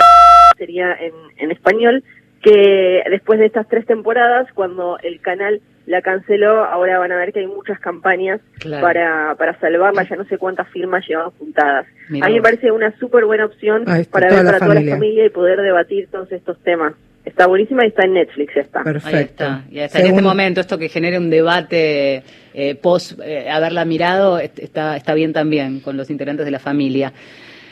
sería 0.56 0.94
en, 0.94 1.12
en 1.38 1.50
español, 1.50 2.04
que 2.44 3.02
después 3.10 3.38
de 3.38 3.46
estas 3.46 3.66
tres 3.68 3.86
temporadas, 3.86 4.46
cuando 4.52 4.98
el 5.02 5.20
canal 5.20 5.62
la 5.86 6.02
canceló, 6.02 6.64
ahora 6.64 6.98
van 6.98 7.10
a 7.12 7.16
ver 7.16 7.32
que 7.32 7.40
hay 7.40 7.46
muchas 7.46 7.78
campañas 7.80 8.40
para, 8.80 9.34
para 9.36 9.58
salvarla, 9.60 10.06
ya 10.08 10.16
no 10.16 10.24
sé 10.26 10.36
cuántas 10.36 10.68
firmas 10.68 11.06
llevan 11.08 11.30
juntadas. 11.38 11.86
a 12.10 12.28
mí 12.28 12.34
me 12.34 12.42
parece 12.42 12.70
una 12.70 12.96
súper 12.98 13.24
buena 13.24 13.46
opción 13.46 13.84
para 13.84 13.96
ver 13.96 14.08
para 14.10 14.58
toda 14.58 14.74
la 14.74 14.82
familia 14.82 15.24
y 15.24 15.30
poder 15.30 15.60
debatir 15.62 16.08
todos 16.10 16.30
estos 16.32 16.58
temas. 16.62 16.92
Está 17.24 17.46
buenísima 17.46 17.84
y 17.84 17.88
está 17.88 18.04
en 18.04 18.12
Netflix 18.12 18.54
está. 18.54 18.82
Perfecto. 18.82 19.16
Ahí 19.16 19.22
está. 19.22 19.64
Y 19.70 19.78
hasta 19.80 20.00
en 20.00 20.06
este 20.08 20.22
momento 20.22 20.60
esto 20.60 20.76
que 20.76 20.90
genere 20.90 21.16
un 21.16 21.30
debate 21.30 22.22
eh, 22.52 22.74
post 22.74 23.18
eh, 23.24 23.48
haberla 23.48 23.86
mirado 23.86 24.38
está, 24.38 24.96
está 24.96 25.14
bien 25.14 25.32
también 25.32 25.80
con 25.80 25.96
los 25.96 26.10
integrantes 26.10 26.44
de 26.44 26.50
la 26.52 26.58
familia. 26.58 27.14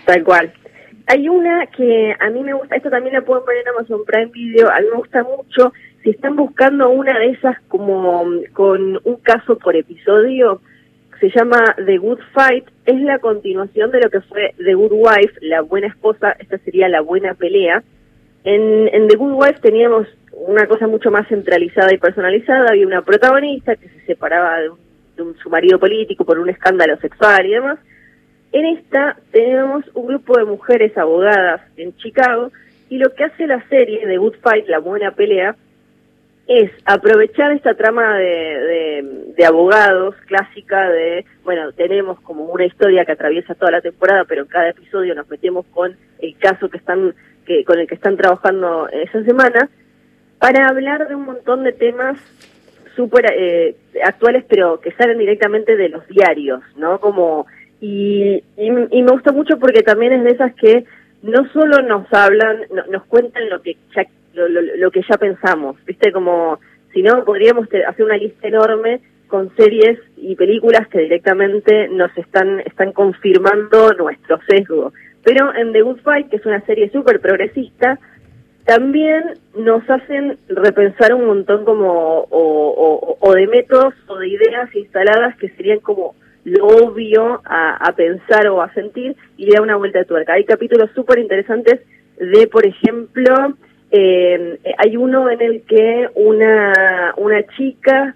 Tal 0.06 0.24
cual. 0.24 0.52
Hay 1.12 1.28
una 1.28 1.66
que 1.66 2.16
a 2.18 2.30
mí 2.30 2.42
me 2.42 2.54
gusta, 2.54 2.74
esto 2.74 2.88
también 2.88 3.12
la 3.12 3.20
pueden 3.20 3.44
poner 3.44 3.60
en 3.60 3.68
Amazon 3.68 4.02
Prime 4.06 4.30
Video, 4.32 4.70
a 4.70 4.80
mí 4.80 4.86
me 4.90 4.96
gusta 4.96 5.22
mucho, 5.22 5.70
si 6.02 6.08
están 6.08 6.36
buscando 6.36 6.88
una 6.88 7.18
de 7.18 7.32
esas 7.32 7.60
como 7.68 8.24
con 8.54 8.98
un 9.04 9.16
caso 9.16 9.58
por 9.58 9.76
episodio, 9.76 10.62
se 11.20 11.28
llama 11.28 11.58
The 11.84 11.98
Good 11.98 12.20
Fight, 12.32 12.64
es 12.86 12.98
la 13.02 13.18
continuación 13.18 13.90
de 13.90 14.00
lo 14.00 14.08
que 14.08 14.22
fue 14.22 14.54
The 14.56 14.72
Good 14.72 14.92
Wife, 14.92 15.34
la 15.42 15.60
buena 15.60 15.88
esposa, 15.88 16.34
esta 16.38 16.56
sería 16.56 16.88
la 16.88 17.02
buena 17.02 17.34
pelea. 17.34 17.82
En, 18.44 18.88
en 18.88 19.06
The 19.06 19.16
Good 19.16 19.34
Wife 19.34 19.60
teníamos 19.60 20.08
una 20.32 20.66
cosa 20.66 20.86
mucho 20.86 21.10
más 21.10 21.28
centralizada 21.28 21.92
y 21.92 21.98
personalizada, 21.98 22.70
había 22.70 22.86
una 22.86 23.02
protagonista 23.02 23.76
que 23.76 23.90
se 23.90 24.00
separaba 24.06 24.60
de, 24.60 24.70
de 25.18 25.34
su 25.42 25.50
marido 25.50 25.78
político 25.78 26.24
por 26.24 26.38
un 26.38 26.48
escándalo 26.48 26.96
sexual 26.96 27.44
y 27.44 27.50
demás, 27.50 27.78
en 28.52 28.66
esta 28.66 29.16
tenemos 29.30 29.84
un 29.94 30.06
grupo 30.06 30.38
de 30.38 30.44
mujeres 30.44 30.96
abogadas 30.96 31.62
en 31.76 31.96
Chicago 31.96 32.52
y 32.88 32.98
lo 32.98 33.14
que 33.14 33.24
hace 33.24 33.46
la 33.46 33.66
serie 33.68 34.06
de 34.06 34.18
Good 34.18 34.36
Fight, 34.42 34.68
la 34.68 34.78
buena 34.78 35.12
pelea, 35.12 35.56
es 36.46 36.70
aprovechar 36.84 37.52
esta 37.52 37.74
trama 37.74 38.18
de, 38.18 39.32
de, 39.36 39.44
abogados 39.46 40.14
clásica 40.26 40.90
de, 40.90 41.24
bueno, 41.44 41.72
tenemos 41.72 42.20
como 42.20 42.44
una 42.44 42.66
historia 42.66 43.04
que 43.04 43.12
atraviesa 43.12 43.54
toda 43.54 43.70
la 43.70 43.80
temporada, 43.80 44.24
pero 44.24 44.42
en 44.42 44.48
cada 44.48 44.68
episodio 44.68 45.14
nos 45.14 45.30
metemos 45.30 45.64
con 45.72 45.96
el 46.18 46.36
caso 46.36 46.68
que 46.68 46.78
están, 46.78 47.14
que, 47.46 47.64
con 47.64 47.78
el 47.78 47.86
que 47.86 47.94
están 47.94 48.16
trabajando 48.16 48.88
esa 48.90 49.22
semana, 49.22 49.70
para 50.38 50.68
hablar 50.68 51.08
de 51.08 51.14
un 51.14 51.24
montón 51.24 51.62
de 51.62 51.72
temas 51.72 52.18
súper 52.96 53.24
eh, 53.32 53.76
actuales, 54.04 54.44
pero 54.48 54.80
que 54.80 54.92
salen 54.92 55.18
directamente 55.18 55.76
de 55.76 55.88
los 55.88 56.06
diarios, 56.08 56.60
¿no? 56.76 56.98
Como 57.00 57.46
y, 57.84 58.40
y, 58.56 58.70
me 58.70 59.10
gusta 59.10 59.32
mucho 59.32 59.58
porque 59.58 59.82
también 59.82 60.12
es 60.12 60.22
de 60.22 60.30
esas 60.30 60.54
que 60.54 60.84
no 61.22 61.48
solo 61.52 61.82
nos 61.82 62.06
hablan, 62.12 62.58
nos 62.88 63.04
cuentan 63.06 63.50
lo 63.50 63.60
que 63.60 63.76
ya, 63.92 64.06
lo, 64.34 64.90
que 64.92 65.02
ya 65.02 65.18
pensamos, 65.18 65.84
viste 65.84 66.12
como 66.12 66.60
si 66.92 67.02
no 67.02 67.24
podríamos 67.24 67.66
hacer 67.88 68.04
una 68.04 68.16
lista 68.16 68.46
enorme 68.46 69.00
con 69.26 69.52
series 69.56 69.98
y 70.16 70.36
películas 70.36 70.86
que 70.88 71.00
directamente 71.00 71.88
nos 71.88 72.16
están 72.16 72.60
están 72.60 72.92
confirmando 72.92 73.92
nuestro 73.94 74.38
sesgo. 74.48 74.92
Pero 75.24 75.52
en 75.52 75.72
The 75.72 75.82
Good 75.82 76.02
Fight, 76.02 76.28
que 76.28 76.36
es 76.36 76.46
una 76.46 76.60
serie 76.66 76.88
súper 76.90 77.18
progresista, 77.18 77.98
también 78.64 79.24
nos 79.56 79.82
hacen 79.90 80.38
repensar 80.46 81.14
un 81.14 81.26
montón 81.26 81.64
como 81.64 82.28
o 82.30 83.32
de 83.34 83.48
métodos 83.48 83.94
o 84.06 84.18
de 84.18 84.28
ideas 84.28 84.72
instaladas 84.72 85.36
que 85.38 85.48
serían 85.56 85.80
como 85.80 86.14
lo 86.44 86.66
obvio 86.66 87.40
a, 87.44 87.92
pensar 87.96 88.48
o 88.48 88.62
a 88.62 88.72
sentir 88.74 89.16
y 89.36 89.46
le 89.46 89.54
da 89.54 89.62
una 89.62 89.76
vuelta 89.76 90.00
de 90.00 90.04
tuerca. 90.04 90.34
Hay 90.34 90.44
capítulos 90.44 90.90
súper 90.94 91.18
interesantes 91.18 91.80
de, 92.16 92.46
por 92.48 92.66
ejemplo, 92.66 93.54
eh, 93.90 94.58
hay 94.78 94.96
uno 94.96 95.30
en 95.30 95.40
el 95.40 95.62
que 95.62 96.08
una, 96.14 97.14
una 97.16 97.42
chica 97.56 98.14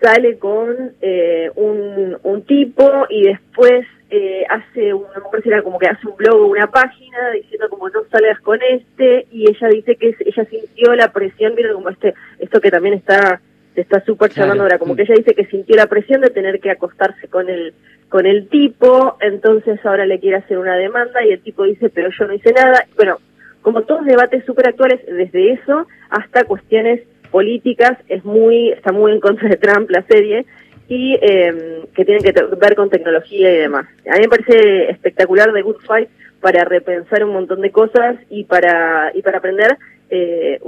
sale 0.00 0.38
con 0.38 0.92
eh, 1.00 1.50
un, 1.54 2.16
un 2.22 2.42
tipo 2.42 3.06
y 3.08 3.24
después 3.24 3.86
eh, 4.14 4.44
hace 4.50 4.92
una 4.92 5.20
mujer 5.24 5.42
será 5.42 5.62
como 5.62 5.78
que 5.78 5.86
hace 5.86 6.06
un 6.06 6.16
blog 6.16 6.42
o 6.42 6.46
una 6.46 6.66
página 6.66 7.30
diciendo 7.30 7.68
como 7.70 7.88
no 7.88 8.02
salgas 8.10 8.38
con 8.40 8.58
este 8.62 9.26
y 9.30 9.48
ella 9.48 9.68
dice 9.68 9.96
que 9.96 10.14
ella 10.20 10.44
sintió 10.44 10.94
la 10.94 11.10
presión, 11.12 11.54
mira 11.54 11.72
como 11.72 11.88
este, 11.88 12.12
esto 12.38 12.60
que 12.60 12.70
también 12.70 12.94
está 12.94 13.40
está 13.80 14.04
súper 14.04 14.30
llamando 14.30 14.64
ahora, 14.64 14.78
como 14.78 14.94
que 14.94 15.02
ella 15.02 15.14
dice 15.16 15.34
que 15.34 15.46
sintió 15.46 15.76
la 15.76 15.86
presión 15.86 16.20
de 16.20 16.30
tener 16.30 16.60
que 16.60 16.70
acostarse 16.70 17.28
con 17.28 17.48
el, 17.48 17.74
con 18.08 18.26
el 18.26 18.48
tipo, 18.48 19.16
entonces 19.20 19.84
ahora 19.84 20.06
le 20.06 20.20
quiere 20.20 20.36
hacer 20.36 20.58
una 20.58 20.76
demanda 20.76 21.24
y 21.24 21.30
el 21.30 21.40
tipo 21.40 21.64
dice, 21.64 21.88
pero 21.88 22.10
yo 22.10 22.26
no 22.26 22.34
hice 22.34 22.52
nada. 22.52 22.86
Bueno, 22.96 23.18
como 23.62 23.82
todos 23.82 24.04
debates 24.04 24.44
súper 24.44 24.68
actuales, 24.68 25.00
desde 25.06 25.52
eso 25.52 25.86
hasta 26.10 26.44
cuestiones 26.44 27.00
políticas, 27.30 27.96
es 28.08 28.24
muy, 28.24 28.70
está 28.70 28.92
muy 28.92 29.12
en 29.12 29.20
contra 29.20 29.48
de 29.48 29.56
Trump 29.56 29.90
la 29.90 30.02
serie, 30.02 30.44
y 30.88 31.18
eh, 31.22 31.84
que 31.94 32.04
tienen 32.04 32.22
que 32.22 32.34
ver 32.60 32.74
con 32.74 32.90
tecnología 32.90 33.50
y 33.50 33.58
demás. 33.58 33.86
A 34.10 34.16
mí 34.16 34.20
me 34.20 34.28
parece 34.28 34.90
espectacular 34.90 35.50
The 35.52 35.62
Good 35.62 35.80
Fight 35.86 36.10
para 36.42 36.64
repensar 36.64 37.24
un 37.24 37.32
montón 37.32 37.62
de 37.62 37.70
cosas 37.70 38.16
y 38.28 38.44
para, 38.44 39.10
y 39.14 39.22
para 39.22 39.38
aprender 39.38 39.78
eh, 40.14 40.60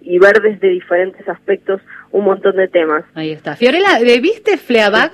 y, 0.00 0.18
ver 0.18 0.40
desde 0.40 0.68
diferentes 0.68 1.28
aspectos 1.28 1.82
un 2.12 2.24
montón 2.24 2.56
de 2.56 2.66
temas. 2.66 3.04
Ahí 3.14 3.30
está. 3.30 3.54
Fiorella, 3.54 3.98
¿viste 4.20 4.56
Fleabag? 4.56 5.12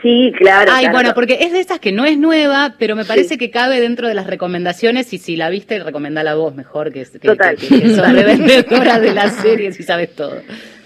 Sí, 0.00 0.32
claro. 0.36 0.70
Ay, 0.72 0.86
bueno, 0.92 1.10
porque 1.14 1.38
es 1.40 1.52
de 1.52 1.58
esas 1.58 1.80
que 1.80 1.90
no 1.90 2.04
es 2.04 2.18
nueva, 2.18 2.74
pero 2.78 2.94
me 2.94 3.04
parece 3.04 3.36
que 3.36 3.50
cabe 3.50 3.80
dentro 3.80 4.06
de 4.06 4.14
las 4.14 4.28
recomendaciones 4.28 5.12
y 5.12 5.18
si 5.18 5.36
la 5.36 5.50
viste, 5.50 5.82
recomendá 5.82 6.22
la 6.22 6.36
voz 6.36 6.54
mejor, 6.54 6.92
que, 6.92 7.04
que, 7.04 7.18
Total. 7.18 7.56
que, 7.56 7.66
que 7.66 7.88
sos 7.88 8.12
revendedora 8.12 9.00
de 9.00 9.12
las 9.12 9.34
series 9.36 9.78
y 9.80 9.82
sabes 9.82 10.14
todo. 10.14 10.40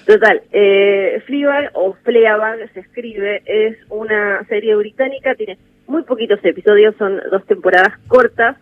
Total, 0.06 0.40
eh, 0.52 1.20
Fleabag 1.26 1.70
o 1.74 1.94
Fleabag 2.04 2.72
se 2.72 2.80
escribe, 2.80 3.42
es 3.44 3.76
una 3.90 4.42
serie 4.48 4.76
británica, 4.76 5.34
tiene 5.34 5.58
muy 5.86 6.04
poquitos 6.04 6.38
episodios, 6.42 6.94
son 6.96 7.20
dos 7.30 7.44
temporadas 7.46 7.92
cortas, 8.08 8.56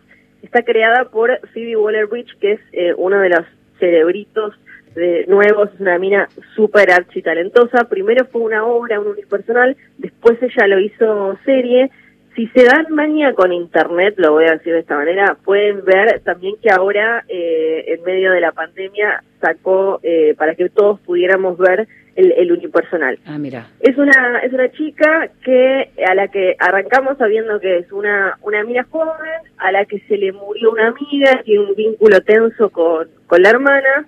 está 0.45 0.63
creada 0.63 1.05
por 1.05 1.39
Phoebe 1.53 1.75
Waller-Bridge, 1.75 2.37
que 2.39 2.53
es 2.53 2.59
eh, 2.71 2.93
uno 2.97 3.19
de 3.19 3.29
los 3.29 3.45
cerebritos 3.79 4.53
de 4.95 5.25
nuevos, 5.27 5.69
es 5.73 5.79
una 5.81 5.99
mina 5.99 6.29
súper 6.55 6.91
archi 6.91 7.21
talentosa. 7.21 7.89
Primero 7.89 8.25
fue 8.25 8.41
una 8.41 8.65
obra, 8.65 8.99
un 8.99 9.07
unipersonal, 9.07 9.75
después 9.97 10.41
ella 10.41 10.67
lo 10.67 10.79
hizo 10.79 11.37
serie. 11.43 11.91
Si 12.35 12.47
se 12.47 12.65
dan 12.65 12.87
manía 12.89 13.33
con 13.33 13.53
internet, 13.53 14.15
lo 14.17 14.33
voy 14.33 14.45
a 14.45 14.53
decir 14.53 14.73
de 14.73 14.79
esta 14.79 14.95
manera, 14.95 15.37
pueden 15.43 15.83
ver 15.85 16.19
también 16.21 16.55
que 16.61 16.69
ahora, 16.69 17.23
eh, 17.27 17.85
en 17.87 18.03
medio 18.03 18.31
de 18.31 18.41
la 18.41 18.51
pandemia, 18.51 19.23
sacó 19.39 19.99
eh, 20.03 20.35
para 20.37 20.55
que 20.55 20.69
todos 20.69 20.99
pudiéramos 21.01 21.57
ver 21.57 21.87
el, 22.15 22.51
unipersonal. 22.51 23.19
Ah, 23.25 23.37
mira. 23.37 23.67
Es 23.79 23.97
una, 23.97 24.39
es 24.43 24.53
una 24.53 24.71
chica 24.71 25.29
que, 25.43 25.89
a 26.07 26.15
la 26.15 26.27
que 26.29 26.55
arrancamos 26.59 27.17
sabiendo 27.17 27.59
que 27.59 27.79
es 27.79 27.91
una, 27.91 28.37
una 28.41 28.63
mina 28.63 28.85
joven, 28.89 29.41
a 29.57 29.71
la 29.71 29.85
que 29.85 29.99
se 30.07 30.17
le 30.17 30.31
murió 30.31 30.71
una 30.71 30.87
amiga, 30.87 31.41
tiene 31.43 31.65
un 31.65 31.75
vínculo 31.75 32.21
tenso 32.21 32.69
con, 32.69 33.07
con 33.27 33.41
la 33.41 33.49
hermana, 33.49 34.07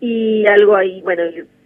y 0.00 0.46
algo 0.46 0.76
ahí, 0.76 1.00
bueno, 1.02 1.22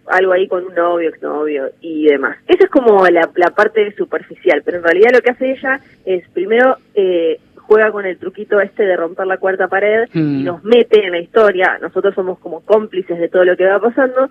algo 0.07 0.33
ahí 0.33 0.47
con 0.47 0.65
un 0.65 0.75
novio, 0.75 1.09
exnovio 1.09 1.71
y 1.81 2.05
demás. 2.05 2.37
Esa 2.47 2.65
es 2.65 2.69
como 2.69 3.05
la, 3.07 3.29
la 3.35 3.49
parte 3.51 3.93
superficial, 3.95 4.61
pero 4.63 4.77
en 4.77 4.83
realidad 4.83 5.11
lo 5.13 5.21
que 5.21 5.31
hace 5.31 5.51
ella 5.51 5.79
es 6.05 6.27
primero 6.29 6.77
eh, 6.93 7.39
juega 7.55 7.91
con 7.91 8.05
el 8.05 8.17
truquito 8.17 8.59
este 8.61 8.83
de 8.83 8.95
romper 8.95 9.25
la 9.25 9.37
cuarta 9.37 9.67
pared 9.67 10.07
y 10.13 10.19
mm. 10.19 10.43
nos 10.43 10.63
mete 10.63 11.03
en 11.03 11.11
la 11.11 11.19
historia. 11.19 11.77
Nosotros 11.81 12.13
somos 12.13 12.39
como 12.39 12.61
cómplices 12.61 13.17
de 13.19 13.29
todo 13.29 13.43
lo 13.43 13.57
que 13.57 13.65
va 13.65 13.79
pasando, 13.79 14.29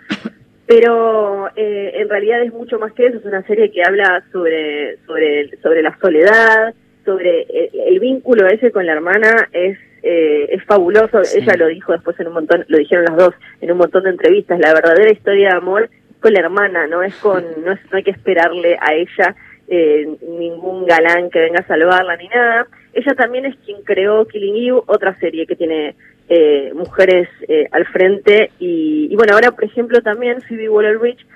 pero 0.66 1.48
eh, 1.56 1.92
en 1.94 2.08
realidad 2.08 2.42
es 2.42 2.52
mucho 2.52 2.78
más 2.78 2.92
que 2.92 3.06
eso, 3.06 3.18
es 3.18 3.24
una 3.24 3.42
serie 3.46 3.70
que 3.70 3.82
habla 3.82 4.24
sobre, 4.32 4.98
sobre, 5.06 5.56
sobre 5.58 5.82
la 5.82 5.96
soledad, 6.00 6.74
sobre 7.04 7.42
el, 7.42 7.70
el 7.88 8.00
vínculo 8.00 8.46
ese 8.46 8.70
con 8.70 8.86
la 8.86 8.92
hermana 8.92 9.48
es 9.52 9.78
eh, 10.06 10.54
es 10.54 10.62
fabuloso. 10.64 11.22
Ella 11.34 11.54
lo 11.56 11.66
dijo 11.68 11.92
después 11.92 12.20
en 12.20 12.28
un 12.28 12.34
montón, 12.34 12.64
lo 12.68 12.76
dijeron 12.76 13.06
las 13.06 13.16
dos 13.16 13.34
en 13.62 13.72
un 13.72 13.78
montón 13.78 14.04
de 14.04 14.10
entrevistas. 14.10 14.60
La 14.60 14.74
verdadera 14.74 15.10
historia 15.10 15.48
de 15.48 15.56
amor 15.56 15.88
con 16.20 16.34
la 16.34 16.40
hermana, 16.40 16.86
no 16.86 17.02
es 17.02 17.14
con, 17.16 17.42
no, 17.64 17.72
es, 17.72 17.80
no 17.90 17.96
hay 17.96 18.02
que 18.02 18.10
esperarle 18.10 18.76
a 18.78 18.92
ella 18.92 19.34
eh, 19.66 20.06
ningún 20.38 20.84
galán 20.84 21.30
que 21.30 21.40
venga 21.40 21.60
a 21.60 21.66
salvarla 21.66 22.16
ni 22.16 22.28
nada. 22.28 22.66
Ella 22.92 23.14
también 23.14 23.46
es 23.46 23.56
quien 23.64 23.82
creó 23.82 24.26
Killing 24.26 24.56
Eve, 24.56 24.82
otra 24.86 25.18
serie 25.18 25.46
que 25.46 25.56
tiene 25.56 25.96
eh, 26.29 26.72
mujeres 26.75 27.29
eh, 27.49 27.66
al 27.70 27.85
frente 27.87 28.51
y, 28.59 29.09
y, 29.11 29.16
bueno, 29.16 29.35
ahora 29.35 29.51
por 29.53 29.64
ejemplo 29.64 30.01
también 30.03 30.41
Phoebe 30.43 30.68
Waller-Bridge 30.68 31.27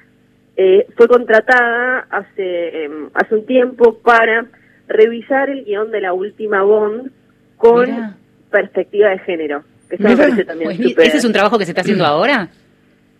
eh, 0.56 0.86
fue 0.96 1.06
contratada 1.08 2.06
hace 2.10 2.84
em, 2.84 3.10
hace 3.14 3.34
un 3.34 3.46
tiempo 3.46 3.98
para 3.98 4.46
revisar 4.88 5.50
el 5.50 5.64
guion 5.64 5.90
de 5.90 6.00
la 6.00 6.12
última 6.14 6.62
Bond 6.62 7.10
con 7.56 7.90
Mira. 7.90 8.16
perspectiva 8.50 9.10
de 9.10 9.18
género. 9.20 9.62
Que 9.88 9.96
eso 9.96 10.04
me 10.08 10.16
parece 10.16 10.44
también 10.44 10.68
Pues, 10.76 10.88
súper- 10.90 11.06
¿Ese 11.06 11.16
es 11.18 11.24
un 11.24 11.32
trabajo 11.32 11.58
que 11.58 11.64
se 11.64 11.70
está 11.72 11.82
haciendo 11.82 12.04
ahora? 12.04 12.48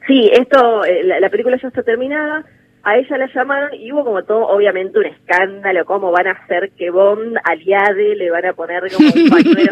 Sí, 0.06 0.30
esto, 0.32 0.84
eh, 0.84 1.02
la, 1.04 1.20
la 1.20 1.28
película 1.28 1.58
ya 1.60 1.68
está 1.68 1.82
terminada, 1.82 2.44
a 2.88 2.96
ella 2.96 3.18
la 3.18 3.26
llamaron 3.34 3.74
y 3.74 3.92
hubo 3.92 4.02
como 4.04 4.22
todo, 4.24 4.46
obviamente, 4.48 4.98
un 4.98 5.04
escándalo, 5.06 5.84
cómo 5.84 6.10
van 6.10 6.26
a 6.28 6.30
hacer 6.32 6.70
que 6.78 6.88
Bond, 6.90 7.36
aliade, 7.44 8.16
le 8.16 8.30
van 8.30 8.46
a 8.46 8.52
poner 8.54 8.82
como 8.90 9.08
un 9.14 9.28
pañuelo. 9.28 9.70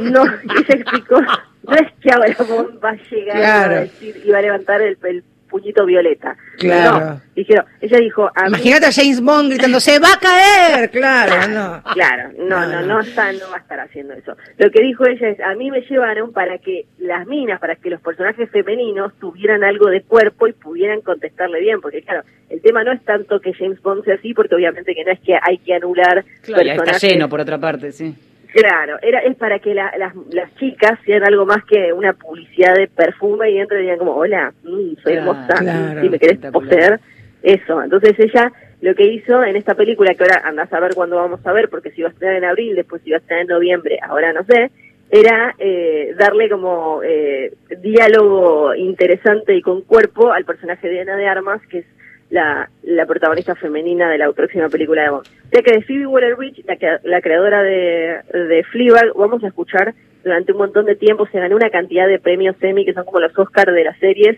no, 0.10 0.24
ella 0.24 0.74
explicó, 0.74 1.20
no 1.20 1.74
es 1.74 1.92
que 2.00 2.10
ahora 2.10 2.34
Bond 2.48 2.84
va 2.84 2.90
a 2.90 2.96
llegar 3.10 3.36
Claro. 3.36 3.74
a 3.74 3.80
decir 3.80 4.20
y 4.24 4.30
va 4.30 4.38
a 4.38 4.42
levantar 4.42 4.82
el, 4.82 4.98
el 5.04 5.22
puñito 5.50 5.84
violeta. 5.84 6.36
Claro. 6.58 7.00
No, 7.00 7.20
dijeron, 7.34 7.64
ella 7.80 7.98
dijo, 7.98 8.30
a 8.34 8.42
mí- 8.44 8.48
Imagínate 8.48 8.86
a 8.86 8.92
James 8.92 9.20
Bond 9.20 9.50
gritando, 9.50 9.80
¡se 9.80 9.98
va 9.98 10.08
a 10.14 10.18
caer! 10.20 10.90
Claro, 11.00 11.48
no. 11.48 11.82
Claro, 11.92 12.30
no, 12.38 12.60
No, 12.60 12.66
no, 12.66 12.80
no. 12.80 12.86
no, 12.86 13.00
está, 13.00 13.32
no 13.32 13.50
va 13.50 13.56
a 13.56 13.60
estar 13.60 13.80
haciendo 13.80 14.14
eso. 14.14 14.36
Lo 14.58 14.70
que 14.70 14.82
dijo 14.82 15.04
ella 15.06 15.28
es, 15.28 15.40
a 15.40 15.54
mí 15.54 15.70
me 15.70 15.80
llevaron 15.82 16.32
para 16.32 16.58
que 16.58 16.86
las 16.98 17.26
minas, 17.26 17.58
para 17.60 17.76
que 17.76 17.90
los 17.90 18.00
personajes 18.00 18.48
femeninos 18.50 19.12
tuvieran 19.18 19.64
algo 19.64 19.88
de 19.90 20.02
cuerpo 20.02 20.46
y 20.46 20.52
pudieran 20.52 21.00
contestarle 21.00 21.60
bien, 21.60 21.80
porque 21.80 22.02
claro, 22.02 22.22
el 22.48 22.60
tema 22.62 22.84
no 22.84 22.92
es 22.92 23.02
tanto 23.04 23.40
que 23.40 23.52
James 23.54 23.80
Bond 23.82 24.04
sea 24.04 24.14
así, 24.14 24.32
porque 24.34 24.54
obviamente 24.54 24.94
que 24.94 25.04
no 25.04 25.12
es 25.12 25.20
que 25.20 25.34
hay 25.40 25.58
que 25.58 25.74
anular 25.74 26.24
Claro, 26.42 26.62
ya 26.64 26.72
está 26.72 26.84
personajes. 26.84 27.02
lleno, 27.12 27.28
por 27.28 27.40
otra 27.40 27.58
parte, 27.58 27.92
sí. 27.92 28.14
Claro, 28.52 28.96
era, 29.02 29.20
es 29.20 29.36
para 29.36 29.58
que 29.58 29.74
la- 29.74 29.92
las, 29.98 30.14
las 30.32 30.54
chicas 30.56 30.98
sean 31.04 31.22
algo 31.24 31.46
más 31.46 31.64
que 31.64 31.92
una 31.92 32.12
publicidad 32.14 32.74
de 32.74 32.88
perfume 32.88 33.50
y 33.50 33.58
entren 33.58 33.80
y 33.80 33.82
digan 33.84 33.98
como, 33.98 34.12
hola, 34.16 34.52
mm, 34.62 34.68
soy 35.02 35.12
Claro, 35.14 35.18
hermosa, 35.30 35.54
claro. 35.60 36.00
si 36.00 36.08
me 36.08 36.18
querés 36.18 36.38
poseer, 36.52 37.00
eso. 37.42 37.82
Entonces 37.82 38.18
ella 38.18 38.52
lo 38.80 38.94
que 38.94 39.04
hizo 39.04 39.42
en 39.44 39.56
esta 39.56 39.74
película, 39.74 40.14
que 40.14 40.24
ahora 40.24 40.42
andás 40.48 40.72
a 40.72 40.80
ver 40.80 40.94
cuándo 40.94 41.16
vamos 41.16 41.40
a 41.46 41.52
ver, 41.52 41.68
porque 41.68 41.90
si 41.90 42.02
va 42.02 42.08
a 42.08 42.12
estrenar 42.12 42.36
en 42.36 42.44
abril, 42.44 42.74
después 42.76 43.02
si 43.02 43.10
va 43.10 43.16
a 43.18 43.20
estrenar 43.20 43.42
en 43.42 43.48
noviembre, 43.48 43.98
ahora 44.02 44.32
no 44.32 44.42
sé, 44.44 44.70
era 45.10 45.54
eh, 45.58 46.14
darle 46.18 46.48
como 46.48 47.02
eh, 47.04 47.52
diálogo 47.78 48.74
interesante 48.74 49.54
y 49.54 49.60
con 49.62 49.82
cuerpo 49.82 50.32
al 50.32 50.44
personaje 50.44 50.88
de 50.88 51.00
Ana 51.00 51.16
de 51.16 51.26
Armas, 51.26 51.60
que 51.68 51.78
es 51.78 51.86
la, 52.30 52.70
la 52.82 53.06
protagonista 53.06 53.54
femenina 53.54 54.10
de 54.10 54.18
la 54.18 54.32
próxima 54.32 54.68
película 54.68 55.02
de 55.02 55.10
Bond. 55.10 55.26
Sea 55.50 55.62
que 55.62 55.72
de 55.72 55.82
Phoebe 55.82 56.06
Waller-Bridge, 56.06 56.64
la, 56.66 57.00
la 57.04 57.20
creadora 57.20 57.62
de, 57.62 58.20
de 58.32 58.64
Fleabag, 58.70 59.12
vamos 59.16 59.44
a 59.44 59.48
escuchar 59.48 59.94
durante 60.24 60.52
un 60.52 60.58
montón 60.58 60.86
de 60.86 60.96
tiempo, 60.96 61.26
se 61.26 61.40
ganó 61.40 61.56
una 61.56 61.70
cantidad 61.70 62.06
de 62.06 62.18
premios 62.18 62.56
Emmy, 62.60 62.84
que 62.84 62.92
son 62.92 63.04
como 63.04 63.20
los 63.20 63.36
Oscars 63.38 63.74
de 63.74 63.84
las 63.84 63.98
series, 63.98 64.36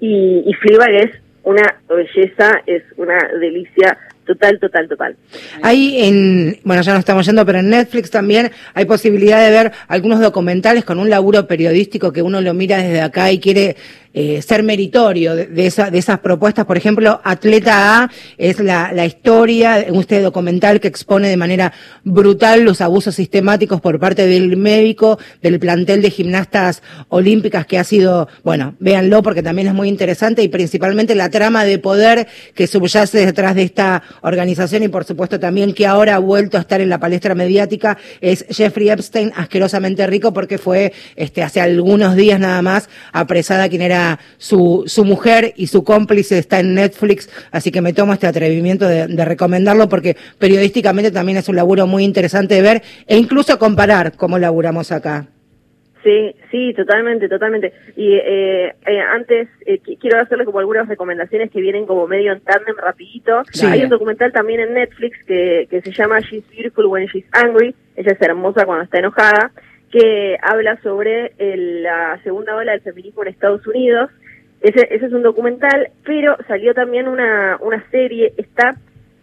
y, 0.00 0.42
y 0.46 0.54
Fleabag 0.54 0.94
es 0.94 1.10
una 1.42 1.80
belleza, 1.88 2.62
es 2.66 2.82
una 2.96 3.18
delicia 3.38 3.98
total, 4.26 4.58
total, 4.58 4.88
total. 4.88 5.16
Hay 5.62 6.04
en, 6.04 6.58
bueno, 6.64 6.82
ya 6.82 6.92
no 6.92 6.98
estamos 6.98 7.26
yendo, 7.26 7.44
pero 7.44 7.58
en 7.58 7.70
Netflix 7.70 8.10
también 8.10 8.50
hay 8.74 8.84
posibilidad 8.84 9.44
de 9.44 9.50
ver 9.50 9.72
algunos 9.88 10.20
documentales 10.20 10.84
con 10.84 10.98
un 10.98 11.10
laburo 11.10 11.46
periodístico 11.46 12.12
que 12.12 12.22
uno 12.22 12.40
lo 12.40 12.54
mira 12.54 12.78
desde 12.78 13.00
acá 13.00 13.30
y 13.30 13.38
quiere 13.38 13.76
eh, 14.16 14.42
ser 14.42 14.62
meritorio 14.62 15.34
de, 15.34 15.66
esa, 15.66 15.90
de 15.90 15.98
esas 15.98 16.20
propuestas. 16.20 16.66
Por 16.66 16.76
ejemplo, 16.76 17.20
Atleta 17.24 18.04
A 18.04 18.10
es 18.38 18.60
la, 18.60 18.92
la 18.92 19.06
historia 19.06 19.80
este 19.80 20.20
documental 20.20 20.78
que 20.78 20.86
expone 20.86 21.28
de 21.28 21.36
manera 21.36 21.72
brutal 22.04 22.62
los 22.62 22.80
abusos 22.80 23.16
sistemáticos 23.16 23.80
por 23.80 23.98
parte 23.98 24.28
del 24.28 24.56
médico 24.56 25.18
del 25.42 25.58
plantel 25.58 26.00
de 26.00 26.10
gimnastas 26.10 26.80
olímpicas 27.08 27.66
que 27.66 27.76
ha 27.76 27.82
sido, 27.82 28.28
bueno, 28.44 28.76
véanlo 28.78 29.20
porque 29.24 29.42
también 29.42 29.66
es 29.66 29.74
muy 29.74 29.88
interesante 29.88 30.44
y 30.44 30.48
principalmente 30.48 31.16
la 31.16 31.28
trama 31.28 31.64
de 31.64 31.80
poder 31.80 32.28
que 32.54 32.68
subyace 32.68 33.26
detrás 33.26 33.56
de 33.56 33.64
esta 33.64 34.04
organización 34.22 34.82
y 34.82 34.88
por 34.88 35.04
supuesto 35.04 35.38
también 35.40 35.74
que 35.74 35.86
ahora 35.86 36.16
ha 36.16 36.18
vuelto 36.18 36.56
a 36.56 36.60
estar 36.60 36.80
en 36.80 36.88
la 36.88 36.98
palestra 36.98 37.34
mediática 37.34 37.98
es 38.20 38.44
Jeffrey 38.48 38.90
Epstein, 38.90 39.32
asquerosamente 39.36 40.06
rico 40.06 40.32
porque 40.32 40.58
fue 40.58 40.92
este 41.16 41.42
hace 41.42 41.60
algunos 41.60 42.16
días 42.16 42.40
nada 42.40 42.62
más 42.62 42.88
apresada 43.12 43.68
quien 43.68 43.82
era 43.82 44.18
su, 44.38 44.84
su 44.86 45.04
mujer 45.04 45.54
y 45.56 45.66
su 45.66 45.84
cómplice 45.84 46.38
está 46.38 46.60
en 46.60 46.74
Netflix, 46.74 47.28
así 47.50 47.70
que 47.70 47.80
me 47.80 47.92
tomo 47.92 48.12
este 48.12 48.26
atrevimiento 48.26 48.86
de, 48.86 49.06
recomendarlo 49.24 49.88
porque 49.88 50.16
periodísticamente 50.38 51.10
también 51.10 51.38
es 51.38 51.48
un 51.48 51.56
laburo 51.56 51.86
muy 51.86 52.04
interesante 52.04 52.54
de 52.54 52.62
ver 52.62 52.82
e 53.06 53.16
incluso 53.16 53.58
comparar 53.58 54.12
cómo 54.16 54.38
laburamos 54.38 54.92
acá. 54.92 55.28
Sí, 56.04 56.36
sí, 56.50 56.74
totalmente, 56.74 57.28
totalmente. 57.30 57.72
Y 57.96 58.14
eh, 58.14 58.74
eh, 58.86 59.00
antes 59.00 59.48
eh, 59.64 59.80
qui- 59.82 59.98
quiero 59.98 60.20
hacerles 60.20 60.44
como 60.44 60.58
algunas 60.58 60.86
recomendaciones 60.86 61.50
que 61.50 61.60
vienen 61.62 61.86
como 61.86 62.06
medio 62.06 62.32
en 62.32 62.40
tándem 62.40 62.76
rapidito. 62.76 63.42
Sí. 63.50 63.64
Hay 63.66 63.82
un 63.84 63.88
documental 63.88 64.30
también 64.30 64.60
en 64.60 64.74
Netflix 64.74 65.16
que, 65.24 65.66
que 65.70 65.80
se 65.80 65.92
llama 65.92 66.20
She's 66.20 66.44
Beautiful 66.50 66.86
When 66.86 67.06
She's 67.06 67.24
Angry. 67.32 67.74
Ella 67.96 68.12
es 68.12 68.20
hermosa 68.20 68.66
cuando 68.66 68.84
está 68.84 68.98
enojada, 68.98 69.50
que 69.90 70.36
habla 70.42 70.76
sobre 70.82 71.32
el- 71.38 71.82
la 71.84 72.20
segunda 72.22 72.54
ola 72.54 72.72
del 72.72 72.82
feminismo 72.82 73.22
en 73.22 73.28
Estados 73.30 73.66
Unidos. 73.66 74.10
Ese, 74.60 74.86
ese 74.94 75.06
es 75.06 75.12
un 75.12 75.22
documental, 75.22 75.88
pero 76.04 76.36
salió 76.48 76.74
también 76.74 77.08
una, 77.08 77.56
una 77.62 77.82
serie, 77.90 78.34
está 78.36 78.76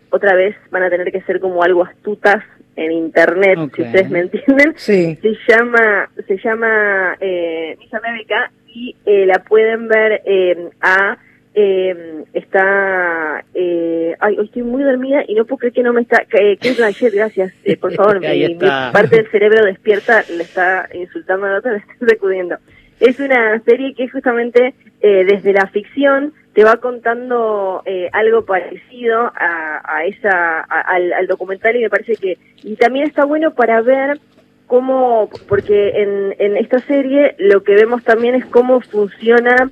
otra 0.10 0.36
vez 0.36 0.56
van 0.72 0.84
a 0.84 0.90
tener 0.90 1.12
que 1.12 1.22
ser 1.22 1.40
como 1.40 1.62
algo 1.64 1.84
astutas 1.86 2.44
en 2.76 2.91
internet, 2.91 3.59
si 3.76 3.82
ustedes 3.82 4.09
me 4.09 4.19
entienden. 4.19 4.74
Sí. 4.76 5.17
Se 5.22 5.36
llama, 5.47 6.09
se 6.28 6.38
llama 6.38 7.15
eh, 7.19 7.76
Miss 7.80 7.93
America 7.93 8.51
y 8.67 8.95
eh, 9.05 9.26
la 9.26 9.43
pueden 9.43 9.88
ver 9.88 10.22
eh, 10.26 10.69
a 10.82 11.17
eh, 11.53 12.24
está 12.34 13.43
eh, 13.53 14.15
ay 14.19 14.38
hoy 14.39 14.45
estoy 14.45 14.63
muy 14.63 14.84
dormida 14.84 15.22
y 15.28 15.36
no 15.36 15.43
puedo 15.43 15.57
creer 15.57 15.74
que 15.74 15.84
no 15.84 15.91
me 15.91 16.01
está 16.01 16.22
eh, 16.22 16.55
Kate 16.55 16.76
Blanchett 16.76 17.13
gracias 17.13 17.53
eh, 17.65 17.76
por 17.76 17.93
favor 17.95 18.22
mi, 18.22 18.28
mi 18.28 18.55
parte 18.55 19.17
del 19.17 19.30
cerebro 19.30 19.65
despierta 19.65 20.24
le 20.30 20.43
está 20.43 20.88
insultando 20.93 21.47
a 21.47 21.49
la 21.49 21.57
otra 21.57 21.72
le 21.74 21.78
está 21.80 21.93
sacudiendo 22.07 22.55
es 23.01 23.19
una 23.19 23.59
serie 23.63 23.93
que 23.95 24.07
justamente 24.07 24.74
eh, 25.01 25.26
desde 25.26 25.51
la 25.51 25.67
ficción 25.67 26.34
te 26.54 26.64
va 26.64 26.78
contando 26.78 27.82
eh, 27.86 28.10
algo 28.12 28.43
parecido 28.45 29.20
a, 29.36 29.82
a 29.84 30.06
esa 30.06 30.60
a- 30.60 30.82
al, 30.82 31.14
al 31.14 31.28
documental 31.28 31.76
y 31.76 31.82
me 31.82 31.89
parece 31.89 32.16
que 32.18 32.38
y 32.64 32.76
también 32.76 33.08
está 33.08 33.24
bueno 33.26 33.54
para 33.54 33.82
ver 33.82 34.20
cómo 34.68 35.30
porque 35.47 36.02
en, 36.02 36.36
en 36.39 36.58
esta 36.58 36.80
serie 36.80 37.36
lo 37.38 37.64
que 37.64 37.76
vemos 37.76 38.04
también 38.04 38.36
es 38.36 38.45
cómo 38.45 38.82
funciona 38.82 39.70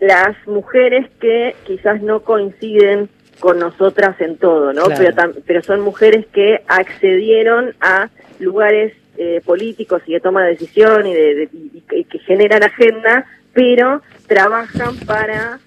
las 0.00 0.36
mujeres 0.46 1.06
que 1.20 1.56
quizás 1.66 2.00
no 2.02 2.20
coinciden 2.20 3.08
con 3.40 3.58
nosotras 3.58 4.20
en 4.20 4.36
todo, 4.36 4.72
¿no? 4.72 4.84
Claro. 4.84 4.96
Pero, 4.98 5.16
tam- 5.16 5.42
pero 5.46 5.62
son 5.62 5.80
mujeres 5.80 6.26
que 6.32 6.62
accedieron 6.68 7.74
a 7.80 8.08
lugares 8.40 8.92
eh, 9.16 9.40
políticos 9.44 10.02
y 10.06 10.12
de 10.12 10.20
toma 10.20 10.42
de 10.44 10.50
decisión 10.50 11.06
y, 11.06 11.14
de, 11.14 11.34
de- 11.34 11.48
y- 11.52 11.82
y 11.90 12.04
que 12.04 12.18
generan 12.20 12.62
agenda, 12.62 13.26
pero 13.52 14.02
trabajan 14.28 14.96
para 15.06 15.58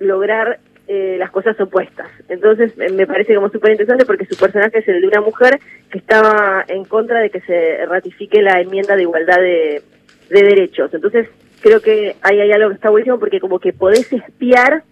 lograr 0.00 0.58
eh, 0.88 1.14
las 1.18 1.30
cosas 1.30 1.58
opuestas. 1.60 2.08
Entonces 2.28 2.76
me 2.76 3.06
parece 3.06 3.34
como 3.36 3.48
súper 3.50 3.70
interesante 3.72 4.04
porque 4.04 4.26
su 4.26 4.36
personaje 4.36 4.80
es 4.80 4.88
el 4.88 5.00
de 5.00 5.06
una 5.06 5.20
mujer 5.20 5.60
que 5.88 5.98
estaba 5.98 6.64
en 6.66 6.84
contra 6.84 7.20
de 7.20 7.30
que 7.30 7.40
se 7.42 7.86
ratifique 7.86 8.42
la 8.42 8.60
enmienda 8.60 8.96
de 8.96 9.02
igualdad 9.02 9.36
de, 9.38 9.82
de 10.30 10.42
derechos. 10.42 10.92
Entonces 10.92 11.28
creo 11.60 11.80
que 11.80 12.16
ahí 12.22 12.40
hay 12.40 12.50
algo 12.50 12.70
que 12.70 12.74
está 12.74 12.90
buenísimo 12.90 13.20
porque 13.20 13.38
como 13.38 13.60
que 13.60 13.72
podés 13.72 14.12
espiar 14.12 14.82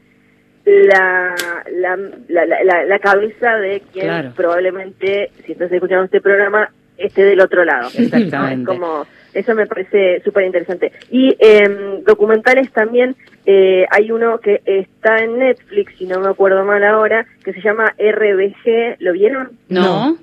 la, 0.64 1.34
la, 1.72 1.96
la, 2.28 2.44
la, 2.46 2.64
la- 2.64 2.84
la 2.84 2.98
cabeza 2.98 3.56
de 3.56 3.82
quien 3.92 4.06
Claro. 4.06 4.32
probablemente, 4.36 5.30
si 5.46 5.52
estás 5.52 5.72
escuchando 5.72 6.04
este 6.04 6.20
programa, 6.20 6.70
esté 6.98 7.24
del 7.24 7.40
otro 7.40 7.64
lado. 7.64 7.88
Exactamente. 7.96 8.56
¿no? 8.64 8.72
Es 8.72 8.78
como 8.78 9.06
eso 9.34 9.54
me 9.54 9.66
parece 9.66 10.20
súper 10.24 10.44
interesante. 10.44 10.92
Y 11.10 11.36
em, 11.38 12.02
documentales 12.04 12.70
también, 12.72 13.16
eh, 13.46 13.86
hay 13.90 14.10
uno 14.10 14.38
que 14.38 14.60
está 14.64 15.18
en 15.18 15.38
Netflix, 15.38 15.94
si 15.98 16.06
no 16.06 16.20
me 16.20 16.28
acuerdo 16.28 16.64
mal 16.64 16.84
ahora, 16.84 17.26
que 17.44 17.52
se 17.52 17.60
llama 17.60 17.94
RBG, 17.98 18.96
¿lo 19.00 19.12
vieron? 19.12 19.52
No. 19.68 20.16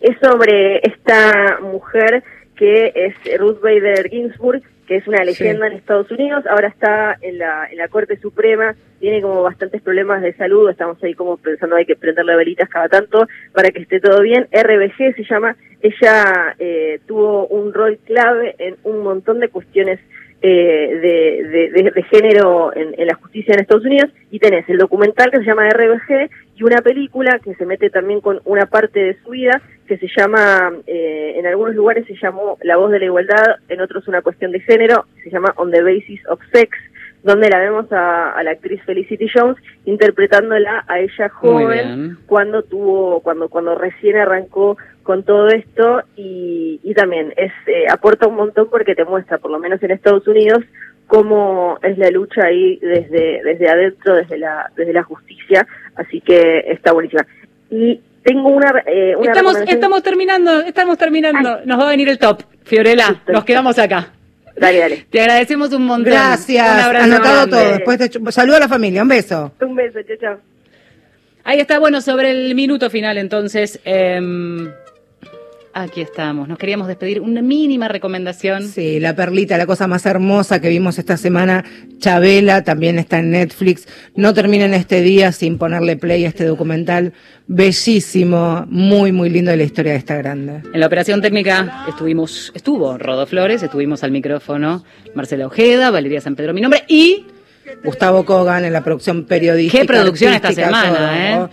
Es 0.00 0.16
sobre 0.22 0.78
esta 0.78 1.58
mujer 1.60 2.22
que 2.56 2.92
es 2.94 3.38
Ruth 3.38 3.60
Bader 3.62 4.08
Ginsburg, 4.08 4.62
que 4.86 4.96
es 4.96 5.06
una 5.06 5.22
leyenda 5.24 5.66
en 5.66 5.74
Estados 5.74 6.10
Unidos, 6.10 6.44
ahora 6.46 6.68
está 6.68 7.16
en 7.20 7.38
la, 7.38 7.66
en 7.70 7.78
la 7.78 7.88
Corte 7.88 8.18
Suprema, 8.18 8.74
tiene 8.98 9.22
como 9.22 9.42
bastantes 9.42 9.80
problemas 9.82 10.20
de 10.20 10.34
salud, 10.34 10.68
estamos 10.68 11.02
ahí 11.04 11.14
como 11.14 11.36
pensando 11.36 11.76
hay 11.76 11.86
que 11.86 11.96
prenderle 11.96 12.34
velitas 12.34 12.68
cada 12.68 12.88
tanto 12.88 13.26
para 13.54 13.70
que 13.70 13.80
esté 13.80 14.00
todo 14.00 14.20
bien. 14.20 14.48
RBG 14.52 15.14
se 15.14 15.24
llama, 15.30 15.56
ella 15.80 16.54
eh, 16.58 17.00
tuvo 17.06 17.46
un 17.46 17.72
rol 17.72 17.98
clave 18.04 18.56
en 18.58 18.76
un 18.82 19.02
montón 19.04 19.38
de 19.38 19.48
cuestiones 19.48 20.00
eh, 20.42 20.98
de, 21.02 21.92
de, 21.94 22.02
género 22.04 22.74
en, 22.74 23.06
la 23.06 23.14
justicia 23.14 23.52
en 23.52 23.60
Estados 23.60 23.84
Unidos 23.84 24.10
y 24.30 24.38
tenés 24.38 24.66
el 24.70 24.78
documental 24.78 25.30
que 25.30 25.36
se 25.36 25.44
llama 25.44 25.68
RBG 25.68 26.30
y 26.56 26.62
una 26.62 26.80
película 26.80 27.38
que 27.44 27.54
se 27.56 27.66
mete 27.66 27.90
también 27.90 28.22
con 28.22 28.40
una 28.46 28.64
parte 28.64 29.00
de 29.00 29.18
su 29.22 29.30
vida 29.30 29.60
que 29.90 29.98
se 29.98 30.06
llama, 30.16 30.72
eh, 30.86 31.32
en 31.34 31.46
algunos 31.48 31.74
lugares 31.74 32.06
se 32.06 32.14
llamó 32.14 32.56
La 32.62 32.76
voz 32.76 32.92
de 32.92 33.00
la 33.00 33.06
igualdad, 33.06 33.56
en 33.68 33.80
otros 33.80 34.06
una 34.06 34.22
cuestión 34.22 34.52
de 34.52 34.60
género, 34.60 35.06
se 35.24 35.30
llama 35.30 35.52
On 35.56 35.72
the 35.72 35.82
Basis 35.82 36.20
of 36.28 36.38
Sex, 36.52 36.78
donde 37.24 37.48
la 37.48 37.58
vemos 37.58 37.86
a, 37.90 38.40
la 38.40 38.52
actriz 38.52 38.80
Felicity 38.84 39.26
Jones 39.34 39.56
interpretándola 39.86 40.84
a 40.86 41.00
ella 41.00 41.28
joven 41.28 42.18
cuando 42.26 42.62
tuvo, 42.62 43.18
cuando, 43.18 43.48
cuando 43.48 43.74
recién 43.74 44.16
arrancó 44.16 44.76
con 45.02 45.24
todo 45.24 45.48
esto 45.48 46.04
y, 46.14 46.78
y 46.84 46.94
también 46.94 47.34
es 47.36 47.50
eh, 47.66 47.86
aporta 47.90 48.28
un 48.28 48.36
montón 48.36 48.70
porque 48.70 48.94
te 48.94 49.04
muestra, 49.04 49.38
por 49.38 49.50
lo 49.50 49.58
menos 49.58 49.82
en 49.82 49.90
Estados 49.90 50.28
Unidos, 50.28 50.62
cómo 51.08 51.80
es 51.82 51.98
la 51.98 52.10
lucha 52.10 52.46
ahí 52.46 52.78
desde, 52.80 53.42
desde 53.42 53.68
adentro, 53.68 54.14
desde 54.14 54.38
la, 54.38 54.70
desde 54.76 54.92
la 54.92 55.02
justicia, 55.02 55.66
así 55.96 56.20
que 56.20 56.60
está 56.68 56.92
buenísima. 56.92 57.26
Y 57.72 58.00
tengo 58.22 58.48
una, 58.48 58.82
eh, 58.86 59.14
estamos, 59.22 59.56
estamos 59.66 60.02
terminando, 60.02 60.60
estamos 60.60 60.98
terminando, 60.98 61.60
nos 61.64 61.78
va 61.78 61.84
a 61.84 61.90
venir 61.90 62.08
el 62.08 62.18
top, 62.18 62.42
Fiorella, 62.64 63.22
nos 63.26 63.44
quedamos 63.44 63.78
acá. 63.78 64.12
Dale, 64.56 64.78
dale. 64.78 65.06
Te 65.08 65.20
agradecemos 65.20 65.72
un 65.72 65.86
montón. 65.86 66.12
Gracias. 66.12 66.68
Un 66.68 66.80
abrazo 66.80 67.04
Anotado 67.04 67.46
todo. 67.46 67.72
Después 67.72 67.98
te 67.98 68.32
saludo 68.32 68.56
a 68.56 68.60
la 68.60 68.68
familia. 68.68 69.00
Un 69.00 69.08
beso. 69.08 69.52
Un 69.58 69.74
beso. 69.74 70.00
Chao, 70.02 70.16
chao. 70.20 70.38
Ahí 71.44 71.60
está. 71.60 71.78
Bueno, 71.78 72.02
sobre 72.02 72.30
el 72.30 72.54
minuto 72.54 72.90
final, 72.90 73.16
entonces. 73.16 73.80
Eh, 73.86 74.20
Aquí 75.72 76.00
estamos. 76.00 76.48
Nos 76.48 76.58
queríamos 76.58 76.88
despedir. 76.88 77.20
Una 77.20 77.42
mínima 77.42 77.86
recomendación. 77.86 78.66
Sí, 78.66 78.98
La 78.98 79.14
Perlita, 79.14 79.56
la 79.56 79.66
cosa 79.66 79.86
más 79.86 80.04
hermosa 80.04 80.60
que 80.60 80.68
vimos 80.68 80.98
esta 80.98 81.16
semana. 81.16 81.64
Chabela 81.98 82.64
también 82.64 82.98
está 82.98 83.20
en 83.20 83.30
Netflix. 83.30 83.86
No 84.16 84.34
terminen 84.34 84.74
este 84.74 85.00
día 85.00 85.30
sin 85.30 85.58
ponerle 85.58 85.96
play 85.96 86.24
a 86.24 86.28
este 86.28 86.44
documental. 86.44 87.12
Bellísimo, 87.46 88.66
muy, 88.68 89.12
muy 89.12 89.30
lindo 89.30 89.52
de 89.52 89.58
la 89.58 89.62
historia 89.62 89.92
de 89.92 89.98
esta 89.98 90.16
grande. 90.16 90.62
En 90.72 90.80
la 90.80 90.86
operación 90.86 91.22
técnica 91.22 91.84
estuvimos, 91.88 92.50
estuvo 92.54 92.98
Rodo 92.98 93.26
Flores, 93.26 93.62
estuvimos 93.62 94.02
al 94.02 94.10
micrófono 94.10 94.84
Marcela 95.14 95.46
Ojeda, 95.46 95.90
Valeria 95.90 96.20
San 96.20 96.34
Pedro, 96.34 96.52
mi 96.52 96.60
nombre, 96.60 96.82
y 96.88 97.26
Gustavo 97.84 98.24
Kogan 98.24 98.64
en 98.64 98.72
la 98.72 98.82
producción 98.82 99.24
periodística. 99.24 99.82
Qué 99.82 99.86
producción 99.86 100.34
esta 100.34 100.52
semana, 100.52 101.44
¿eh? 101.44 101.48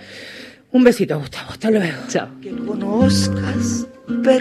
Un 0.72 0.84
besito, 0.84 1.20
Gustavo. 1.20 1.52
Hasta 1.52 1.70
luego. 1.70 1.98
Chao. 2.08 2.30
Que 2.42 2.52
conozcas 2.52 3.88
pero 4.08 4.32